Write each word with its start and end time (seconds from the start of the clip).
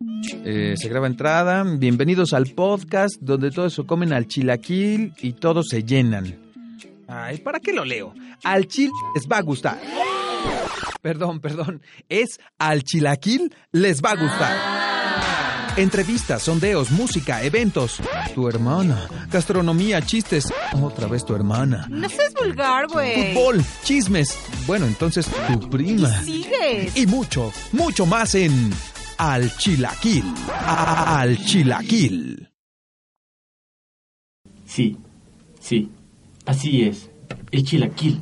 Eh, 0.00 0.74
se 0.76 0.88
graba 0.88 1.06
entrada. 1.06 1.64
Bienvenidos 1.64 2.32
al 2.32 2.46
podcast 2.46 3.16
donde 3.20 3.50
todos 3.50 3.74
se 3.74 3.84
comen 3.84 4.12
al 4.12 4.26
chilaquil 4.28 5.12
y 5.20 5.32
todos 5.32 5.66
se 5.68 5.82
llenan. 5.82 6.38
Ay, 7.08 7.38
¿para 7.38 7.58
qué 7.58 7.72
lo 7.72 7.84
leo? 7.84 8.14
Al 8.44 8.68
chil 8.68 8.90
les 9.14 9.26
va 9.26 9.38
a 9.38 9.42
gustar. 9.42 9.80
Perdón, 11.02 11.40
perdón. 11.40 11.82
Es 12.08 12.38
al 12.58 12.82
chilaquil 12.84 13.54
les 13.72 14.02
va 14.02 14.10
a 14.12 14.16
gustar. 14.16 14.78
Entrevistas, 15.76 16.42
sondeos, 16.42 16.90
música, 16.90 17.42
eventos. 17.42 18.00
Tu 18.34 18.48
hermana. 18.48 19.08
Gastronomía, 19.30 20.02
chistes. 20.02 20.52
Otra 20.82 21.06
vez 21.06 21.24
tu 21.24 21.34
hermana. 21.34 21.86
No 21.88 22.08
seas 22.08 22.34
vulgar, 22.34 22.88
güey. 22.88 23.32
Fútbol, 23.34 23.64
chismes. 23.84 24.36
Bueno, 24.66 24.86
entonces 24.86 25.26
tu 25.46 25.70
prima. 25.70 26.22
Sigues. 26.22 26.96
Y 26.96 27.06
mucho, 27.06 27.52
mucho 27.72 28.06
más 28.06 28.34
en 28.34 28.72
Al 29.18 29.50
Chilaquil. 29.56 30.24
Al 30.66 31.36
Chilaquil. 31.38 32.48
Sí, 34.64 34.96
sí, 35.60 35.90
así 36.46 36.82
es. 36.82 37.10
El 37.50 37.64
chilaquil 37.64 38.20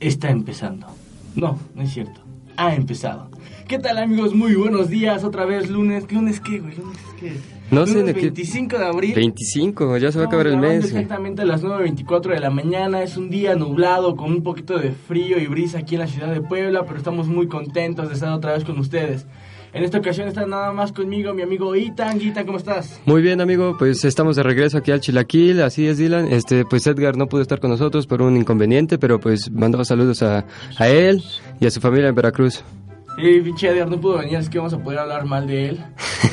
está 0.00 0.28
empezando. 0.30 0.86
No, 1.34 1.58
no 1.74 1.82
es 1.82 1.92
cierto. 1.92 2.20
Ha 2.56 2.74
empezado. 2.74 3.30
¿Qué 3.66 3.78
tal 3.78 3.98
amigos? 3.98 4.34
Muy 4.34 4.54
buenos 4.54 4.88
días. 4.90 5.24
Otra 5.24 5.44
vez 5.46 5.70
lunes. 5.70 6.10
¿Lunes 6.12 6.40
qué, 6.40 6.58
güey? 6.60 6.76
¿Lunes 6.76 6.98
qué? 7.18 7.32
No 7.70 7.86
sé 7.86 7.94
Lunes 8.00 8.06
de 8.06 8.14
qué- 8.14 8.20
25 8.26 8.78
de 8.78 8.84
abril. 8.86 9.14
25, 9.14 9.96
ya 9.98 10.12
se 10.12 10.18
va 10.18 10.24
a 10.24 10.26
acabar 10.28 10.46
el 10.48 10.56
mes. 10.58 10.90
güey. 10.90 11.02
Exactamente 11.02 11.42
a 11.42 11.44
las 11.46 11.62
9.24 11.62 12.34
de 12.34 12.40
la 12.40 12.50
mañana. 12.50 13.02
Es 13.02 13.16
un 13.16 13.30
día 13.30 13.54
nublado 13.56 14.14
con 14.16 14.30
un 14.32 14.42
poquito 14.42 14.78
de 14.78 14.92
frío 14.92 15.38
y 15.38 15.46
brisa 15.46 15.78
aquí 15.78 15.94
en 15.94 16.02
la 16.02 16.06
ciudad 16.06 16.32
de 16.32 16.40
Puebla, 16.42 16.84
pero 16.84 16.96
estamos 16.98 17.28
muy 17.28 17.48
contentos 17.48 18.08
de 18.08 18.14
estar 18.14 18.30
otra 18.32 18.52
vez 18.52 18.64
con 18.64 18.78
ustedes. 18.78 19.26
En 19.78 19.84
esta 19.84 19.98
ocasión 19.98 20.26
está 20.26 20.44
nada 20.44 20.72
más 20.72 20.90
conmigo 20.90 21.32
mi 21.34 21.42
amigo 21.42 21.76
Itan. 21.76 22.20
Itan, 22.20 22.44
¿cómo 22.44 22.58
estás? 22.58 23.00
Muy 23.06 23.22
bien, 23.22 23.40
amigo, 23.40 23.76
pues 23.78 24.04
estamos 24.04 24.34
de 24.34 24.42
regreso 24.42 24.78
aquí 24.78 24.90
al 24.90 24.98
Chilaquil, 25.00 25.62
así 25.62 25.86
es, 25.86 25.98
Dylan. 25.98 26.26
Este, 26.32 26.64
pues 26.64 26.84
Edgar 26.88 27.16
no 27.16 27.28
pudo 27.28 27.42
estar 27.42 27.60
con 27.60 27.70
nosotros 27.70 28.08
por 28.08 28.20
un 28.20 28.36
inconveniente, 28.36 28.98
pero 28.98 29.20
pues 29.20 29.52
mandaba 29.52 29.84
saludos 29.84 30.20
a, 30.24 30.44
a 30.78 30.88
él 30.88 31.22
y 31.60 31.66
a 31.66 31.70
su 31.70 31.80
familia 31.80 32.08
en 32.08 32.14
Veracruz. 32.16 32.64
Sí, 33.16 33.40
pinche 33.40 33.68
Edgar 33.68 33.88
no 33.88 34.00
pudo 34.00 34.18
venir, 34.18 34.38
así 34.38 34.50
que 34.50 34.58
vamos 34.58 34.72
a 34.74 34.78
poder 34.78 34.98
hablar 34.98 35.24
mal 35.26 35.46
de 35.46 35.68
él. 35.68 35.84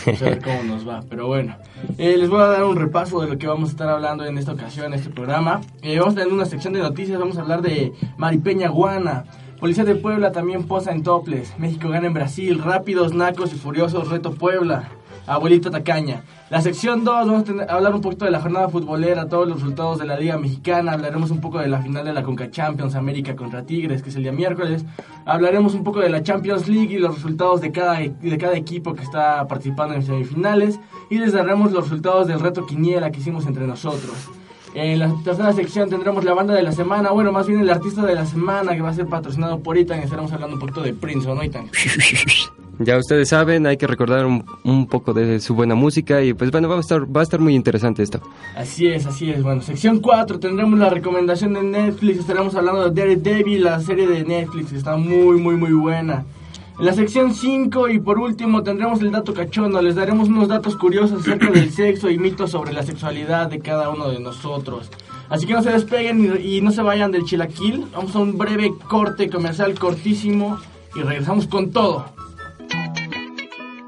Vamos 0.07 0.21
a 0.23 0.25
ver 0.25 0.41
cómo 0.43 0.63
nos 0.63 0.87
va. 0.87 1.03
Pero 1.07 1.27
bueno, 1.27 1.55
Eh, 1.99 2.15
les 2.17 2.27
voy 2.27 2.41
a 2.41 2.45
dar 2.47 2.63
un 2.63 2.75
repaso 2.77 3.21
de 3.21 3.27
lo 3.27 3.37
que 3.37 3.45
vamos 3.45 3.69
a 3.69 3.71
estar 3.73 3.87
hablando 3.89 4.25
en 4.25 4.39
esta 4.39 4.53
ocasión, 4.53 4.87
en 4.87 4.93
este 4.95 5.11
programa. 5.11 5.61
Eh, 5.83 5.99
vamos 5.99 6.15
a 6.15 6.17
tener 6.17 6.33
una 6.33 6.45
sección 6.45 6.73
de 6.73 6.79
noticias, 6.79 7.19
vamos 7.19 7.37
a 7.37 7.41
hablar 7.41 7.61
de 7.61 7.93
Maripeña 8.17 8.69
Guana. 8.69 9.25
Policía 9.59 9.83
de 9.85 9.95
Puebla 9.95 10.31
también 10.31 10.65
posa 10.65 10.91
en 10.91 11.01
toples. 11.03 11.53
México 11.57 11.89
gana 11.89 12.07
en 12.07 12.13
Brasil. 12.13 12.61
Rápidos, 12.61 13.13
nacos 13.13 13.53
y 13.53 13.57
furiosos, 13.57 14.09
reto 14.09 14.31
Puebla. 14.33 14.89
Abuelito 15.27 15.71
Tacaña. 15.71 16.23
La 16.51 16.61
sección 16.61 17.03
2, 17.03 17.25
vamos 17.25 17.41
a 17.41 17.43
tener- 17.45 17.71
hablar 17.71 17.95
un 17.95 18.01
poquito 18.01 18.25
de 18.25 18.31
la 18.31 18.39
jornada 18.41 18.69
futbolera, 18.69 19.27
todos 19.27 19.47
los 19.47 19.57
resultados 19.59 19.97
de 19.97 20.05
la 20.05 20.19
Liga 20.19 20.37
Mexicana, 20.37 20.91
hablaremos 20.91 21.31
un 21.31 21.41
poco 21.41 21.57
de 21.57 21.67
la 21.67 21.81
final 21.81 22.05
de 22.05 22.13
la 22.13 22.21
Conca 22.21 22.51
Champions 22.51 22.93
América 22.93 23.35
contra 23.35 23.65
Tigres, 23.65 24.03
que 24.03 24.09
es 24.09 24.15
el 24.17 24.21
día 24.21 24.31
miércoles, 24.31 24.85
hablaremos 25.25 25.73
un 25.73 25.83
poco 25.83 25.99
de 26.01 26.09
la 26.09 26.21
Champions 26.21 26.67
League 26.67 26.93
y 26.93 26.99
los 26.99 27.15
resultados 27.15 27.59
de 27.61 27.71
cada, 27.71 27.97
de 28.01 28.37
cada 28.37 28.55
equipo 28.55 28.93
que 28.93 29.01
está 29.01 29.47
participando 29.47 29.95
en 29.95 30.03
semifinales, 30.03 30.79
y 31.09 31.17
les 31.17 31.33
daremos 31.33 31.71
los 31.71 31.85
resultados 31.85 32.27
del 32.27 32.39
reto 32.39 32.67
Quiniela 32.67 33.09
que 33.11 33.19
hicimos 33.19 33.47
entre 33.47 33.65
nosotros. 33.65 34.29
En 34.75 34.99
la 34.99 35.09
tercera 35.23 35.53
sección 35.53 35.89
tendremos 35.89 36.25
la 36.25 36.33
banda 36.33 36.53
de 36.53 36.61
la 36.61 36.73
semana, 36.73 37.11
bueno, 37.11 37.31
más 37.31 37.47
bien 37.47 37.61
el 37.61 37.69
artista 37.69 38.05
de 38.05 38.13
la 38.13 38.25
semana 38.25 38.75
que 38.75 38.81
va 38.81 38.89
a 38.89 38.93
ser 38.93 39.07
patrocinado 39.07 39.59
por 39.59 39.77
Itan, 39.77 39.99
estaremos 39.99 40.33
hablando 40.33 40.55
un 40.55 40.59
poquito 40.59 40.81
de 40.81 40.93
Prince, 40.93 41.29
¿o 41.29 41.33
no 41.33 41.43
Itan? 41.43 41.69
Ya 42.77 42.97
ustedes 42.97 43.29
saben, 43.29 43.65
hay 43.67 43.77
que 43.77 43.87
recordar 43.87 44.25
un, 44.25 44.43
un 44.65 44.87
poco 44.87 45.13
de 45.13 45.39
su 45.39 45.55
buena 45.55 45.75
música 45.75 46.21
y 46.21 46.33
pues 46.33 46.51
bueno, 46.51 46.67
va 46.67 46.75
a 46.75 46.81
estar, 46.81 47.03
va 47.03 47.21
a 47.21 47.23
estar 47.23 47.39
muy 47.39 47.55
interesante 47.55 48.03
esto. 48.03 48.19
Así 48.53 48.87
es, 48.87 49.05
así 49.05 49.31
es. 49.31 49.41
Bueno, 49.41 49.61
sección 49.61 49.99
4 49.99 50.39
tendremos 50.39 50.77
la 50.77 50.89
recomendación 50.89 51.53
de 51.53 51.63
Netflix. 51.63 52.19
Estaremos 52.19 52.53
hablando 52.53 52.89
de 52.89 53.01
Daredevil, 53.01 53.63
la 53.63 53.79
serie 53.79 54.05
de 54.07 54.25
Netflix. 54.25 54.71
que 54.71 54.77
Está 54.77 54.97
muy, 54.97 55.39
muy, 55.39 55.55
muy 55.55 55.71
buena. 55.71 56.25
En 56.77 56.85
la 56.85 56.93
sección 56.93 57.33
5 57.33 57.87
y 57.89 57.99
por 57.99 58.19
último 58.19 58.61
tendremos 58.61 59.01
el 59.01 59.11
dato 59.11 59.33
cachondo. 59.33 59.81
Les 59.81 59.95
daremos 59.95 60.27
unos 60.27 60.49
datos 60.49 60.75
curiosos 60.75 61.21
acerca 61.21 61.49
del 61.49 61.71
sexo 61.71 62.09
y 62.09 62.17
mitos 62.17 62.51
sobre 62.51 62.73
la 62.73 62.83
sexualidad 62.83 63.49
de 63.49 63.59
cada 63.59 63.89
uno 63.89 64.09
de 64.09 64.19
nosotros. 64.19 64.89
Así 65.29 65.47
que 65.47 65.53
no 65.53 65.63
se 65.63 65.71
despeguen 65.71 66.39
y, 66.39 66.57
y 66.57 66.61
no 66.61 66.71
se 66.71 66.81
vayan 66.81 67.11
del 67.11 67.23
chilaquil. 67.23 67.85
Vamos 67.93 68.15
a 68.15 68.19
un 68.19 68.37
breve 68.37 68.73
corte 68.89 69.29
comercial 69.29 69.77
cortísimo 69.79 70.59
y 70.95 70.99
regresamos 70.99 71.47
con 71.47 71.71
todo. 71.71 72.13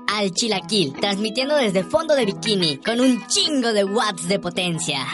Al 0.07 0.31
Chilaquil, 0.31 0.93
transmitiendo 0.93 1.55
desde 1.55 1.83
fondo 1.83 2.15
de 2.15 2.25
bikini, 2.25 2.77
con 2.77 2.99
un 2.99 3.25
chingo 3.27 3.71
de 3.71 3.83
watts 3.83 4.27
de 4.27 4.39
potencia. 4.39 5.05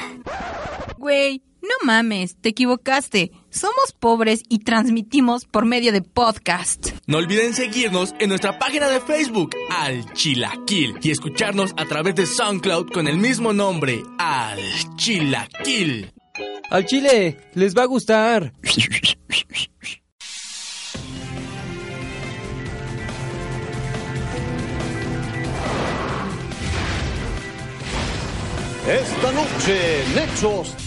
Güey, 0.97 1.41
no 1.61 1.85
mames, 1.85 2.37
te 2.37 2.49
equivocaste. 2.49 3.31
Somos 3.53 3.91
pobres 3.91 4.41
y 4.49 4.59
transmitimos 4.63 5.45
por 5.45 5.65
medio 5.65 5.91
de 5.91 6.01
podcast. 6.01 6.89
No 7.05 7.19
olviden 7.19 7.53
seguirnos 7.53 8.15
en 8.19 8.29
nuestra 8.29 8.57
página 8.57 8.87
de 8.87 8.99
Facebook, 8.99 9.51
Al 9.69 10.11
Chilaquil, 10.13 10.97
y 11.03 11.11
escucharnos 11.11 11.75
a 11.77 11.85
través 11.85 12.15
de 12.15 12.25
SoundCloud 12.25 12.89
con 12.89 13.07
el 13.07 13.17
mismo 13.17 13.53
nombre, 13.53 14.01
Al 14.17 14.57
Chilaquil. 14.95 16.11
Al 16.71 16.85
Chile, 16.87 17.37
les 17.53 17.77
va 17.77 17.83
a 17.83 17.85
gustar. 17.85 18.53
Esta 28.87 29.31
noche, 29.31 30.03
Nexos. 30.15 30.82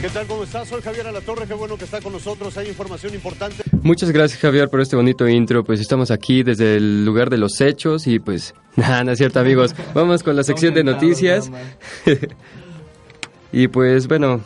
¿Qué 0.00 0.08
tal? 0.10 0.26
¿Cómo 0.26 0.42
estás? 0.44 0.68
Soy 0.68 0.82
Javier 0.82 1.06
Alatorre. 1.06 1.46
Qué 1.46 1.54
bueno 1.54 1.76
que 1.76 1.84
está 1.84 2.00
con 2.00 2.12
nosotros. 2.12 2.56
Hay 2.58 2.68
información 2.68 3.14
importante. 3.14 3.62
Muchas 3.82 4.10
gracias 4.10 4.40
Javier 4.40 4.68
por 4.68 4.80
este 4.80 4.94
bonito 4.96 5.26
intro, 5.28 5.64
pues 5.64 5.80
estamos 5.80 6.10
aquí 6.10 6.42
desde 6.42 6.76
el 6.76 7.04
lugar 7.04 7.30
de 7.30 7.38
los 7.38 7.60
hechos 7.60 8.06
y 8.06 8.18
pues 8.18 8.54
nada, 8.76 9.04
no 9.04 9.12
es 9.12 9.18
cierto 9.18 9.40
amigos, 9.40 9.74
vamos 9.94 10.22
con 10.22 10.36
la 10.36 10.42
sección 10.42 10.74
de 10.74 10.82
noticias 10.84 11.50
y 13.52 13.68
pues 13.68 14.08
bueno, 14.08 14.38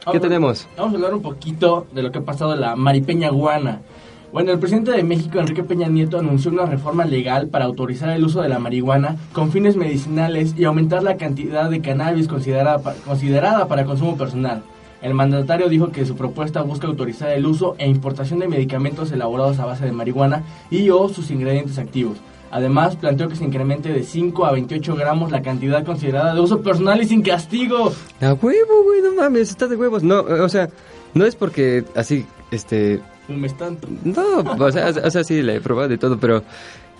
¿qué 0.00 0.04
Vamos- 0.06 0.22
tenemos? 0.22 0.68
Vamos 0.76 0.92
a 0.92 0.96
hablar 0.96 1.14
un 1.14 1.22
poquito 1.22 1.86
de 1.92 2.02
lo 2.02 2.10
que 2.10 2.18
ha 2.18 2.22
pasado 2.24 2.54
en 2.54 2.60
la 2.60 2.74
Maripeña 2.76 3.30
Guana. 3.30 3.80
Bueno, 4.32 4.50
el 4.52 4.58
presidente 4.58 4.90
de 4.90 5.02
México, 5.04 5.38
Enrique 5.38 5.62
Peña 5.62 5.88
Nieto, 5.88 6.18
anunció 6.18 6.50
una 6.50 6.66
reforma 6.66 7.04
legal 7.04 7.48
para 7.48 7.64
autorizar 7.64 8.08
el 8.10 8.24
uso 8.24 8.42
de 8.42 8.48
la 8.48 8.58
marihuana 8.58 9.16
con 9.32 9.52
fines 9.52 9.76
medicinales 9.76 10.54
y 10.58 10.64
aumentar 10.64 11.02
la 11.02 11.16
cantidad 11.16 11.70
de 11.70 11.80
cannabis 11.80 12.28
considerada, 12.28 12.82
considerada 13.06 13.68
para 13.68 13.84
consumo 13.84 14.16
personal. 14.18 14.62
El 15.06 15.14
mandatario 15.14 15.68
dijo 15.68 15.92
que 15.92 16.04
su 16.04 16.16
propuesta 16.16 16.62
busca 16.62 16.88
autorizar 16.88 17.30
el 17.30 17.46
uso 17.46 17.76
e 17.78 17.86
importación 17.86 18.40
de 18.40 18.48
medicamentos 18.48 19.12
elaborados 19.12 19.60
a 19.60 19.64
base 19.64 19.84
de 19.84 19.92
marihuana 19.92 20.42
y 20.68 20.90
o 20.90 21.08
sus 21.08 21.30
ingredientes 21.30 21.78
activos. 21.78 22.18
Además, 22.50 22.96
planteó 22.96 23.28
que 23.28 23.36
se 23.36 23.44
incremente 23.44 23.92
de 23.92 24.02
5 24.02 24.44
a 24.44 24.50
28 24.50 24.96
gramos 24.96 25.30
la 25.30 25.42
cantidad 25.42 25.84
considerada 25.84 26.34
de 26.34 26.40
uso 26.40 26.60
personal 26.60 27.00
y 27.00 27.04
sin 27.06 27.22
castigo. 27.22 27.92
A 28.20 28.32
huevo, 28.32 28.82
güey, 28.82 29.00
no 29.00 29.14
mames, 29.14 29.50
está 29.50 29.68
de 29.68 29.76
huevos. 29.76 30.02
No, 30.02 30.22
o 30.22 30.48
sea, 30.48 30.70
no 31.14 31.24
es 31.24 31.36
porque 31.36 31.84
así, 31.94 32.26
este, 32.50 33.00
Fumes 33.28 33.56
tanto. 33.56 33.86
no, 34.02 34.38
o 34.58 34.72
sea, 34.72 34.88
o 34.88 35.10
sea, 35.12 35.22
sí, 35.22 35.40
le 35.40 35.54
he 35.54 35.60
probado 35.60 35.88
de 35.88 35.98
todo, 35.98 36.18
pero 36.18 36.42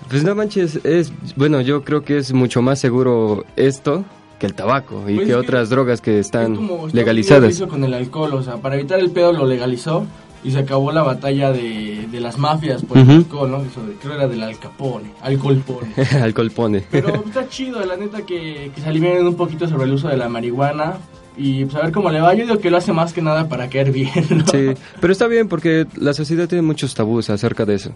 pues 0.08 0.22
no 0.22 0.32
manches, 0.36 0.78
es, 0.84 1.12
bueno, 1.34 1.60
yo 1.60 1.82
creo 1.82 2.04
que 2.04 2.18
es 2.18 2.32
mucho 2.32 2.62
más 2.62 2.78
seguro 2.78 3.44
esto 3.56 4.04
que 4.38 4.46
el 4.46 4.54
tabaco 4.54 5.00
y 5.08 5.14
Pues 5.14 5.16
que 5.16 5.22
es 5.22 5.28
que 5.28 5.34
otras 5.34 5.68
drogas 5.70 6.00
que 6.00 6.18
Es 6.18 6.26
están 6.26 6.54
como 6.54 6.62
Estados 6.62 6.80
Unidos 6.80 6.94
legalizadas. 6.94 7.50
hizo 7.54 7.68
con 7.68 7.84
el 7.84 7.94
alcohol, 7.94 8.34
o 8.34 8.42
sea, 8.42 8.56
para 8.56 8.74
evitar 8.76 8.98
el 9.00 9.10
pedo 9.10 9.32
lo 9.32 9.46
legalizó 9.46 10.06
y 10.44 10.50
se 10.52 10.58
acabó 10.58 10.92
la 10.92 11.02
batalla 11.02 11.50
de, 11.50 12.06
de 12.10 12.20
las 12.20 12.38
mafias 12.38 12.82
por 12.84 12.98
el 12.98 13.10
alcohol, 13.10 13.50
¿no? 13.50 13.62
Eso 13.62 13.82
de- 13.84 13.94
creo 13.94 14.14
era 14.14 14.28
del 14.28 14.42
alcapone, 14.42 15.10
alcoholpone. 15.22 15.88
Alcohol 16.22 16.50
pone. 16.50 16.84
Pero 16.90 17.14
está 17.26 17.48
chido, 17.48 17.84
la 17.84 17.96
neta, 17.96 18.22
que, 18.24 18.70
que 18.74 18.80
se 18.80 18.88
alimenten 18.88 19.26
un 19.26 19.34
poquito 19.36 19.66
sobre 19.68 19.84
el 19.86 19.92
uso 19.92 20.08
de 20.08 20.16
la 20.16 20.28
marihuana 20.28 20.98
y 21.36 21.64
pues 21.64 21.76
a 21.76 21.82
ver 21.82 21.92
cómo 21.92 22.10
le 22.10 22.20
va. 22.20 22.32
Yo 22.34 22.44
digo 22.44 22.58
que 22.58 22.70
lo 22.70 22.76
hace 22.76 22.92
más 22.92 23.12
que 23.12 23.22
nada 23.22 23.48
para 23.48 23.68
caer 23.68 23.90
bien, 23.90 24.10
¿no? 24.30 24.46
Sí, 24.46 24.68
pero 25.00 25.12
está 25.12 25.26
bien 25.26 25.48
porque 25.48 25.86
la 25.96 26.12
sociedad 26.14 26.46
tiene 26.46 26.62
muchos 26.62 26.94
tabús 26.94 27.28
acerca 27.30 27.64
de 27.64 27.74
eso. 27.74 27.90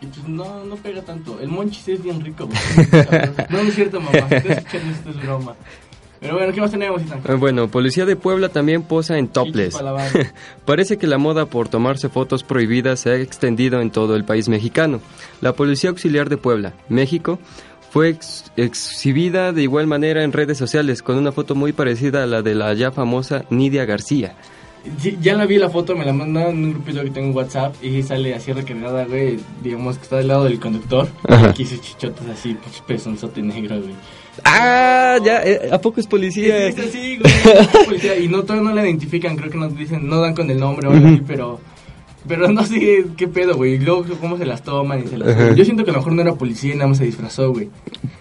Y 0.00 0.06
pues 0.06 0.26
no, 0.26 0.64
no 0.64 0.74
pega 0.74 1.00
tanto. 1.02 1.38
El 1.40 1.48
monchis 1.50 1.86
es 1.86 2.02
bien 2.02 2.20
rico, 2.24 2.46
güey. 2.48 2.58
No, 3.50 3.62
no 3.62 3.68
es 3.68 3.74
cierto, 3.76 4.00
mamá. 4.00 4.18
Estás 4.18 4.58
escuchando 4.58 4.90
esto, 4.92 5.10
es 5.10 5.22
broma. 5.22 5.54
Pero 6.22 6.34
bueno, 6.38 6.52
¿qué 6.52 6.60
más 6.60 6.70
tenemos? 6.70 7.02
Eh, 7.02 7.34
Bueno, 7.34 7.68
Policía 7.68 8.06
de 8.06 8.14
Puebla 8.16 8.48
también 8.48 8.82
posa 8.84 9.18
en 9.18 9.26
topless. 9.28 9.74
Parece 10.64 10.96
que 10.96 11.06
la 11.08 11.18
moda 11.18 11.46
por 11.46 11.68
tomarse 11.68 12.08
fotos 12.08 12.44
prohibidas 12.44 13.00
se 13.00 13.10
ha 13.10 13.16
extendido 13.16 13.80
en 13.80 13.90
todo 13.90 14.14
el 14.16 14.24
país 14.24 14.48
mexicano. 14.48 15.00
La 15.40 15.52
Policía 15.52 15.90
Auxiliar 15.90 16.28
de 16.28 16.36
Puebla, 16.36 16.74
México, 16.88 17.38
fue 17.90 18.08
ex- 18.10 18.50
exhibida 18.56 19.52
de 19.52 19.62
igual 19.62 19.86
manera 19.86 20.22
en 20.22 20.32
redes 20.32 20.56
sociales 20.58 21.02
con 21.02 21.16
una 21.18 21.32
foto 21.32 21.54
muy 21.54 21.72
parecida 21.72 22.22
a 22.22 22.26
la 22.26 22.40
de 22.40 22.54
la 22.54 22.72
ya 22.74 22.92
famosa 22.92 23.44
Nidia 23.50 23.84
García. 23.84 24.34
Ya 25.20 25.34
la 25.34 25.46
vi 25.46 25.58
la 25.58 25.70
foto, 25.70 25.94
me 25.94 26.04
la 26.04 26.12
mandaron 26.12 26.56
en 26.56 26.64
un 26.64 26.70
grupito 26.72 27.04
que 27.04 27.10
tengo 27.10 27.28
en 27.28 27.36
WhatsApp 27.36 27.74
y 27.82 28.02
sale 28.02 28.34
así 28.34 28.52
recargada, 28.52 29.04
güey. 29.04 29.38
Digamos 29.62 29.96
que 29.96 30.02
está 30.02 30.16
del 30.16 30.28
lado 30.28 30.44
del 30.44 30.58
conductor. 30.58 31.08
Ajá. 31.28 31.46
Y 31.46 31.50
aquí 31.50 31.64
sus 31.64 31.80
chichotas 31.80 32.26
así, 32.28 32.56
pezonzote 32.86 33.42
negro, 33.42 33.80
güey. 33.80 33.94
Ah, 34.44 35.18
ya, 35.22 35.42
eh, 35.44 35.68
¿a 35.70 35.78
poco 35.80 36.00
es 36.00 36.06
policía? 36.06 36.72
Sí, 36.72 36.82
sí, 36.82 36.88
sí, 36.90 37.18
güey. 37.18 37.32
es 37.60 37.84
policía. 37.86 38.18
Y 38.18 38.28
no, 38.28 38.42
todavía 38.42 38.70
no 38.70 38.74
la 38.74 38.82
identifican, 38.82 39.36
creo 39.36 39.50
que 39.50 39.58
nos 39.58 39.76
dicen, 39.76 40.08
no 40.08 40.20
dan 40.20 40.34
con 40.34 40.50
el 40.50 40.58
nombre 40.58 40.88
o 40.88 40.92
algo 40.92 41.06
así, 41.06 41.22
pero. 41.26 41.60
Pero 42.26 42.48
no 42.52 42.64
sé 42.64 43.04
qué 43.16 43.26
pedo, 43.26 43.56
güey. 43.56 43.74
Y 43.74 43.78
Luego, 43.78 44.04
cómo 44.20 44.38
se 44.38 44.46
las 44.46 44.62
toman 44.62 45.02
y 45.04 45.08
se 45.08 45.18
las. 45.18 45.28
Ajá. 45.28 45.54
Yo 45.54 45.64
siento 45.64 45.84
que 45.84 45.90
a 45.90 45.94
lo 45.94 45.98
mejor 45.98 46.12
no 46.12 46.22
era 46.22 46.34
policía 46.34 46.72
y 46.72 46.76
nada 46.76 46.88
más 46.88 46.98
se 46.98 47.04
disfrazó, 47.04 47.52
güey. 47.52 47.68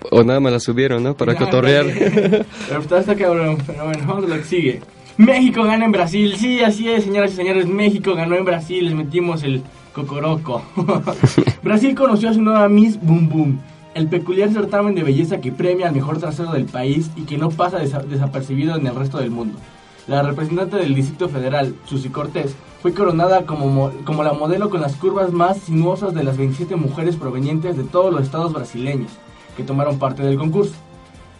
O 0.09 0.23
nada 0.23 0.39
más 0.39 0.51
la 0.51 0.59
subieron, 0.59 1.03
¿no? 1.03 1.15
Para 1.15 1.35
cotorrear. 1.35 1.85
Pero 2.69 2.99
está 2.99 3.15
cabrón. 3.15 3.57
Pero 3.65 3.85
bueno, 3.85 4.03
vamos 4.07 4.25
a 4.25 4.27
lo 4.27 4.37
que 4.37 4.43
sigue. 4.43 4.81
México 5.25 5.63
gana 5.63 5.85
en 5.85 5.91
Brasil. 5.91 6.35
Sí, 6.37 6.61
así 6.61 6.89
es, 6.89 7.03
señoras 7.03 7.31
y 7.33 7.35
señores. 7.35 7.67
México 7.67 8.15
ganó 8.15 8.35
en 8.35 8.45
Brasil. 8.45 8.85
Les 8.85 8.95
metimos 8.95 9.43
el 9.43 9.61
cocoroco. 9.93 10.61
Brasil 11.63 11.95
conoció 11.95 12.29
a 12.29 12.33
su 12.33 12.41
nueva 12.41 12.67
Miss 12.69 12.99
Boom 13.01 13.29
Boom. 13.29 13.59
El 13.93 14.07
peculiar 14.07 14.49
certamen 14.51 14.95
de 14.95 15.03
belleza 15.03 15.41
que 15.41 15.51
premia 15.51 15.89
al 15.89 15.93
mejor 15.95 16.17
trasero 16.17 16.51
del 16.53 16.65
país 16.65 17.11
y 17.15 17.21
que 17.23 17.37
no 17.37 17.49
pasa 17.49 17.77
desa- 17.79 18.03
desapercibido 18.03 18.75
en 18.77 18.87
el 18.87 18.95
resto 18.95 19.17
del 19.19 19.31
mundo. 19.31 19.59
La 20.07 20.23
representante 20.23 20.77
del 20.77 20.95
Distrito 20.95 21.29
Federal, 21.29 21.75
Susi 21.85 22.09
Cortés, 22.09 22.55
fue 22.81 22.93
coronada 22.93 23.45
como, 23.45 23.67
mo- 23.67 23.91
como 24.05 24.23
la 24.23 24.33
modelo 24.33 24.69
con 24.69 24.81
las 24.81 24.95
curvas 24.95 25.31
más 25.31 25.57
sinuosas 25.59 26.13
de 26.15 26.23
las 26.23 26.37
27 26.37 26.75
mujeres 26.77 27.15
provenientes 27.17 27.77
de 27.77 27.83
todos 27.83 28.11
los 28.13 28.23
estados 28.23 28.53
brasileños 28.53 29.11
que 29.55 29.63
tomaron 29.63 29.99
parte 29.99 30.23
del 30.23 30.37
concurso. 30.39 30.73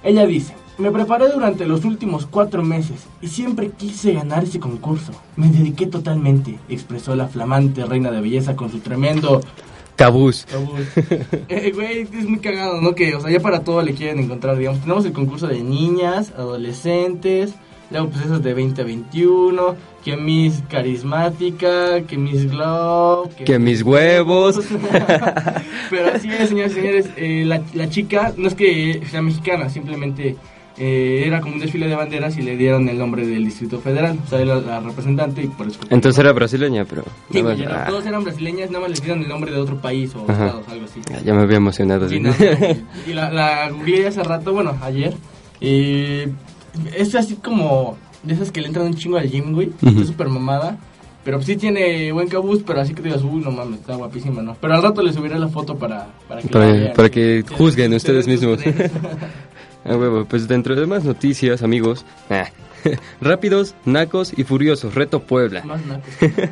Ella 0.04 0.26
dice, 0.28 0.54
me 0.78 0.92
preparé 0.92 1.30
durante 1.30 1.66
los 1.66 1.86
últimos 1.86 2.26
cuatro 2.26 2.64
meses 2.64 3.06
y 3.22 3.28
siempre 3.28 3.72
quise 3.72 4.14
ganar 4.14 4.44
ese 4.44 4.60
concurso. 4.60 5.12
Me 5.36 5.48
dediqué 5.48 5.88
totalmente, 5.88 6.58
expresó 6.70 7.16
la 7.16 7.28
flamante 7.28 7.86
reina 7.86 8.12
de 8.12 8.22
belleza 8.22 8.56
con 8.56 8.72
su 8.72 8.80
tremendo... 8.80 9.42
Cabús. 9.96 10.48
Eh, 11.48 11.72
güey, 11.76 12.02
es 12.02 12.28
muy 12.28 12.40
cagado, 12.40 12.82
¿no? 12.82 12.96
Que, 12.96 13.14
o 13.14 13.22
sea, 13.22 13.30
ya 13.30 13.40
para 13.40 13.60
todo 13.60 13.82
le 13.82 13.94
quieren 13.94 14.20
encontrar, 14.20 14.58
digamos. 14.58 14.82
Tenemos 14.82 15.06
el 15.06 15.12
concurso 15.12 15.48
de 15.48 15.62
niñas, 15.62 16.32
adolescentes, 16.36 17.54
luego 17.92 18.10
pues 18.10 18.26
esos 18.26 18.42
de 18.42 18.54
20 18.54 18.82
a 18.82 18.86
21, 18.86 19.76
que 20.04 20.18
Miss 20.18 20.64
Carismática, 20.70 22.02
que 22.08 22.18
Miss 22.18 22.50
Glow, 22.50 23.30
Que 23.46 23.60
mis 23.60 23.84
huevos. 23.84 24.60
Pero 25.90 26.14
así 26.16 26.32
es, 26.32 26.50
señores 26.50 26.72
y 26.72 26.76
señores, 26.76 27.10
eh, 27.18 27.44
la, 27.46 27.62
la 27.74 27.90
chica 27.90 28.34
no 28.38 28.48
es 28.48 28.56
que 28.56 29.02
sea 29.10 29.22
mexicana, 29.22 29.70
simplemente 29.70 30.36
eh, 30.84 31.28
era 31.28 31.42
como 31.42 31.54
un 31.54 31.60
desfile 31.60 31.88
de 31.88 31.94
banderas 31.94 32.36
y 32.38 32.42
le 32.42 32.58
dieron 32.58 32.90
el 32.90 32.98
nombre 32.98 33.24
del 33.24 33.46
Distrito 33.46 33.80
Federal, 33.80 34.18
o 34.26 34.28
sea, 34.28 34.42
era 34.42 34.56
la 34.60 34.80
representante 34.80 35.44
y 35.44 35.48
por 35.48 35.68
eso... 35.68 35.80
Entonces 35.92 36.18
era 36.18 36.34
brasileña, 36.34 36.86
pero... 36.86 37.04
Sí, 37.32 37.44
ah, 37.70 37.86
todos 37.88 38.04
eran 38.08 38.24
brasileñas, 38.24 38.72
nada 38.72 38.82
más 38.82 38.90
les 38.90 39.02
dieron 39.04 39.22
el 39.22 39.30
nombre 39.30 39.52
de 39.52 39.60
otro 39.60 39.80
país 39.80 40.16
o 40.16 40.26
Ajá. 40.28 40.48
estados, 40.48 40.68
algo 40.70 40.86
así. 40.86 41.02
ya 41.24 41.36
me 41.36 41.44
había 41.44 41.58
emocionado. 41.58 42.10
Sí, 42.10 42.16
sí. 42.16 42.22
no, 42.22 42.34
y 43.08 43.14
la, 43.14 43.30
la 43.30 43.70
googleé 43.70 44.08
hace 44.08 44.24
rato, 44.24 44.54
bueno, 44.54 44.76
ayer. 44.82 45.14
Y 45.60 46.24
es 46.98 47.14
así 47.14 47.36
como 47.36 48.00
de 48.24 48.34
esas 48.34 48.52
que 48.52 48.62
le 48.62 48.68
entran 48.68 48.88
un 48.88 48.96
chingo 48.96 49.18
al 49.18 49.30
gym, 49.30 49.54
güey. 49.54 49.72
Es 49.86 50.08
súper 50.08 50.30
mamada. 50.30 50.80
Pero 51.24 51.40
sí 51.44 51.56
tiene 51.56 52.12
buen 52.12 52.28
cabuz, 52.28 52.64
pero 52.66 52.82
así 52.82 52.96
que 52.96 53.04
te 53.04 53.10
digas, 53.10 53.24
uy, 53.24 53.44
no 53.44 53.52
mames, 53.52 53.82
está 53.82 53.96
guapísima, 53.96 54.42
¿no? 54.42 54.58
Pero 54.60 54.74
al 54.74 54.82
rato 54.82 55.04
le 55.04 55.14
subiré 55.14 55.38
la 55.38 55.50
foto 55.50 55.78
para, 55.78 56.08
para 56.28 56.42
que 56.42 56.48
Para, 56.48 56.94
para 56.94 57.10
que 57.10 57.44
juzguen 57.56 57.94
ustedes 57.94 58.28
mismos. 58.28 58.60
Ah, 59.86 59.96
huevo, 59.96 60.26
pues 60.26 60.48
dentro 60.48 60.76
de 60.76 60.86
más 60.86 61.04
noticias, 61.04 61.64
amigos. 61.64 62.06
ah, 62.30 62.50
Rápidos, 63.22 63.76
nacos 63.86 64.34
y 64.38 64.44
furiosos. 64.44 64.96
Reto 64.96 65.22
Puebla. 65.22 65.64
Más 65.64 65.86
nacos. 65.86 66.10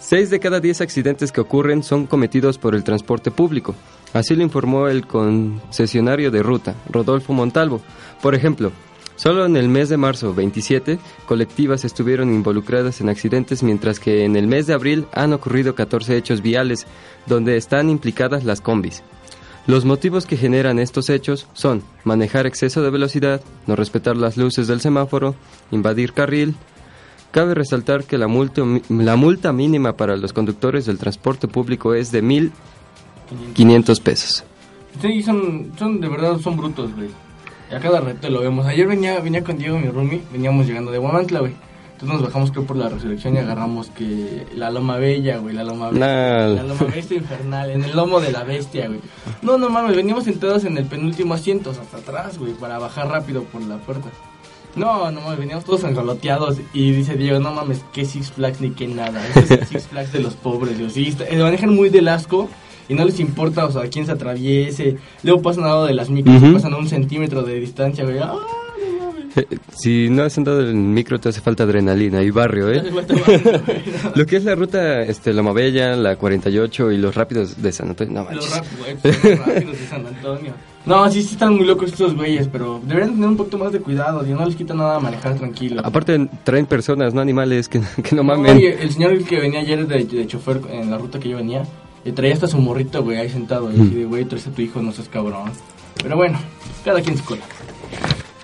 Seis 0.00 0.30
de 0.30 0.40
cada 0.40 0.58
diez 0.58 0.80
accidentes 0.80 1.30
que 1.30 1.40
ocurren 1.40 1.84
son 1.84 2.06
cometidos 2.06 2.58
por 2.58 2.74
el 2.74 2.82
transporte 2.82 3.30
público. 3.30 3.74
Así 4.12 4.34
lo 4.34 4.42
informó 4.42 4.88
el 4.88 5.06
concesionario 5.06 6.32
de 6.32 6.42
ruta, 6.42 6.74
Rodolfo 6.90 7.32
Montalvo. 7.32 7.80
Por 8.20 8.34
ejemplo, 8.34 8.72
solo 9.14 9.46
en 9.46 9.56
el 9.56 9.68
mes 9.68 9.88
de 9.88 9.96
marzo 9.96 10.34
27 10.34 10.98
colectivas 11.26 11.84
estuvieron 11.84 12.34
involucradas 12.34 13.00
en 13.00 13.08
accidentes, 13.10 13.62
mientras 13.62 14.00
que 14.00 14.24
en 14.24 14.34
el 14.34 14.48
mes 14.48 14.66
de 14.66 14.74
abril 14.74 15.06
han 15.12 15.32
ocurrido 15.32 15.76
14 15.76 16.16
hechos 16.16 16.42
viales 16.42 16.86
donde 17.26 17.56
están 17.56 17.88
implicadas 17.88 18.44
las 18.44 18.60
combis. 18.60 19.04
Los 19.66 19.84
motivos 19.84 20.26
que 20.26 20.36
generan 20.36 20.78
estos 20.78 21.08
hechos 21.08 21.46
son 21.52 21.82
manejar 22.04 22.46
exceso 22.46 22.82
de 22.82 22.90
velocidad, 22.90 23.40
no 23.66 23.76
respetar 23.76 24.16
las 24.16 24.36
luces 24.36 24.66
del 24.66 24.80
semáforo, 24.80 25.36
invadir 25.70 26.12
carril, 26.12 26.56
Cabe 27.32 27.54
resaltar 27.54 28.04
que 28.04 28.18
la 28.18 28.28
multa, 28.28 28.62
la 28.90 29.16
multa 29.16 29.54
mínima 29.54 29.96
para 29.96 30.18
los 30.18 30.34
conductores 30.34 30.84
del 30.84 30.98
transporte 30.98 31.48
público 31.48 31.94
es 31.94 32.12
de 32.12 32.22
1.500 32.22 34.02
pesos. 34.02 34.44
Sí, 35.00 35.22
son, 35.22 35.72
son, 35.78 35.98
de 35.98 36.08
verdad, 36.08 36.38
son 36.40 36.58
brutos, 36.58 36.94
güey. 36.94 37.08
A 37.74 37.80
cada 37.80 38.02
reto 38.02 38.28
lo 38.28 38.40
vemos. 38.40 38.66
Ayer 38.66 38.86
venía, 38.86 39.18
venía 39.20 39.42
con 39.42 39.56
Diego, 39.56 39.78
mi 39.78 39.88
roomie, 39.88 40.20
veníamos 40.30 40.66
llegando 40.66 40.90
de 40.90 40.98
Guamantla, 40.98 41.40
güey. 41.40 41.54
Entonces 42.02 42.20
nos 42.20 42.30
bajamos, 42.30 42.50
creo, 42.50 42.66
por 42.66 42.76
la 42.76 42.88
resurrección 42.88 43.36
y 43.36 43.38
agarramos 43.38 43.90
que 43.90 44.44
la 44.56 44.72
Loma 44.72 44.96
Bella, 44.96 45.38
güey, 45.38 45.54
la 45.54 45.62
Loma 45.62 45.90
Bella. 45.90 46.48
La 46.48 46.62
Loma 46.64 46.86
Bestia 46.92 47.16
infernal, 47.16 47.70
en 47.70 47.84
el 47.84 47.94
lomo 47.94 48.20
de 48.20 48.32
la 48.32 48.42
bestia, 48.42 48.88
güey. 48.88 48.98
No, 49.40 49.56
no 49.56 49.70
mames, 49.70 49.94
veníamos 49.94 50.24
sentados 50.24 50.64
en 50.64 50.76
el 50.76 50.86
penúltimo 50.86 51.34
asiento, 51.34 51.70
hasta 51.70 51.98
atrás, 51.98 52.38
güey, 52.38 52.54
para 52.54 52.80
bajar 52.80 53.06
rápido 53.06 53.44
por 53.44 53.62
la 53.62 53.76
puerta. 53.76 54.08
No, 54.74 55.12
no 55.12 55.20
mames, 55.20 55.38
veníamos 55.38 55.64
todos 55.64 55.84
enroloteados 55.84 56.56
y 56.74 56.90
dice 56.90 57.14
Diego, 57.14 57.38
no 57.38 57.52
mames, 57.52 57.84
qué 57.92 58.04
Six 58.04 58.32
Flags 58.32 58.60
ni 58.60 58.70
qué 58.70 58.88
nada. 58.88 59.24
Ese 59.28 59.40
es 59.40 59.50
el 59.52 59.66
Six 59.66 59.86
Flags 59.86 60.12
de 60.12 60.18
los 60.18 60.34
pobres, 60.34 60.78
Dios. 60.78 60.94
Sí, 60.94 61.16
manejan 61.38 61.72
muy 61.72 61.88
del 61.88 62.08
asco 62.08 62.48
y 62.88 62.94
no 62.94 63.04
les 63.04 63.20
importa, 63.20 63.64
o 63.64 63.70
sea, 63.70 63.82
quién 63.88 64.06
se 64.06 64.12
atraviese. 64.12 64.96
Luego 65.22 65.40
pasan 65.40 65.62
al 65.62 65.70
lado 65.70 65.86
de 65.86 65.94
las 65.94 66.10
micros, 66.10 66.42
pasan 66.52 66.74
a 66.74 66.78
un 66.78 66.88
centímetro 66.88 67.44
de 67.44 67.60
distancia, 67.60 68.02
güey. 68.02 68.18
¡Ah, 68.18 68.34
Si 69.74 70.08
no 70.10 70.22
has 70.24 70.36
andado 70.38 70.60
en 70.62 70.68
el 70.68 70.74
micro 70.74 71.18
te 71.18 71.28
hace 71.30 71.40
falta 71.40 71.64
adrenalina 71.64 72.22
y 72.22 72.30
barrio, 72.30 72.70
¿eh? 72.70 72.82
Lo 74.14 74.26
que 74.26 74.36
es 74.36 74.44
la 74.44 74.54
ruta 74.54 75.02
este, 75.02 75.32
Loma 75.32 75.52
Bella, 75.52 75.96
la 75.96 76.16
48 76.16 76.92
y 76.92 76.98
los 76.98 77.14
rápidos 77.14 77.60
de 77.62 77.72
San 77.72 77.88
Antonio, 77.90 78.12
no 78.14 78.30
Los 78.30 78.50
manches. 78.50 78.56
rap, 78.56 78.66
güey, 78.78 78.96
pues, 78.96 79.24
los 79.24 79.38
rápidos 79.46 79.78
de 79.80 79.86
San 79.86 80.06
Antonio. 80.06 80.52
No, 80.84 81.10
sí, 81.10 81.22
sí 81.22 81.34
están 81.34 81.54
muy 81.56 81.64
locos 81.64 81.92
estos 81.92 82.14
güeyes, 82.16 82.48
pero 82.48 82.80
deberían 82.84 83.14
tener 83.14 83.28
un 83.28 83.36
poquito 83.36 83.56
más 83.58 83.72
de 83.72 83.80
cuidado, 83.80 84.26
y 84.26 84.30
no 84.30 84.44
les 84.44 84.56
quita 84.56 84.74
nada 84.74 84.98
manejar 84.98 85.36
tranquilo. 85.36 85.80
Aparte 85.84 86.28
traen 86.44 86.66
personas, 86.66 87.14
no 87.14 87.20
animales, 87.20 87.68
que, 87.68 87.80
que 88.02 88.16
no 88.16 88.24
mamen. 88.24 88.56
oye, 88.56 88.82
el 88.82 88.90
señor 88.90 89.22
que 89.24 89.40
venía 89.40 89.60
ayer 89.60 89.86
de, 89.86 90.04
de 90.04 90.26
chofer 90.26 90.60
en 90.70 90.90
la 90.90 90.98
ruta 90.98 91.20
que 91.20 91.28
yo 91.28 91.36
venía, 91.36 91.62
le 92.04 92.12
traía 92.12 92.34
hasta 92.34 92.48
su 92.48 92.58
morrito, 92.58 93.02
güey, 93.02 93.16
ahí 93.18 93.30
sentado. 93.30 93.70
Y 93.70 93.80
así 93.80 93.94
de, 93.94 94.04
güey, 94.04 94.24
traes 94.24 94.46
a 94.48 94.50
tu 94.50 94.60
hijo, 94.60 94.82
no 94.82 94.92
seas 94.92 95.08
cabrón. 95.08 95.50
Pero 96.02 96.16
bueno, 96.16 96.38
cada 96.84 97.00
quien 97.00 97.16
su 97.16 97.24
cola. 97.24 97.42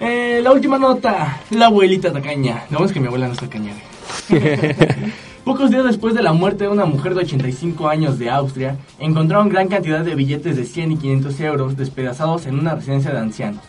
Eh, 0.00 0.40
la 0.44 0.52
última 0.52 0.78
nota, 0.78 1.40
la 1.50 1.66
abuelita 1.66 2.12
tacaña. 2.12 2.64
Lo 2.70 2.78
bueno 2.78 2.86
es 2.86 2.92
que 2.92 3.00
mi 3.00 3.08
abuela 3.08 3.26
no 3.26 3.32
es 3.32 3.40
tacaña. 3.40 3.72
Pocos 5.44 5.70
días 5.70 5.84
después 5.84 6.14
de 6.14 6.22
la 6.22 6.32
muerte 6.32 6.64
de 6.64 6.70
una 6.70 6.84
mujer 6.84 7.14
de 7.14 7.22
85 7.22 7.88
años 7.88 8.18
de 8.18 8.30
Austria, 8.30 8.76
encontraron 9.00 9.48
gran 9.48 9.66
cantidad 9.66 10.04
de 10.04 10.14
billetes 10.14 10.56
de 10.56 10.64
100 10.64 10.92
y 10.92 10.96
500 10.98 11.40
euros 11.40 11.76
despedazados 11.76 12.46
en 12.46 12.58
una 12.58 12.76
residencia 12.76 13.10
de 13.10 13.18
ancianos. 13.18 13.62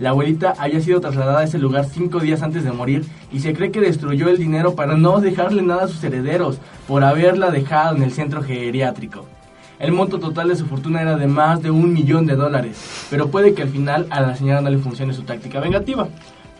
La 0.00 0.10
abuelita 0.10 0.54
había 0.58 0.80
sido 0.80 1.00
trasladada 1.00 1.40
a 1.40 1.44
ese 1.44 1.58
lugar 1.58 1.86
cinco 1.86 2.18
días 2.18 2.42
antes 2.42 2.64
de 2.64 2.72
morir 2.72 3.04
y 3.32 3.40
se 3.40 3.54
cree 3.54 3.70
que 3.70 3.80
destruyó 3.80 4.28
el 4.28 4.38
dinero 4.38 4.74
para 4.74 4.96
no 4.96 5.20
dejarle 5.20 5.62
nada 5.62 5.84
a 5.84 5.88
sus 5.88 6.02
herederos 6.02 6.58
por 6.88 7.04
haberla 7.04 7.50
dejado 7.50 7.96
en 7.96 8.02
el 8.02 8.12
centro 8.12 8.42
geriátrico. 8.42 9.26
El 9.78 9.92
monto 9.92 10.18
total 10.18 10.48
de 10.48 10.56
su 10.56 10.66
fortuna 10.66 11.02
era 11.02 11.16
de 11.16 11.26
más 11.26 11.62
de 11.62 11.70
un 11.70 11.92
millón 11.92 12.26
de 12.26 12.34
dólares, 12.34 13.06
pero 13.10 13.28
puede 13.28 13.52
que 13.54 13.62
al 13.62 13.68
final 13.68 14.06
a 14.10 14.20
la 14.20 14.34
señora 14.36 14.60
no 14.60 14.70
le 14.70 14.78
funcione 14.78 15.12
su 15.12 15.22
táctica 15.22 15.60
vengativa, 15.60 16.08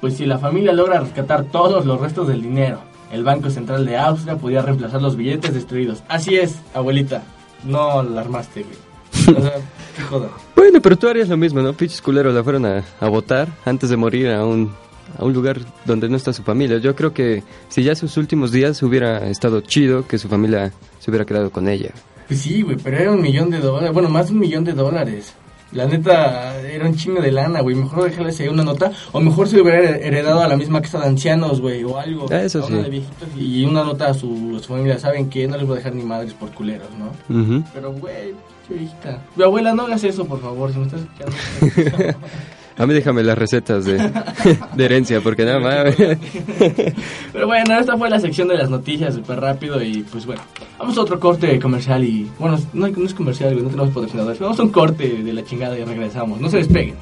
pues 0.00 0.16
si 0.16 0.26
la 0.26 0.38
familia 0.38 0.73
logra 0.73 1.00
rescatar 1.00 1.44
todos 1.44 1.87
los 1.87 2.00
restos 2.00 2.28
del 2.28 2.42
dinero, 2.42 2.80
el 3.11 3.25
Banco 3.25 3.50
Central 3.50 3.87
de 3.87 3.96
Austria 3.96 4.37
podría 4.37 4.62
reemplazar 4.62 5.00
los 5.00 5.16
billetes 5.16 5.54
destruidos. 5.54 6.02
Así 6.08 6.37
es, 6.37 6.56
abuelita, 6.75 7.23
no 7.64 8.02
la 8.02 8.20
armaste, 8.20 8.64
güey. 8.64 9.38
O 9.38 9.40
sea, 9.40 9.52
qué 9.96 10.02
joda. 10.02 10.28
Bueno, 10.54 10.80
pero 10.82 10.96
tú 10.96 11.08
harías 11.08 11.28
lo 11.28 11.37
mismo, 11.37 11.62
¿no? 11.62 11.73
Pinches 11.73 12.02
culeros 12.02 12.35
la 12.35 12.44
fueron 12.44 12.66
a, 12.66 12.85
a 13.00 13.08
votar 13.08 13.49
antes 13.64 13.88
de 13.88 13.96
morir 13.96 14.30
a 14.30 14.44
un, 14.44 14.73
a 15.18 15.25
un 15.25 15.32
lugar 15.32 15.61
donde 15.85 16.08
no 16.08 16.16
está 16.16 16.32
su 16.32 16.42
familia. 16.42 16.78
Yo 16.78 16.94
creo 16.94 17.12
que 17.12 17.42
si 17.68 17.82
ya 17.82 17.94
sus 17.94 18.16
últimos 18.16 18.52
días 18.52 18.82
hubiera 18.82 19.26
estado 19.28 19.61
chido 19.61 20.06
que 20.06 20.18
su 20.18 20.28
familia 20.28 20.73
se 20.99 21.11
hubiera 21.11 21.25
quedado 21.25 21.50
con 21.50 21.68
ella. 21.68 21.90
Pues 22.26 22.40
sí, 22.40 22.62
güey, 22.62 22.76
pero 22.76 22.99
era 22.99 23.12
un 23.12 23.23
millón 23.23 23.50
de 23.50 23.59
dólares. 23.59 23.92
Bueno, 23.92 24.09
más 24.09 24.26
de 24.28 24.33
un 24.33 24.40
millón 24.40 24.64
de 24.64 24.73
dólares. 24.73 25.35
La 25.73 25.85
neta, 25.87 26.61
era 26.61 26.87
un 26.87 26.95
chingo 26.95 27.21
de 27.21 27.33
lana, 27.33 27.61
güey. 27.61 27.75
Mejor 27.75 28.04
dejarles 28.04 28.40
ahí 28.40 28.49
una 28.49 28.62
nota. 28.62 28.92
O 29.12 29.21
mejor 29.21 29.49
se 29.49 29.61
hubiera 29.61 29.97
heredado 29.97 30.40
a 30.40 30.49
la 30.49 30.56
misma 30.56 30.80
casa 30.80 31.00
de 31.00 31.06
ancianos, 31.06 31.61
güey, 31.61 31.83
o 31.85 31.99
algo. 31.99 32.30
Eso 32.30 32.66
sí. 32.66 32.73
de 32.73 32.88
viejitos 32.88 33.28
y 33.37 33.64
una 33.64 33.83
nota 33.85 34.09
a 34.09 34.14
su, 34.14 34.54
a 34.56 34.62
su 34.62 34.68
familia. 34.68 34.99
¿Saben 34.99 35.28
qué? 35.28 35.47
No 35.49 35.56
les 35.56 35.66
voy 35.66 35.75
a 35.75 35.78
dejar 35.78 35.95
ni 35.95 36.02
madres 36.02 36.35
por 36.35 36.50
culeros, 36.52 36.88
¿no? 36.99 37.64
Pero, 37.75 37.92
güey, 37.92 38.35
viejita. 38.68 39.23
Mi 39.35 39.42
abuela, 39.42 39.75
no 39.75 39.83
hagas 39.83 40.04
eso, 40.04 40.25
por 40.25 40.40
favor, 40.40 40.73
si 40.73 40.78
me 40.78 40.87
estás 40.87 41.00
escuchando. 41.02 42.16
A 42.78 42.87
mí 42.87 42.92
déjame 42.92 43.23
las 43.23 43.38
recetas 43.38 43.85
de, 43.85 43.97
de 44.75 44.85
herencia, 44.85 45.21
porque 45.21 45.45
nada 45.45 45.61
más... 45.61 45.95
Pero 47.33 47.47
bueno, 47.47 47.78
esta 47.78 47.97
fue 47.97 48.11
la 48.11 48.21
sección 48.21 48.49
de 48.49 48.56
las 48.56 48.68
noticias 48.68 49.14
súper 49.14 49.40
rápido 49.40 49.83
y 49.83 50.02
pues 50.02 50.26
bueno, 50.26 50.42
vamos 50.78 50.97
a 50.99 51.00
otro 51.00 51.18
corte 51.18 51.59
comercial 51.59 52.04
y 52.04 52.30
bueno, 52.38 52.59
no, 52.75 52.88
no 52.88 53.06
es 53.06 53.14
comercial, 53.14 53.54
no 53.62 53.71
tenemos 53.71 53.95
patrocinadores, 53.95 54.38
vamos 54.38 54.61
a 54.61 54.62
un 54.62 54.71
corte 54.71 55.09
de 55.09 55.33
la 55.33 55.42
chingada 55.42 55.78
y 55.78 55.85
regresamos, 55.85 56.40
no 56.40 56.50
se 56.50 56.59
despeguen. 56.59 56.97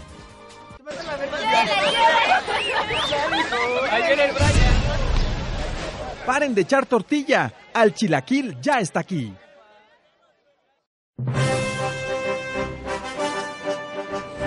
Paren 6.26 6.54
de 6.54 6.62
echar 6.62 6.87
tortilla. 6.87 7.52
Al 7.75 7.93
chilaquil 7.93 8.57
ya 8.61 8.81
está 8.81 9.00
aquí. 9.00 9.33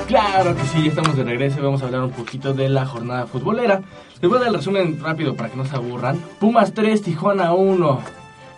Claro 0.08 0.56
que 0.56 0.64
sí, 0.64 0.84
ya 0.84 0.90
estamos 0.90 1.18
de 1.18 1.24
regreso 1.24 1.60
y 1.60 1.64
vamos 1.64 1.82
a 1.82 1.86
hablar 1.86 2.02
un 2.04 2.12
poquito 2.12 2.54
de 2.54 2.70
la 2.70 2.86
jornada 2.86 3.28
futbolera. 3.28 3.82
Les 4.22 4.30
voy 4.30 4.38
a 4.38 4.42
dar 4.42 4.50
el 4.50 4.56
resumen 4.56 5.00
rápido 5.02 5.36
para 5.36 5.50
que 5.50 5.58
no 5.58 5.66
se 5.66 5.76
aburran. 5.76 6.18
Pumas 6.40 6.74
3, 6.74 7.02
Tijuana 7.02 7.54
1. 7.54 8.00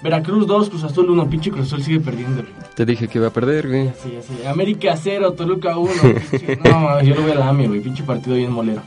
Veracruz 0.02 0.46
2, 0.48 0.70
Cruz 0.70 0.84
Azul 0.84 1.10
1. 1.10 1.30
Pinche 1.30 1.50
Cruz 1.50 1.66
Azul 1.66 1.82
sigue 1.82 2.00
perdiendo. 2.00 2.44
Te 2.76 2.86
dije 2.86 3.08
que 3.08 3.18
iba 3.18 3.28
a 3.28 3.32
perder, 3.32 3.68
güey. 3.68 3.90
Sí, 4.02 4.16
así. 4.18 4.46
América 4.46 4.96
0, 4.96 5.34
Toluca 5.34 5.76
1. 5.78 5.92
no, 6.66 7.02
yo 7.02 7.16
lo 7.16 7.24
voy 7.24 7.32
a 7.32 7.36
la 7.36 7.50
AMI, 7.50 7.68
güey. 7.68 7.80
Pinche 7.82 8.04
partido 8.04 8.36
bien 8.36 8.52
molero. 8.52 8.82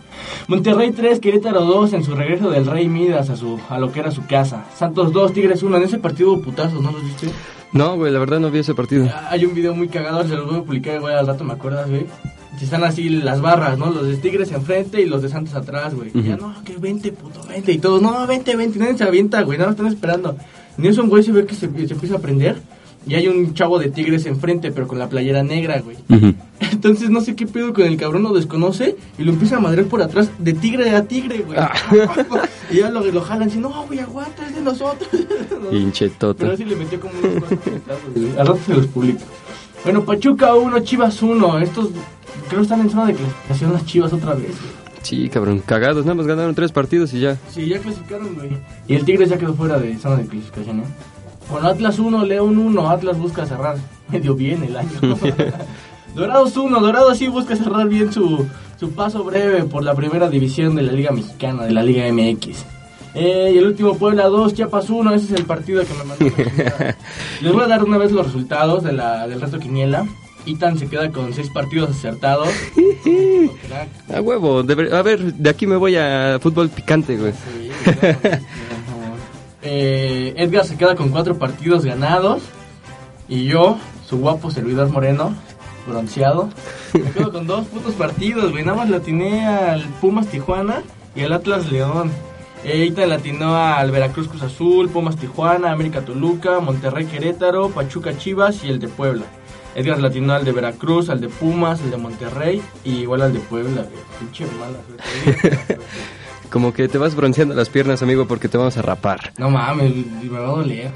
Monterrey 0.46 0.92
3, 0.92 1.18
Querétaro 1.18 1.62
2 1.64 1.94
en 1.94 2.04
su 2.04 2.14
regreso 2.14 2.48
del 2.48 2.66
Rey 2.66 2.88
Midas 2.88 3.28
a, 3.28 3.36
su, 3.36 3.60
a 3.68 3.78
lo 3.78 3.90
que 3.90 4.00
era 4.00 4.12
su 4.12 4.24
casa. 4.26 4.66
Santos 4.76 5.12
2, 5.12 5.32
Tigres 5.32 5.64
1. 5.64 5.76
En 5.78 5.82
ese 5.82 5.98
partido 5.98 6.32
hubo 6.32 6.42
putazos, 6.42 6.80
¿no 6.80 6.92
los 6.92 7.04
viste? 7.04 7.28
No, 7.72 7.96
güey, 7.96 8.12
la 8.12 8.20
verdad 8.20 8.38
no 8.38 8.50
vi 8.50 8.60
ese 8.60 8.74
partido. 8.74 9.08
Hay 9.28 9.44
un 9.44 9.54
video 9.54 9.74
muy 9.74 9.88
cagado, 9.88 10.22
se 10.22 10.36
los 10.36 10.46
voy 10.46 10.60
a 10.60 10.62
publicar 10.62 10.94
igual 10.94 11.18
al 11.18 11.26
rato, 11.26 11.42
¿me 11.42 11.54
acuerdas, 11.54 11.90
güey? 11.90 12.06
Si 12.58 12.64
están 12.64 12.84
así 12.84 13.08
las 13.08 13.40
barras, 13.40 13.78
¿no? 13.78 13.90
Los 13.90 14.06
de 14.06 14.16
Tigres 14.16 14.52
enfrente 14.52 15.00
y 15.00 15.06
los 15.06 15.22
de 15.22 15.28
Santos 15.28 15.54
atrás, 15.54 15.94
güey. 15.94 16.10
Y 16.14 16.22
Ya 16.22 16.36
no, 16.36 16.54
que 16.64 16.76
20, 16.76 17.12
puto, 17.12 17.40
20. 17.48 17.72
Y 17.72 17.78
todos, 17.78 18.02
no, 18.02 18.26
20, 18.26 18.56
20. 18.56 18.78
Nadie 18.78 18.98
se 18.98 19.04
avienta, 19.04 19.42
güey. 19.42 19.58
Nada 19.58 19.70
más 19.70 19.78
están 19.78 19.92
esperando. 19.92 20.36
Eso 20.82 21.02
un 21.02 21.08
güey 21.08 21.22
se 21.22 21.32
ve 21.32 21.46
que 21.46 21.54
se, 21.54 21.60
se 21.86 21.94
empieza 21.94 22.16
a 22.16 22.18
prender. 22.18 22.60
Y 23.06 23.14
hay 23.14 23.26
un 23.26 23.52
chavo 23.54 23.78
de 23.80 23.90
Tigres 23.90 24.26
enfrente, 24.26 24.70
pero 24.70 24.86
con 24.86 24.98
la 24.98 25.08
playera 25.08 25.42
negra, 25.42 25.80
güey. 25.80 25.96
Entonces 26.60 27.10
no 27.10 27.20
sé 27.20 27.34
qué 27.34 27.46
pedo 27.46 27.72
con 27.72 27.84
el 27.84 27.96
cabrón 27.96 28.22
lo 28.22 28.32
desconoce 28.32 28.96
y 29.18 29.24
lo 29.24 29.32
empieza 29.32 29.56
a 29.56 29.60
madrear 29.60 29.88
por 29.88 30.02
atrás 30.02 30.30
de 30.38 30.52
tigre 30.52 30.90
a 30.94 31.04
tigre, 31.04 31.38
güey. 31.38 31.58
y 32.70 32.76
ya 32.76 32.90
lo, 32.90 33.04
lo 33.04 33.20
jalan 33.20 33.48
así, 33.48 33.58
no, 33.58 33.70
güey, 33.86 33.98
aguanta, 33.98 34.46
es 34.46 34.54
de 34.54 34.60
nosotros. 34.62 35.08
Pinche 35.70 36.10
Pero 36.10 36.34
tota. 36.34 36.52
así 36.52 36.64
le 36.64 36.76
metió 36.76 37.00
como 37.00 37.12
unos 37.18 37.44
cuantos. 37.44 38.38
Al 38.38 38.46
rato 38.46 38.60
se 38.66 38.74
los 38.74 38.86
publico. 38.86 39.20
Bueno, 39.84 40.04
Pachuca 40.04 40.54
1, 40.54 40.78
Chivas 40.80 41.20
1. 41.22 41.58
Estos 41.58 41.90
creo 42.52 42.60
que 42.60 42.64
están 42.64 42.80
en 42.82 42.90
zona 42.90 43.06
de 43.06 43.14
clasificación 43.14 43.72
las 43.72 43.86
Chivas 43.86 44.12
otra 44.12 44.34
vez. 44.34 44.50
Sí, 45.00 45.28
cabrón, 45.30 45.62
cagados. 45.64 46.04
Nada 46.04 46.14
más 46.14 46.26
ganaron 46.26 46.54
tres 46.54 46.70
partidos 46.70 47.12
y 47.14 47.20
ya. 47.20 47.38
Sí, 47.50 47.66
ya 47.66 47.78
clasificaron, 47.78 48.34
güey. 48.34 48.50
Y 48.86 48.94
el 48.94 49.04
Tigres 49.06 49.30
ya 49.30 49.38
quedó 49.38 49.54
fuera 49.54 49.78
de 49.78 49.96
zona 49.96 50.16
de 50.16 50.26
clasificación, 50.26 50.80
¿eh? 50.80 50.84
Bueno, 51.50 51.68
Atlas 51.68 51.98
1, 51.98 52.24
León 52.26 52.58
1. 52.58 52.90
Atlas 52.90 53.18
busca 53.18 53.46
cerrar 53.46 53.76
medio 54.10 54.34
bien 54.34 54.62
el 54.64 54.76
año. 54.76 54.90
Dorados 56.14 56.54
1. 56.54 56.78
Dorados 56.78 57.16
sí 57.16 57.26
busca 57.28 57.56
cerrar 57.56 57.88
bien 57.88 58.12
su, 58.12 58.46
su 58.78 58.90
paso 58.90 59.24
breve 59.24 59.64
por 59.64 59.82
la 59.82 59.94
primera 59.94 60.28
división 60.28 60.76
de 60.76 60.82
la 60.82 60.92
Liga 60.92 61.10
Mexicana, 61.10 61.64
de 61.64 61.72
la 61.72 61.82
Liga 61.82 62.04
MX. 62.12 62.64
Eh, 63.14 63.52
y 63.54 63.58
el 63.58 63.66
último 63.66 63.96
Puebla 63.96 64.26
2, 64.26 64.52
Chiapas 64.54 64.90
1. 64.90 65.14
Ese 65.14 65.24
es 65.32 65.40
el 65.40 65.46
partido 65.46 65.82
que 65.84 65.94
me 65.94 66.04
mandó. 66.04 66.24
Les 67.40 67.52
voy 67.52 67.62
a 67.62 67.66
dar 67.66 67.82
una 67.82 67.96
vez 67.96 68.12
los 68.12 68.26
resultados 68.26 68.84
de 68.84 68.92
la, 68.92 69.26
del 69.26 69.40
reto 69.40 69.58
Quiniela. 69.58 70.06
Itan 70.44 70.78
se 70.78 70.88
queda 70.88 71.10
con 71.10 71.32
6 71.32 71.50
partidos 71.50 71.90
acertados. 71.90 72.48
A 74.14 74.20
huevo, 74.20 74.62
debe- 74.62 74.92
a 74.92 75.02
ver, 75.02 75.34
de 75.34 75.50
aquí 75.50 75.66
me 75.66 75.76
voy 75.76 75.96
a 75.96 76.38
fútbol 76.40 76.68
picante, 76.68 77.16
güey. 77.16 77.32
Sí, 77.32 77.70
eh, 79.62 80.34
Edgar 80.36 80.64
se 80.66 80.76
queda 80.76 80.94
con 80.96 81.10
cuatro 81.10 81.38
partidos 81.38 81.84
ganados. 81.84 82.42
Y 83.28 83.44
yo, 83.44 83.78
su 84.06 84.18
guapo 84.18 84.50
servidor 84.50 84.90
moreno, 84.90 85.34
bronceado, 85.86 86.50
me 86.92 87.10
quedo 87.12 87.32
con 87.32 87.46
dos 87.46 87.66
putos 87.68 87.94
partidos, 87.94 88.50
güey. 88.50 88.64
Nada 88.64 88.76
más 88.78 88.90
le 88.90 88.96
atiné 88.96 89.46
al 89.46 89.82
Pumas 90.00 90.26
Tijuana 90.26 90.82
y 91.14 91.22
al 91.22 91.32
Atlas 91.32 91.70
León. 91.70 92.10
Eh, 92.64 92.84
Ita 92.86 93.06
le 93.06 93.14
atinó 93.14 93.56
al 93.56 93.90
Veracruz 93.90 94.28
Cruz 94.28 94.42
Azul, 94.42 94.88
Pumas 94.90 95.16
Tijuana, 95.16 95.72
América 95.72 96.02
Toluca, 96.02 96.60
Monterrey 96.60 97.06
Querétaro, 97.06 97.70
Pachuca 97.70 98.16
Chivas 98.18 98.62
y 98.64 98.68
el 98.68 98.78
de 98.80 98.88
Puebla. 98.88 99.24
Edgar 99.74 100.04
atinó 100.04 100.34
al 100.34 100.44
de 100.44 100.52
Veracruz, 100.52 101.08
al 101.08 101.20
de 101.20 101.28
Pumas, 101.28 101.80
al 101.80 101.90
de 101.90 101.96
Monterrey 101.96 102.62
y 102.84 103.00
igual 103.00 103.22
al 103.22 103.32
de 103.32 103.40
Puebla. 103.40 103.86
Pinche 104.18 104.46
mala 104.58 104.78
suerte. 104.86 105.78
Como 106.50 106.74
que 106.74 106.86
te 106.86 106.98
vas 106.98 107.14
bronceando 107.14 107.54
las 107.54 107.70
piernas, 107.70 108.02
amigo, 108.02 108.26
porque 108.26 108.46
te 108.46 108.58
vamos 108.58 108.76
a 108.76 108.82
rapar. 108.82 109.32
No 109.38 109.48
mames, 109.48 109.90
me 110.22 110.38
va 110.38 110.48
a 110.48 110.50
doler. 110.50 110.92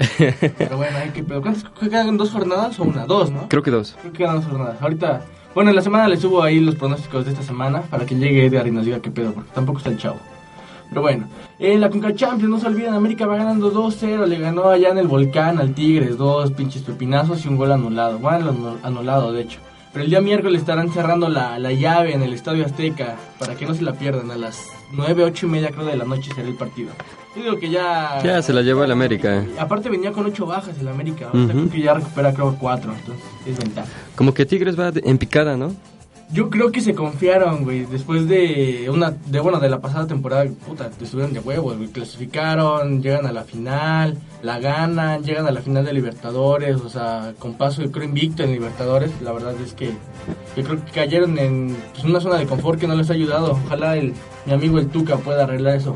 Pero 0.55 0.77
bueno, 0.77 0.97
hay 0.99 1.09
que 1.09 1.23
pedo. 1.23 1.41
¿Cuántas 1.41 1.63
quedan 1.79 2.15
dos 2.15 2.29
jornadas 2.29 2.79
o 2.79 2.83
una? 2.83 3.07
Dos, 3.07 3.31
¿no? 3.31 3.49
Creo 3.49 3.63
que 3.63 3.71
dos. 3.71 3.95
Creo 3.99 4.11
que 4.11 4.19
quedan 4.19 4.35
dos 4.35 4.45
jornadas. 4.45 4.79
Ahorita, 4.79 5.25
bueno, 5.55 5.71
en 5.71 5.75
la 5.75 5.81
semana 5.81 6.07
les 6.07 6.19
subo 6.19 6.43
ahí 6.43 6.59
los 6.59 6.75
pronósticos 6.75 7.25
de 7.25 7.31
esta 7.31 7.41
semana 7.41 7.81
para 7.81 8.05
que 8.05 8.13
llegue 8.13 8.45
Edgar 8.45 8.67
y 8.67 8.71
nos 8.71 8.85
diga 8.85 9.01
qué 9.01 9.09
pedo, 9.09 9.33
porque 9.33 9.49
tampoco 9.51 9.79
está 9.79 9.89
el 9.89 9.97
chavo. 9.97 10.19
Pero 10.89 11.01
bueno, 11.01 11.27
en 11.59 11.81
la 11.81 11.89
Conca 11.89 12.13
Champions, 12.15 12.49
no 12.49 12.59
se 12.59 12.67
olviden, 12.67 12.93
América 12.93 13.25
va 13.27 13.35
ganando 13.37 13.71
2-0, 13.73 14.25
le 14.25 14.39
ganó 14.39 14.69
allá 14.69 14.89
en 14.89 14.97
el 14.97 15.07
Volcán 15.07 15.59
al 15.59 15.73
Tigres, 15.73 16.17
dos 16.17 16.51
pinches 16.51 16.81
pepinazos 16.83 17.43
y 17.45 17.47
un 17.49 17.57
gol 17.57 17.71
anulado. 17.71 18.19
Bueno, 18.19 18.51
anu- 18.53 18.77
anulado, 18.83 19.31
de 19.33 19.41
hecho. 19.41 19.59
Pero 19.93 20.03
el 20.05 20.09
día 20.11 20.21
miércoles 20.21 20.61
estarán 20.61 20.91
cerrando 20.91 21.27
la, 21.27 21.57
la 21.59 21.71
llave 21.73 22.13
en 22.13 22.21
el 22.21 22.31
Estadio 22.33 22.65
Azteca 22.65 23.15
para 23.39 23.55
que 23.55 23.65
no 23.65 23.73
se 23.73 23.81
la 23.81 23.93
pierdan. 23.93 24.29
A 24.31 24.37
las 24.37 24.63
9, 24.91 25.23
8 25.23 25.45
y 25.45 25.49
media 25.49 25.71
creo 25.71 25.85
de 25.85 25.97
la 25.97 26.05
noche 26.05 26.29
será 26.35 26.47
el 26.47 26.55
partido. 26.55 26.91
Yo 27.35 27.43
digo 27.43 27.57
que 27.57 27.69
ya... 27.69 28.19
Ya 28.23 28.41
se 28.41 28.53
la 28.53 28.61
llevó 28.61 28.83
el 28.83 28.91
América. 28.91 29.43
Aparte 29.59 29.89
venía 29.89 30.11
con 30.11 30.25
8 30.25 30.45
bajas 30.45 30.77
el 30.79 30.87
América. 30.87 31.29
Ujú. 31.33 31.47
creo 31.47 31.69
que 31.69 31.81
ya 31.81 31.93
recupera 31.95 32.33
creo 32.33 32.55
4, 32.59 32.93
entonces 32.93 33.23
es 33.45 33.57
ventaja. 33.57 33.87
Como 34.15 34.33
que 34.33 34.45
Tigres 34.45 34.79
va 34.79 34.91
en 34.93 35.17
picada, 35.17 35.57
¿no? 35.57 35.73
Yo 36.29 36.49
creo 36.49 36.73
que 36.73 36.81
se 36.81 36.93
confiaron, 36.93 37.63
güey, 37.63 37.85
después 37.85 38.27
de 38.27 38.89
una, 38.91 39.11
de 39.11 39.39
bueno, 39.39 39.61
de 39.61 39.69
la 39.69 39.79
pasada 39.79 40.07
temporada, 40.07 40.45
puta, 40.67 40.89
estuvieron 41.01 41.33
de 41.33 41.39
huevos, 41.39 41.77
güey, 41.77 41.87
clasificaron, 41.87 43.01
llegan 43.01 43.25
a 43.25 43.31
la 43.31 43.45
final, 43.45 44.17
la 44.41 44.59
ganan, 44.59 45.23
llegan 45.23 45.47
a 45.47 45.51
la 45.51 45.61
final 45.61 45.85
de 45.85 45.93
Libertadores, 45.93 46.81
o 46.81 46.89
sea, 46.89 47.33
con 47.39 47.53
paso 47.53 47.81
yo 47.81 47.93
creo 47.93 48.03
invicto 48.03 48.43
en 48.43 48.51
Libertadores, 48.51 49.09
la 49.21 49.31
verdad 49.31 49.53
es 49.61 49.73
que 49.73 49.91
yo 50.57 50.63
creo 50.63 50.83
que 50.83 50.91
cayeron 50.91 51.39
en 51.39 51.77
pues, 51.93 52.03
una 52.03 52.19
zona 52.19 52.37
de 52.37 52.45
confort 52.45 52.77
que 52.77 52.87
no 52.87 52.95
les 52.95 53.09
ha 53.09 53.13
ayudado, 53.13 53.57
ojalá 53.65 53.95
el, 53.95 54.13
mi 54.45 54.51
amigo 54.51 54.79
el 54.79 54.89
Tuca 54.89 55.15
pueda 55.15 55.45
arreglar 55.45 55.77
eso. 55.77 55.95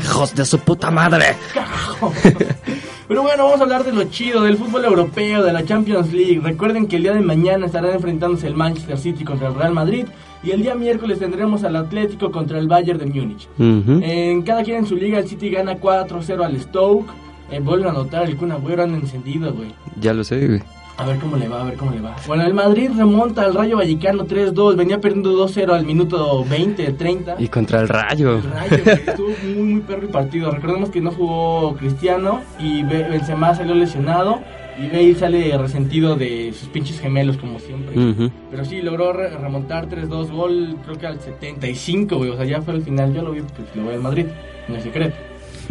¡Hijos 0.00 0.34
de 0.34 0.44
su 0.46 0.58
puta 0.58 0.90
madre! 0.90 1.36
Pero 3.08 3.22
bueno, 3.22 3.44
vamos 3.44 3.60
a 3.60 3.62
hablar 3.62 3.84
de 3.84 3.92
lo 3.92 4.04
chido, 4.04 4.42
del 4.42 4.58
fútbol 4.58 4.84
europeo, 4.84 5.42
de 5.42 5.50
la 5.50 5.64
Champions 5.64 6.12
League. 6.12 6.40
Recuerden 6.42 6.86
que 6.86 6.96
el 6.96 7.02
día 7.04 7.14
de 7.14 7.22
mañana 7.22 7.64
estarán 7.64 7.94
enfrentándose 7.94 8.46
el 8.46 8.54
Manchester 8.54 8.98
City 8.98 9.24
contra 9.24 9.48
el 9.48 9.54
Real 9.54 9.72
Madrid. 9.72 10.04
Y 10.42 10.50
el 10.50 10.62
día 10.62 10.74
miércoles 10.74 11.18
tendremos 11.18 11.64
al 11.64 11.76
Atlético 11.76 12.30
contra 12.30 12.58
el 12.58 12.68
Bayern 12.68 12.98
de 12.98 13.06
Múnich. 13.06 13.48
En 13.58 14.42
cada 14.42 14.62
quien 14.62 14.78
en 14.78 14.86
su 14.86 14.94
liga, 14.94 15.18
el 15.18 15.26
City 15.26 15.48
gana 15.48 15.78
4-0 15.80 16.44
al 16.44 16.60
Stoke. 16.60 17.10
Eh, 17.50 17.60
vuelven 17.60 17.86
a 17.88 17.90
anotar 17.90 18.28
el 18.28 18.36
Kun 18.36 18.52
Agüero, 18.52 18.82
han 18.82 18.94
encendido, 18.94 19.54
güey. 19.54 19.72
Ya 19.98 20.12
lo 20.12 20.22
sé, 20.22 20.46
güey. 20.46 20.62
A 20.98 21.06
ver 21.06 21.18
cómo 21.20 21.36
le 21.36 21.46
va, 21.46 21.60
a 21.60 21.64
ver 21.64 21.76
cómo 21.76 21.92
le 21.92 22.00
va. 22.00 22.16
Bueno, 22.26 22.44
el 22.44 22.54
Madrid 22.54 22.90
remonta 22.96 23.42
al 23.44 23.54
Rayo 23.54 23.76
Vallecano 23.76 24.24
3-2. 24.26 24.74
Venía 24.74 25.00
perdiendo 25.00 25.30
2-0 25.46 25.72
al 25.72 25.84
minuto 25.86 26.44
20, 26.44 26.92
30. 26.94 27.36
Y 27.38 27.46
contra 27.48 27.80
el 27.80 27.88
rayo. 27.88 28.38
El 28.38 28.42
Rayo, 28.50 28.76
estuvo 29.06 29.28
muy, 29.44 29.62
muy 29.62 29.80
perro 29.82 30.02
el 30.02 30.08
partido. 30.08 30.50
Recordemos 30.50 30.90
que 30.90 31.00
no 31.00 31.12
jugó 31.12 31.76
Cristiano 31.76 32.40
y 32.58 32.82
Be- 32.82 33.04
Benzema 33.08 33.54
salió 33.54 33.74
lesionado 33.76 34.40
y 34.76 34.88
Bale 34.88 35.14
sale 35.14 35.56
resentido 35.56 36.16
de 36.16 36.52
sus 36.52 36.68
pinches 36.68 36.98
gemelos 37.00 37.36
como 37.36 37.60
siempre. 37.60 37.96
Ujú. 37.96 38.30
Pero 38.50 38.64
sí, 38.64 38.82
logró 38.82 39.12
re- 39.12 39.30
remontar 39.30 39.88
3-2 39.88 40.30
gol, 40.32 40.76
creo 40.84 40.98
que 40.98 41.06
al 41.06 41.20
75, 41.20 42.16
güey. 42.16 42.30
O 42.30 42.36
sea, 42.36 42.44
ya 42.44 42.60
fue 42.60 42.74
el 42.74 42.82
final. 42.82 43.14
Yo 43.14 43.22
lo 43.22 43.30
vi 43.30 43.40
porque 43.42 43.62
lo 43.76 43.84
voy 43.84 43.94
al 43.94 44.00
Madrid, 44.02 44.26
no 44.66 44.74
es 44.74 44.82
secreto. 44.82 45.14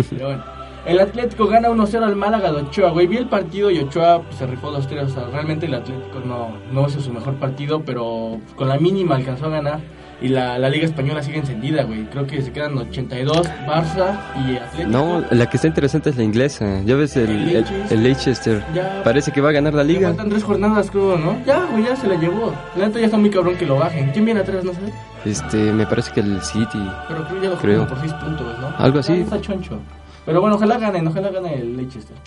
Pero 0.10 0.26
bueno. 0.28 0.44
El 0.88 1.00
Atlético 1.02 1.48
gana 1.48 1.68
1-0 1.70 2.02
al 2.02 2.16
Málaga 2.16 2.52
de 2.52 2.62
Ochoa, 2.62 2.92
güey. 2.92 3.08
Vi 3.08 3.18
el 3.18 3.28
partido 3.28 3.70
y 3.70 3.80
Ochoa 3.80 4.22
pues, 4.22 4.38
se 4.38 4.48
rifó 4.48 4.72
2-3. 4.72 5.04
O 5.06 5.10
sea, 5.10 5.26
realmente 5.32 5.66
el 5.66 5.74
Atlético 5.74 6.22
no, 6.26 6.56
no 6.72 6.88
hizo 6.88 7.02
su 7.02 7.12
mejor 7.12 7.36
partido, 7.36 7.82
pero 7.86 8.40
con 8.56 8.70
la 8.70 8.78
mínima 8.78 9.16
alcanzó 9.16 9.48
a 9.48 9.50
ganar. 9.50 9.80
Y 10.20 10.30
la, 10.30 10.58
la 10.58 10.70
Liga 10.70 10.86
Española 10.86 11.22
sigue 11.22 11.38
encendida, 11.38 11.84
güey. 11.84 12.06
Creo 12.06 12.26
que 12.26 12.42
se 12.42 12.52
quedan 12.52 12.76
82, 12.78 13.48
Barça 13.68 14.18
y 14.48 14.56
Atlético. 14.56 14.90
No, 14.90 15.24
la 15.30 15.48
que 15.48 15.58
está 15.58 15.68
interesante 15.68 16.10
es 16.10 16.18
la 16.18 16.24
inglesa. 16.24 16.82
Ya 16.86 16.96
ves 16.96 17.18
el, 17.18 17.30
el, 17.56 17.66
el 17.92 18.04
Leicester. 18.04 18.64
Ya. 18.74 19.02
Parece 19.04 19.32
que 19.32 19.42
va 19.42 19.50
a 19.50 19.52
ganar 19.52 19.74
la 19.76 19.84
liga. 19.84 20.08
faltan 20.08 20.30
tres 20.30 20.44
jornadas, 20.44 20.90
creo, 20.90 21.18
¿no? 21.18 21.38
Ya, 21.46 21.66
güey, 21.70 21.84
ya 21.84 21.96
se 21.98 22.08
la 22.08 22.16
llevó. 22.16 22.52
La 22.78 22.88
neta 22.88 22.98
ya 23.00 23.06
está 23.06 23.18
muy 23.18 23.30
cabrón 23.30 23.58
que 23.58 23.66
lo 23.68 23.76
bajen. 23.76 24.10
¿Quién 24.12 24.26
viene 24.26 24.40
atrás, 24.40 24.64
no 24.64 24.72
sé? 24.72 24.80
Este, 25.26 25.58
me 25.58 25.86
parece 25.86 26.12
que 26.14 26.22
el 26.22 26.42
City. 26.42 26.80
Pero 27.10 27.28
creo 27.28 27.44
ya 27.44 27.50
lo 27.50 27.58
Creo. 27.58 27.88
por 27.88 28.00
6 28.00 28.14
puntos, 28.14 28.60
¿no? 28.60 28.74
Algo 28.78 29.00
así. 29.00 29.18
Ya 29.18 29.24
está 29.24 29.42
choncho. 29.42 29.80
Pero 30.28 30.42
bueno, 30.42 30.58
ojalá 30.58 30.78
ganen, 30.78 31.08
ojalá 31.08 31.30
gane 31.30 31.56
el 31.56 31.78
Leicester. 31.78 32.18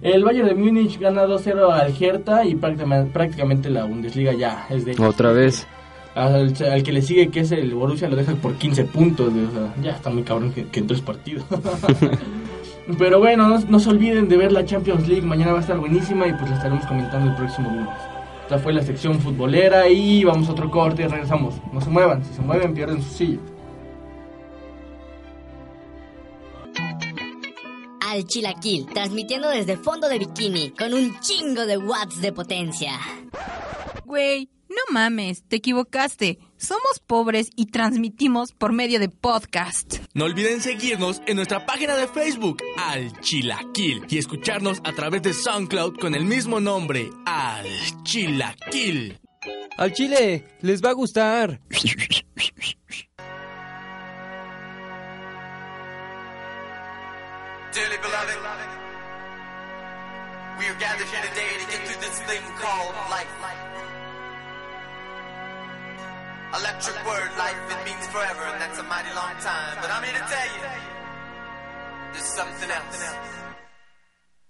El 0.00 0.24
Bayern 0.24 0.48
de 0.48 0.54
Múnich 0.54 0.98
gana 0.98 1.26
2-0 1.26 1.70
al 1.70 1.94
Hertha 2.02 2.46
y 2.46 2.54
prácticamente, 2.54 3.68
la 3.68 3.84
Bundesliga 3.84 4.32
ya 4.32 4.66
es 4.70 4.86
de. 4.86 4.96
Otra 4.98 5.32
vez. 5.32 5.66
Al, 6.14 6.54
al 6.72 6.82
que 6.82 6.90
le 6.90 7.02
sigue, 7.02 7.28
que 7.28 7.40
es 7.40 7.52
el 7.52 7.74
Borussia, 7.74 8.08
lo 8.08 8.16
deja 8.16 8.34
por 8.34 8.54
15 8.54 8.84
puntos. 8.84 9.28
O 9.28 9.50
sea, 9.52 9.74
ya 9.82 9.90
está 9.90 10.08
muy 10.08 10.22
cabrón 10.22 10.52
que, 10.52 10.68
que 10.68 10.80
en 10.80 10.86
tres 10.86 11.02
partidos. 11.02 11.44
Pero 12.98 13.18
bueno, 13.18 13.46
no, 13.46 13.60
no 13.60 13.78
se 13.78 13.90
olviden 13.90 14.26
de 14.26 14.38
ver 14.38 14.52
la 14.52 14.64
Champions 14.64 15.06
League. 15.06 15.26
Mañana 15.26 15.52
va 15.52 15.58
a 15.58 15.60
estar 15.60 15.78
buenísima 15.78 16.26
y 16.26 16.32
pues 16.32 16.48
la 16.48 16.56
estaremos 16.56 16.86
comentando 16.86 17.30
el 17.30 17.36
próximo 17.36 17.68
lunes. 17.68 17.90
Esta 18.44 18.58
fue 18.58 18.72
la 18.72 18.82
sección 18.82 19.20
futbolera 19.20 19.86
y 19.86 20.24
vamos 20.24 20.48
a 20.48 20.52
otro 20.52 20.70
corte 20.70 21.02
y 21.02 21.06
regresamos. 21.08 21.56
No 21.74 21.80
se 21.82 21.90
muevan, 21.90 22.24
si 22.24 22.32
se 22.32 22.40
mueven 22.40 22.72
pierden 22.72 23.02
su 23.02 23.10
silla. 23.10 23.38
Al 28.10 28.26
Chilaquil, 28.26 28.86
transmitiendo 28.86 29.48
desde 29.48 29.76
fondo 29.76 30.08
de 30.08 30.18
bikini, 30.18 30.70
con 30.70 30.94
un 30.94 31.20
chingo 31.20 31.64
de 31.64 31.78
watts 31.78 32.20
de 32.20 32.32
potencia. 32.32 32.98
Güey, 34.04 34.50
no 34.68 34.82
mames, 34.90 35.44
te 35.46 35.54
equivocaste. 35.54 36.40
Somos 36.56 36.98
pobres 37.06 37.50
y 37.54 37.66
transmitimos 37.66 38.50
por 38.50 38.72
medio 38.72 38.98
de 38.98 39.10
podcast. 39.10 39.98
No 40.12 40.24
olviden 40.24 40.60
seguirnos 40.60 41.22
en 41.28 41.36
nuestra 41.36 41.64
página 41.66 41.94
de 41.94 42.08
Facebook, 42.08 42.60
Al 42.76 43.12
Chilaquil, 43.20 44.04
y 44.08 44.18
escucharnos 44.18 44.80
a 44.82 44.92
través 44.92 45.22
de 45.22 45.32
SoundCloud 45.32 45.98
con 46.00 46.16
el 46.16 46.24
mismo 46.24 46.58
nombre, 46.58 47.10
Al 47.26 47.68
Chilaquil. 48.02 49.20
Al 49.78 49.92
chile, 49.92 50.48
les 50.62 50.82
va 50.82 50.90
a 50.90 50.94
gustar. 50.94 51.60
Dearly 57.72 57.98
beloved, 58.02 58.34
we 60.58 60.66
are 60.66 60.74
gathered 60.82 61.06
here 61.06 61.22
today 61.22 61.54
to 61.62 61.66
get 61.70 61.86
through 61.86 62.02
this 62.02 62.18
thing 62.26 62.42
called 62.58 62.94
life. 63.08 63.30
Electric 66.50 66.98
word, 67.06 67.30
life, 67.38 67.54
it 67.70 67.84
means 67.86 68.04
forever, 68.08 68.42
and 68.50 68.60
that's 68.60 68.80
a 68.80 68.82
mighty 68.82 69.14
long 69.14 69.38
time. 69.38 69.78
But 69.80 69.88
I'm 69.88 70.02
here 70.02 70.18
to 70.18 70.26
tell 70.26 70.48
you, 70.50 70.66
there's 72.10 72.24
something 72.24 72.70
else. 72.74 73.14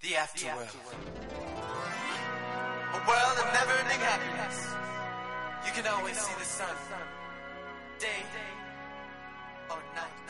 The 0.01 0.17
afterworld. 0.17 0.81
A 2.89 3.01
world 3.05 3.37
of 3.37 3.53
never-ending 3.53 4.01
happiness. 4.01 4.65
You 5.67 5.73
can 5.77 5.87
always 5.93 6.17
see 6.17 6.33
the 6.39 6.45
sun. 6.47 6.75
Day 7.99 8.25
or 9.69 9.77
night. 9.95 10.30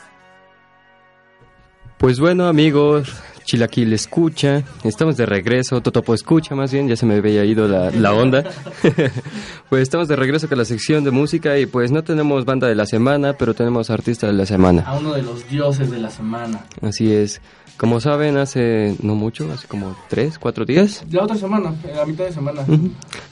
Pues 2.01 2.19
bueno, 2.19 2.47
amigos, 2.47 3.13
Chilaquil 3.43 3.93
escucha, 3.93 4.63
estamos 4.83 5.17
de 5.17 5.27
regreso, 5.27 5.81
Totopo 5.81 6.15
escucha 6.15 6.55
más 6.55 6.73
bien, 6.73 6.87
ya 6.87 6.95
se 6.95 7.05
me 7.05 7.13
había 7.13 7.45
ido 7.45 7.67
la, 7.67 7.91
la 7.91 8.11
onda. 8.15 8.43
pues 9.69 9.83
estamos 9.83 10.07
de 10.07 10.15
regreso 10.15 10.49
con 10.49 10.57
la 10.57 10.65
sección 10.65 11.03
de 11.03 11.11
música 11.11 11.59
y 11.59 11.67
pues 11.67 11.91
no 11.91 12.03
tenemos 12.03 12.43
banda 12.43 12.67
de 12.67 12.73
la 12.73 12.87
semana, 12.87 13.33
pero 13.33 13.53
tenemos 13.53 13.91
artista 13.91 14.25
de 14.25 14.33
la 14.33 14.47
semana. 14.47 14.81
A 14.81 14.97
uno 14.97 15.13
de 15.13 15.21
los 15.21 15.47
dioses 15.47 15.91
de 15.91 15.99
la 15.99 16.09
semana. 16.09 16.65
Así 16.81 17.13
es. 17.13 17.39
Como 17.77 17.99
saben, 17.99 18.35
hace 18.37 18.95
no 19.03 19.13
mucho, 19.13 19.51
hace 19.51 19.67
como 19.67 19.95
tres, 20.09 20.39
cuatro 20.39 20.65
días, 20.65 21.05
La 21.11 21.21
otra 21.21 21.35
semana, 21.37 21.71
la 21.95 22.05
mitad 22.07 22.25
de 22.25 22.33
semana. 22.33 22.65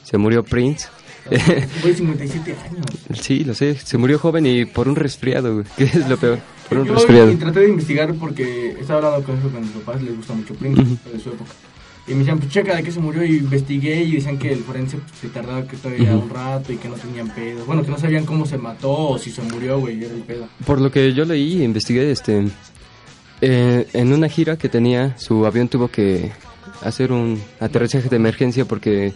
se 0.04 0.16
murió 0.16 0.44
Prince. 0.44 0.86
Fue 1.82 1.92
57 1.92 2.56
años. 2.68 2.86
sí, 3.20 3.42
lo 3.42 3.52
sé, 3.54 3.74
se 3.74 3.98
murió 3.98 4.20
joven 4.20 4.46
y 4.46 4.64
por 4.64 4.86
un 4.86 4.94
resfriado, 4.94 5.64
que 5.76 5.84
es 5.84 6.08
lo 6.08 6.16
peor, 6.16 6.38
Yo 6.70 6.84
resfriado. 6.84 7.36
traté 7.38 7.60
de 7.60 7.68
investigar 7.68 8.14
porque 8.14 8.76
estaba 8.80 9.06
hablando 9.06 9.26
con 9.26 9.38
eso 9.38 9.50
con 9.50 9.60
mis 9.60 9.70
papás, 9.70 10.02
les 10.02 10.16
gusta 10.16 10.34
mucho 10.34 10.54
Prince 10.54 10.82
de 10.82 11.20
su 11.20 11.30
época. 11.30 11.50
Y 12.06 12.12
me 12.12 12.20
decían, 12.20 12.38
pues 12.38 12.50
checa 12.50 12.74
de 12.74 12.82
qué 12.82 12.90
se 12.90 12.98
murió 12.98 13.24
y 13.24 13.36
investigué 13.36 14.02
y 14.02 14.12
decían 14.12 14.38
que 14.38 14.52
el 14.52 14.64
forense 14.64 14.96
pues, 14.96 15.12
se 15.20 15.28
tardaba 15.28 15.66
que 15.66 15.76
todavía 15.76 16.16
un 16.16 16.28
rato 16.28 16.72
y 16.72 16.76
que 16.76 16.88
no 16.88 16.96
tenían 16.96 17.28
pedo. 17.28 17.64
Bueno, 17.66 17.84
que 17.84 17.90
no 17.90 17.98
sabían 17.98 18.24
cómo 18.24 18.46
se 18.46 18.58
mató 18.58 18.90
o 18.90 19.18
si 19.18 19.30
se 19.30 19.42
murió, 19.42 19.78
güey, 19.78 20.02
era 20.02 20.14
el 20.14 20.22
pedo. 20.22 20.48
Por 20.66 20.80
lo 20.80 20.90
que 20.90 21.12
yo 21.12 21.24
leí 21.24 21.60
e 21.60 21.64
investigué, 21.64 22.10
este, 22.10 22.48
eh, 23.40 23.86
en 23.92 24.12
una 24.12 24.28
gira 24.28 24.56
que 24.56 24.68
tenía, 24.68 25.16
su 25.18 25.46
avión 25.46 25.68
tuvo 25.68 25.88
que 25.88 26.32
hacer 26.82 27.12
un 27.12 27.40
aterrizaje 27.60 28.08
de 28.08 28.16
emergencia 28.16 28.64
porque 28.64 29.12